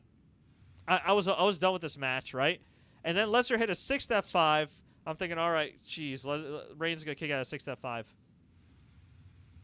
[0.88, 1.28] I, I was.
[1.28, 2.60] I was done with this match, right?
[3.04, 4.68] And then Lesnar hit a six F5.
[5.08, 8.06] I'm thinking, all right, geez, Le- Reigns is gonna kick out a six F5.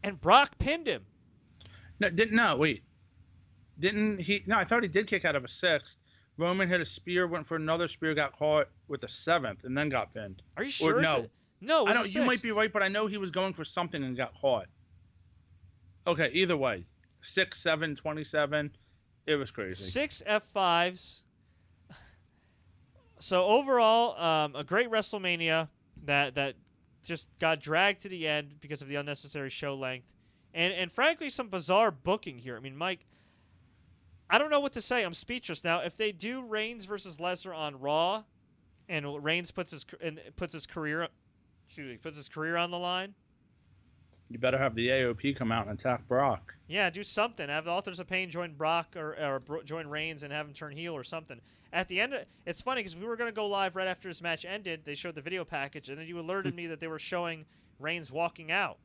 [0.04, 1.04] And Brock pinned him.
[2.00, 2.82] No, didn't no wait.
[3.78, 4.42] Didn't he?
[4.46, 5.96] No, I thought he did kick out of a sixth.
[6.38, 9.88] Roman hit a spear, went for another spear, got caught with a seventh, and then
[9.88, 10.42] got pinned.
[10.56, 10.98] Are you sure?
[10.98, 11.28] it's no.
[11.60, 11.86] no.
[11.86, 14.16] I a you might be right, but I know he was going for something and
[14.16, 14.66] got caught.
[16.06, 16.84] Okay, either way,
[17.20, 18.70] six, seven, twenty-seven.
[19.26, 19.84] It was crazy.
[19.84, 21.20] Six F5s.
[23.20, 25.68] So overall, um, a great WrestleMania
[26.06, 26.56] that that
[27.04, 30.08] just got dragged to the end because of the unnecessary show length,
[30.54, 32.56] and and frankly, some bizarre booking here.
[32.56, 33.06] I mean, Mike,
[34.32, 35.04] I don't know what to say.
[35.04, 35.80] I'm speechless now.
[35.80, 38.24] If they do Reigns versus Lesnar on Raw,
[38.88, 41.06] and Reigns puts his and puts his career,
[41.68, 43.14] excuse me, puts his career on the line,
[44.30, 46.54] you better have the AOP come out and attack Brock.
[46.66, 47.46] Yeah, do something.
[47.50, 50.74] Have the Authors of Pain join Brock or, or join Reigns and have him turn
[50.74, 51.38] heel or something.
[51.74, 54.22] At the end, it's funny because we were going to go live right after this
[54.22, 54.80] match ended.
[54.84, 57.44] They showed the video package, and then you alerted me that they were showing
[57.78, 58.78] Reigns walking out.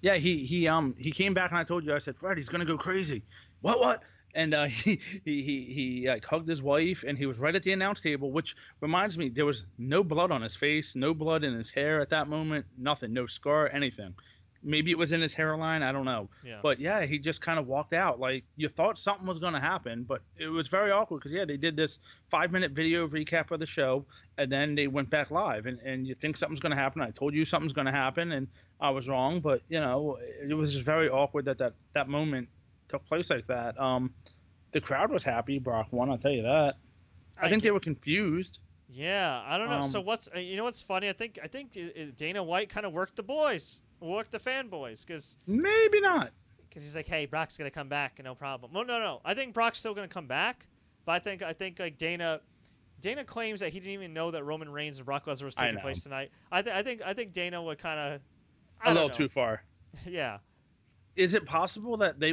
[0.00, 2.48] Yeah, he he um he came back and I told you I said Fred he's
[2.48, 3.22] gonna go crazy.
[3.60, 4.02] What what?
[4.36, 7.64] And uh, he he he, he like hugged his wife, and he was right at
[7.64, 11.42] the announce table, which reminds me there was no blood on his face, no blood
[11.42, 14.14] in his hair at that moment, nothing, no scar, anything.
[14.62, 16.28] Maybe it was in his hairline, I don't know.
[16.44, 16.58] Yeah.
[16.60, 18.18] But yeah, he just kind of walked out.
[18.18, 21.44] Like you thought something was going to happen, but it was very awkward because yeah,
[21.44, 21.98] they did this
[22.30, 24.04] five minute video recap of the show,
[24.38, 27.00] and then they went back live, and and you think something's going to happen.
[27.00, 28.48] I told you something's going to happen, and
[28.80, 32.48] I was wrong, but you know it was just very awkward that that that moment
[32.88, 33.78] took place like that.
[33.80, 34.12] Um,
[34.72, 36.10] the crowd was happy Brock won.
[36.10, 36.74] I'll tell you that.
[37.40, 38.58] I, I think they were confused.
[38.88, 39.82] Yeah, I don't know.
[39.82, 41.08] Um, so what's uh, you know what's funny?
[41.08, 44.38] I think I think uh, uh, Dana White kind of worked the boys, worked the
[44.38, 46.30] fanboys, because maybe not.
[46.68, 48.72] Because he's like, hey, Brock's gonna come back, no problem.
[48.72, 50.66] Well, no, no, I think Brock's still gonna come back,
[51.04, 52.40] but I think I think like Dana.
[53.02, 55.78] Dana claims that he didn't even know that Roman Reigns and Brock Lesnar was taking
[55.80, 56.30] place tonight.
[56.50, 58.20] I, th- I think I think Dana would kind of
[58.82, 59.14] a little know.
[59.14, 59.62] too far.
[60.06, 60.38] yeah.
[61.14, 62.32] Is it possible that they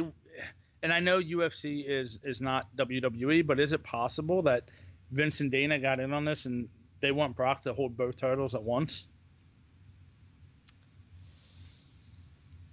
[0.84, 4.68] and I know UFC is is not WWE, but is it possible that
[5.10, 6.68] Vince and Dana got in on this and
[7.00, 9.06] they want Brock to hold both titles at once?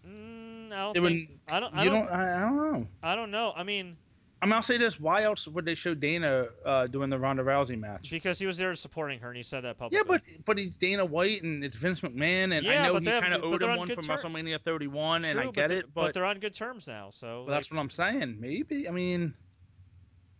[0.05, 1.29] Mm, I don't it think.
[1.29, 1.73] Would, I don't.
[1.73, 2.09] I don't, don't.
[2.09, 2.87] I don't know.
[3.01, 3.53] I don't know.
[3.55, 3.95] I mean,
[4.41, 7.43] I mean, I'll say this: Why else would they show Dana uh, doing the Ronda
[7.43, 8.09] Rousey match?
[8.09, 9.97] Because he was there supporting her, and he said that publicly.
[9.97, 13.05] Yeah, but but he's Dana White, and it's Vince McMahon, and yeah, I know he
[13.05, 15.85] kind of owed him one from ter- WrestleMania 31, True, and I get but it,
[15.93, 17.11] but, but, they're on good terms now.
[17.11, 18.37] So like, that's what I'm saying.
[18.39, 19.35] Maybe I mean,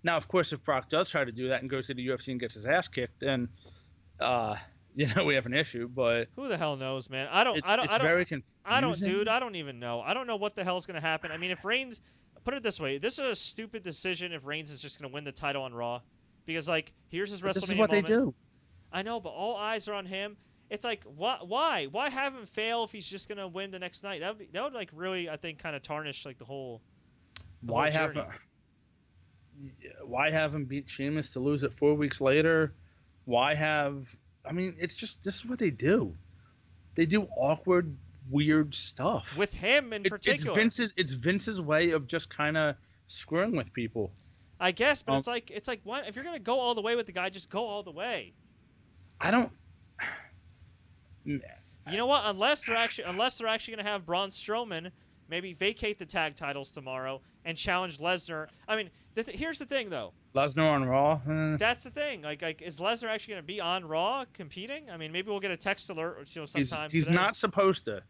[0.03, 2.29] now of course, if Brock does try to do that and goes to the UFC
[2.29, 3.49] and gets his ass kicked, then
[4.19, 4.55] uh,
[4.95, 5.87] you know we have an issue.
[5.87, 7.27] But who the hell knows, man?
[7.31, 7.61] I don't.
[7.63, 7.85] I don't.
[7.85, 8.47] It's I don't, very confusing.
[8.65, 9.27] I don't, dude.
[9.27, 10.01] I don't even know.
[10.01, 11.31] I don't know what the hell's gonna happen.
[11.31, 12.01] I mean, if Reigns
[12.43, 15.13] put it this way: this is a stupid decision if Reigns is just going to
[15.13, 16.01] win the title on Raw,
[16.45, 17.53] because like here's his WrestleMania.
[17.53, 18.07] This is what moment.
[18.07, 18.33] they do.
[18.91, 20.37] I know, but all eyes are on him.
[20.69, 23.79] It's like why why why have him fail if he's just going to win the
[23.79, 24.21] next night?
[24.21, 26.81] That would be, that would like really I think kind of tarnish like the whole.
[27.63, 28.27] The why whole have
[30.05, 32.73] why have him beat Sheamus to lose it four weeks later?
[33.25, 34.07] Why have
[34.45, 36.15] I mean it's just this is what they do.
[36.95, 37.95] They do awkward
[38.29, 40.51] weird stuff with him in it, particular.
[40.51, 40.93] It's Vince's.
[40.97, 42.75] It's Vince's way of just kind of
[43.07, 44.11] screwing with people.
[44.59, 46.95] I guess, but um, it's like it's like if you're gonna go all the way
[46.95, 48.33] with the guy, just go all the way.
[49.19, 49.51] I don't.
[51.25, 51.39] You
[51.97, 52.23] know what?
[52.25, 54.91] Unless they're actually unless they're actually gonna have Braun Strowman
[55.31, 58.47] maybe vacate the tag titles tomorrow and challenge Lesnar.
[58.67, 60.13] I mean, th- here's the thing though.
[60.35, 61.19] Lesnar on Raw.
[61.57, 62.21] That's the thing.
[62.21, 64.91] Like, like is Lesnar actually going to be on Raw competing?
[64.91, 66.27] I mean, maybe we'll get a text alert.
[66.35, 66.91] You know, sometime.
[66.91, 68.03] He's, he's not supposed to.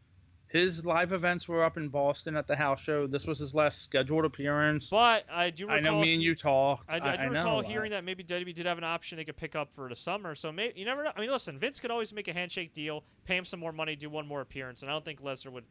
[0.51, 3.07] His live events were up in Boston at the house show.
[3.07, 4.89] This was his last scheduled appearance.
[4.89, 5.65] But I do.
[5.65, 6.91] Recall, I know me and you talked.
[6.91, 9.37] I, I, I do recall hearing that maybe WWE did have an option they could
[9.37, 10.35] pick up for the summer.
[10.35, 11.11] So maybe you never know.
[11.15, 13.95] I mean, listen, Vince could always make a handshake deal, pay him some more money,
[13.95, 15.63] do one more appearance, and I don't think Lesnar would.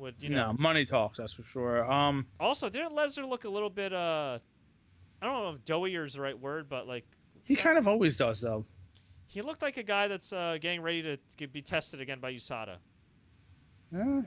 [0.00, 0.52] Would you know?
[0.52, 1.18] No, money talks.
[1.18, 1.90] That's for sure.
[1.90, 2.26] Um.
[2.38, 4.38] Also, didn't Lesnar look a little bit uh,
[5.22, 7.04] I don't know if doughy is the right word, but like.
[7.44, 8.64] He kind of always does though.
[9.26, 12.76] He looked like a guy that's uh, getting ready to be tested again by USADA.
[13.92, 14.22] Yeah,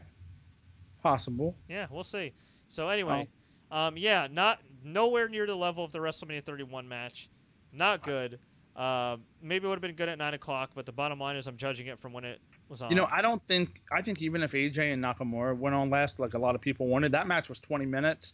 [1.02, 1.56] possible.
[1.68, 2.34] Yeah, we'll see.
[2.70, 3.28] So anyway,
[3.72, 3.78] oh.
[3.78, 7.30] um, yeah, not nowhere near the level of the WrestleMania 31 match.
[7.74, 8.40] Not good.
[8.76, 11.48] Uh, maybe it would have been good at nine o'clock, but the bottom line is
[11.48, 12.90] I'm judging it from when it was on.
[12.90, 16.20] You know, I don't think I think even if AJ and Nakamura went on last,
[16.20, 18.34] like a lot of people wanted, that match was 20 minutes.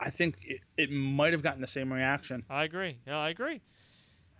[0.00, 2.44] I think it, it might have gotten the same reaction.
[2.48, 2.98] I agree.
[3.06, 3.60] Yeah, I agree.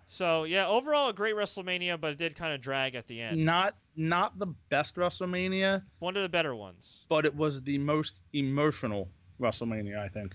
[0.07, 3.45] So yeah, overall a great WrestleMania, but it did kind of drag at the end.
[3.45, 5.83] Not not the best WrestleMania.
[5.99, 7.05] One of the better ones.
[7.09, 9.11] But it was the most emotional
[9.41, 10.35] WrestleMania, I think,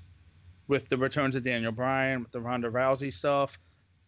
[0.67, 3.57] with the returns of Daniel Bryan, with the Ronda Rousey stuff.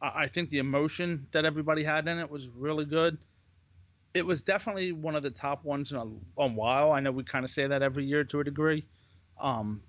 [0.02, 3.18] I, I think the emotion that everybody had in it was really good.
[4.16, 6.92] It was definitely one of the top ones in a, a while.
[6.92, 8.86] I know we kind of say that every year to a degree.
[9.40, 9.82] Um,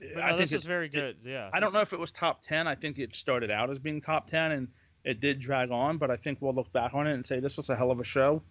[0.00, 1.16] but no, I think this is very good.
[1.24, 1.48] It, yeah.
[1.52, 2.66] I don't know if it was top ten.
[2.66, 4.68] I think it started out as being top ten, and
[5.04, 7.56] it did drag on, but I think we'll look back on it and say this
[7.56, 8.42] was a hell of a show.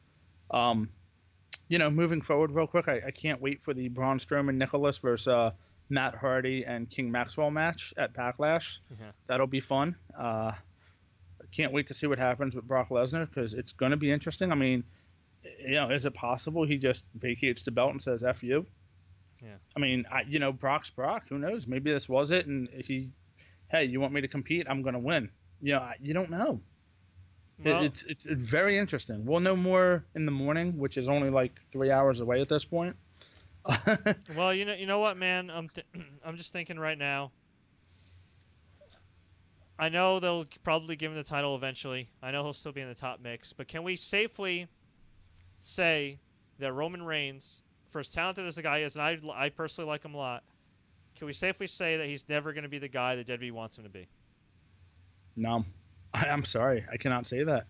[0.50, 0.90] Um,
[1.68, 4.98] you know, moving forward real quick, I, I can't wait for the Braun Strowman Nicholas
[4.98, 5.52] versus uh,
[5.90, 8.80] Matt Hardy and King Maxwell match at Backlash.
[8.94, 9.10] Mm-hmm.
[9.28, 9.96] That'll be fun.
[10.18, 10.54] Uh,
[11.52, 14.52] can't wait to see what happens with Brock Lesnar because it's going to be interesting.
[14.52, 14.84] I mean,
[15.60, 18.66] you know, is it possible he just vacates the belt and says "f you"?
[19.42, 19.56] Yeah.
[19.76, 21.24] I mean, I, you know, Brock's Brock.
[21.30, 21.66] Who knows?
[21.68, 23.10] Maybe this was it, and he,
[23.72, 24.68] hey, you want me to compete?
[24.70, 25.30] I'm going to win
[25.62, 26.60] you know, you don't know.
[27.64, 29.24] Well, it's, it's, it's very interesting.
[29.24, 32.66] We'll know more in the morning, which is only like three hours away at this
[32.66, 32.96] point.
[34.36, 35.52] well, you know, you know what, man?
[35.52, 35.86] I'm th-
[36.26, 37.32] I'm just thinking right now.
[39.78, 42.10] I know they'll probably give him the title eventually.
[42.22, 44.68] I know he'll still be in the top mix, but can we safely
[45.62, 46.20] say
[46.60, 50.04] that Roman Reigns, for as talented as the guy is, and I, I personally like
[50.04, 50.44] him a lot,
[51.16, 53.78] can we safely say that he's never going to be the guy that WWE wants
[53.78, 54.08] him to be?
[55.36, 55.66] No,
[56.14, 57.68] I, am sorry, I cannot say that.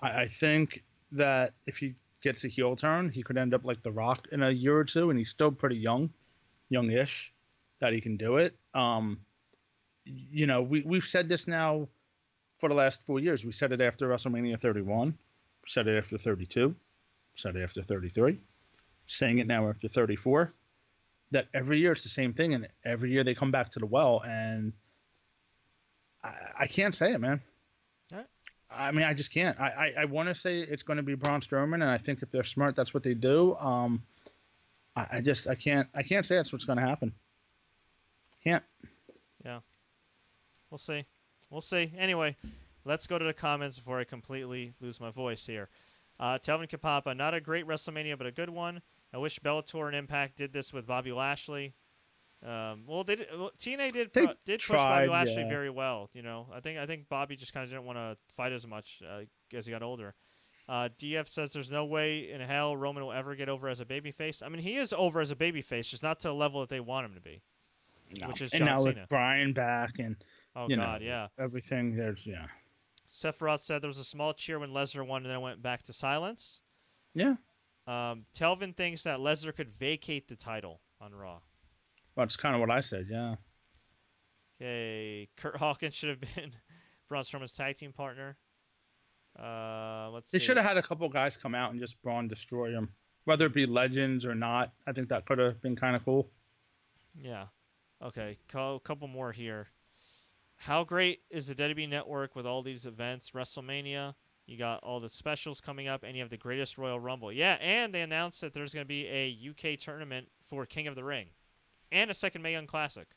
[0.00, 0.82] I, I think
[1.12, 4.42] that if he gets a heel turn, he could end up like The Rock in
[4.42, 6.10] a year or two, and he's still pretty young,
[6.68, 7.32] youngish,
[7.80, 8.54] that he can do it.
[8.74, 9.20] Um,
[10.04, 11.88] you know, we we've said this now
[12.58, 13.44] for the last four years.
[13.44, 15.16] We said it after WrestleMania 31,
[15.66, 16.74] said it after 32,
[17.34, 18.38] said it after 33,
[19.06, 20.52] saying it now after 34.
[21.32, 23.86] That every year it's the same thing, and every year they come back to the
[23.86, 24.72] well, and
[26.24, 27.40] I, I can't say it, man.
[28.70, 29.58] I mean, I just can't.
[29.60, 29.66] I,
[29.96, 32.30] I, I want to say it's going to be Braun Strowman, and I think if
[32.30, 33.56] they're smart, that's what they do.
[33.56, 34.02] Um,
[34.94, 37.12] I, I just I can't I can't say that's what's going to happen.
[38.44, 38.62] Can't.
[39.44, 39.60] Yeah.
[40.70, 41.04] We'll see.
[41.50, 41.92] We'll see.
[41.98, 42.36] Anyway,
[42.84, 45.68] let's go to the comments before I completely lose my voice here.
[46.20, 48.82] Uh, Telvin Kapapa, not a great WrestleMania, but a good one.
[49.12, 51.72] I wish Bellator and Impact did this with Bobby Lashley.
[52.46, 55.48] Um, well, they did, well, TNA did pro, did tried, push Bobby Lashley yeah.
[55.48, 56.10] very well.
[56.12, 58.66] You know, I think I think Bobby just kind of didn't want to fight as
[58.66, 59.22] much uh,
[59.56, 60.14] as he got older.
[60.68, 63.84] Uh, DF says there's no way in hell Roman will ever get over as a
[63.84, 64.42] babyface.
[64.42, 66.80] I mean, he is over as a babyface, just not to the level that they
[66.80, 67.42] want him to be.
[68.18, 68.28] No.
[68.28, 69.00] Which is and now Cena.
[69.00, 70.16] with Bryan back and
[70.54, 72.46] oh you god, know, yeah, everything there's yeah.
[73.12, 75.82] Sephiroth said there was a small cheer when Lesnar won, and then it went back
[75.84, 76.60] to silence.
[77.14, 77.34] Yeah.
[77.86, 81.40] Um, Telvin thinks that Lesnar could vacate the title on Raw.
[82.14, 83.06] Well, that's kind of what I said.
[83.10, 83.34] Yeah.
[84.60, 86.52] Okay, Kurt Hawkins should have been
[87.08, 88.36] Braun Strowman's tag team partner.
[89.38, 90.30] Uh, let's.
[90.30, 92.90] They should have had a couple guys come out and just Braun destroy him,
[93.24, 94.72] whether it be legends or not.
[94.86, 96.30] I think that could have been kind of cool.
[97.14, 97.46] Yeah.
[98.06, 99.68] Okay, a couple more here.
[100.60, 103.30] How great is the WWE Network with all these events?
[103.30, 104.14] WrestleMania,
[104.44, 107.32] you got all the specials coming up, and you have the greatest Royal Rumble.
[107.32, 110.96] Yeah, and they announced that there's going to be a UK tournament for King of
[110.96, 111.28] the Ring,
[111.92, 113.08] and a second Mae Young Classic.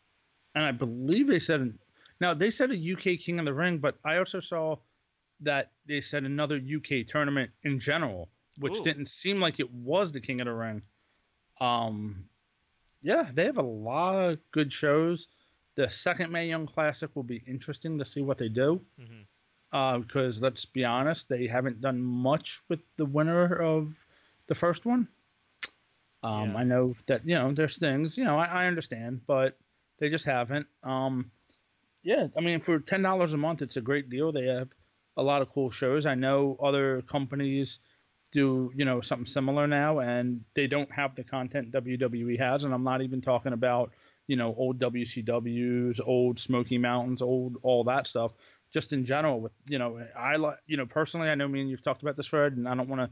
[0.56, 1.78] And I believe they said
[2.22, 4.78] now they said a UK King of the Ring, but I also saw
[5.42, 8.84] that they said another UK tournament in general, which Ooh.
[8.84, 10.82] didn't seem like it was the King of the Ring.
[11.60, 12.24] Um,
[13.02, 15.28] yeah, they have a lot of good shows.
[15.76, 18.82] The second Mae Young Classic will be interesting to see what they do.
[19.00, 19.78] Mm-hmm.
[19.78, 23.92] Uh, because let's be honest, they haven't done much with the winner of
[24.46, 25.08] the first one.
[26.22, 26.58] Um, yeah.
[26.58, 29.58] I know that you know there's things you know I, I understand, but
[29.98, 30.68] they just haven't.
[30.84, 31.32] Um,
[32.04, 34.32] yeah, I mean for ten dollars a month, it's a great deal.
[34.32, 34.70] They have
[35.18, 36.06] a lot of cool shows.
[36.06, 37.80] I know other companies
[38.32, 42.74] do you know something similar now, and they don't have the content WWE has, and
[42.74, 43.92] I'm not even talking about
[44.28, 48.34] you know old WCWs, old Smoky Mountains, old all that stuff.
[48.72, 51.70] Just in general, with you know, I like you know personally, I know me and
[51.70, 53.10] you've talked about this, Fred, and I don't want to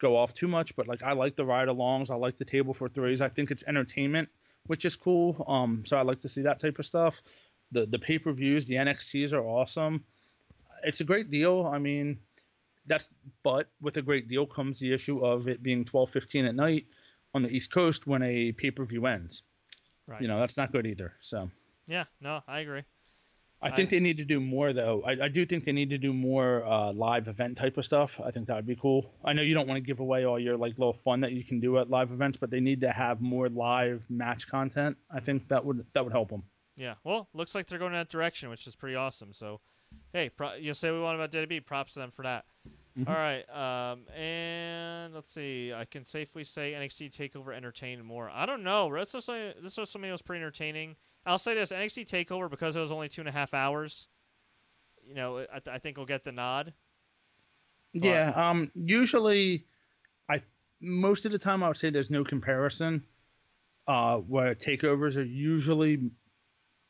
[0.00, 2.88] go off too much, but like I like the ride-alongs, I like the table for
[2.88, 3.20] threes.
[3.20, 4.28] I think it's entertainment,
[4.66, 5.44] which is cool.
[5.46, 7.22] Um, so I like to see that type of stuff.
[7.72, 10.04] The the pay-per-views, the NXTs are awesome.
[10.82, 11.70] It's a great deal.
[11.72, 12.18] I mean,
[12.86, 13.08] that's
[13.42, 16.86] but with a great deal comes the issue of it being 12:15 at night
[17.34, 19.42] on the East Coast when a pay-per-view ends.
[20.06, 20.20] Right.
[20.20, 21.14] You know, that's not good either.
[21.20, 21.50] So.
[21.86, 22.82] Yeah, no, I agree.
[23.62, 25.02] I, think they need to do more though.
[25.06, 28.20] I, I do think they need to do more uh, live event type of stuff.
[28.22, 29.10] I think that would be cool.
[29.24, 31.42] I know you don't want to give away all your like little fun that you
[31.42, 34.96] can do at live events, but they need to have more live match content.
[35.10, 36.42] I think that would that would help them.
[36.76, 36.94] Yeah.
[37.04, 39.32] Well, looks like they're going in that direction, which is pretty awesome.
[39.32, 39.60] So,
[40.12, 41.64] hey, pro- you'll say we want about WWE.
[41.64, 42.44] Props to them for that.
[42.98, 43.10] Mm-hmm.
[43.10, 43.92] All right.
[43.92, 45.72] Um, and let's see.
[45.72, 48.30] I can safely say NXT Takeover entertained more.
[48.30, 48.88] I don't know.
[48.96, 50.94] This WrestleMania was pretty entertaining.
[51.26, 54.06] I'll say this: NXT Takeover because it was only two and a half hours.
[55.04, 56.72] You know, I, th- I think we'll get the nod.
[57.94, 58.04] But...
[58.04, 58.32] Yeah.
[58.36, 58.70] Um.
[58.76, 59.64] Usually,
[60.30, 60.40] I
[60.80, 63.02] most of the time I would say there's no comparison.
[63.86, 66.10] Uh, where takeovers are usually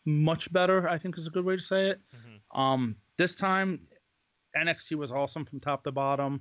[0.05, 0.89] much better.
[0.89, 2.01] I think is a good way to say it.
[2.15, 2.61] Mm-hmm.
[2.61, 2.97] Um.
[3.17, 3.81] This time
[4.57, 6.41] NXT was awesome from top to bottom.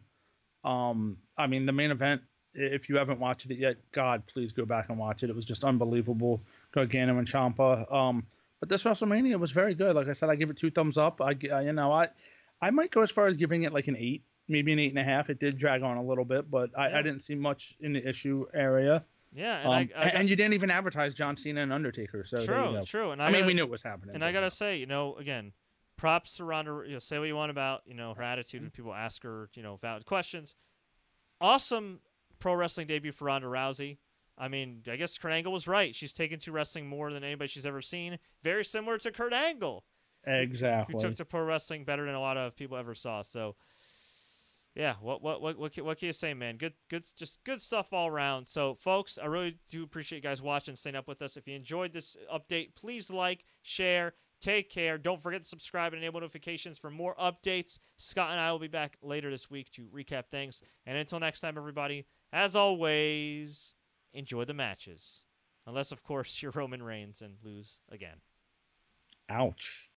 [0.64, 2.22] Um, I mean, the main event,
[2.53, 5.30] if you haven't watched it yet, God, please go back and watch it.
[5.30, 6.41] It was just unbelievable.
[6.72, 7.91] Gargano and Ciampa.
[7.94, 8.26] Um,
[8.60, 9.95] but this WrestleMania was very good.
[9.95, 11.22] Like I said, I give it two thumbs up.
[11.22, 11.31] I,
[11.61, 12.07] you know, I,
[12.61, 14.99] I might go as far as giving it like an eight, maybe an eight and
[14.99, 15.30] a half.
[15.30, 16.99] It did drag on a little bit, but I, yeah.
[16.99, 19.03] I didn't see much in the issue area.
[19.34, 22.23] Yeah, and, um, I, I got, and, you didn't even advertise John Cena and Undertaker.
[22.23, 23.11] So true, true.
[23.11, 24.15] And I, I mean, gotta, we knew it was happening.
[24.15, 25.52] And I gotta say, you know, again,
[25.98, 26.84] props to Ronda.
[26.86, 28.76] You know, say what you want about you know her attitude when mm-hmm.
[28.76, 30.56] people ask her you know valid questions.
[31.41, 31.99] Awesome
[32.44, 33.98] pro wrestling debut for Ronda Rousey.
[34.38, 35.95] I mean, I guess Kurt Angle was right.
[35.95, 38.20] She's taken to wrestling more than anybody she's ever seen.
[38.44, 39.86] Very similar to Kurt Angle.
[40.26, 40.94] Exactly.
[40.94, 43.22] Who took to pro wrestling better than a lot of people ever saw.
[43.22, 43.56] So,
[44.76, 46.57] yeah, what what what what can, what can you say, man?
[46.57, 48.48] Good good just good stuff all around.
[48.48, 51.38] So, folks, I really do appreciate you guys watching, staying up with us.
[51.38, 54.98] If you enjoyed this update, please like, share, take care.
[54.98, 57.80] Don't forget to subscribe and enable notifications for more updates.
[57.98, 60.61] Scott and I will be back later this week to recap things.
[60.86, 63.74] And until next time, everybody, as always,
[64.14, 65.26] enjoy the matches.
[65.65, 68.18] Unless, of course, you're Roman Reigns and lose again.
[69.30, 69.90] Ouch.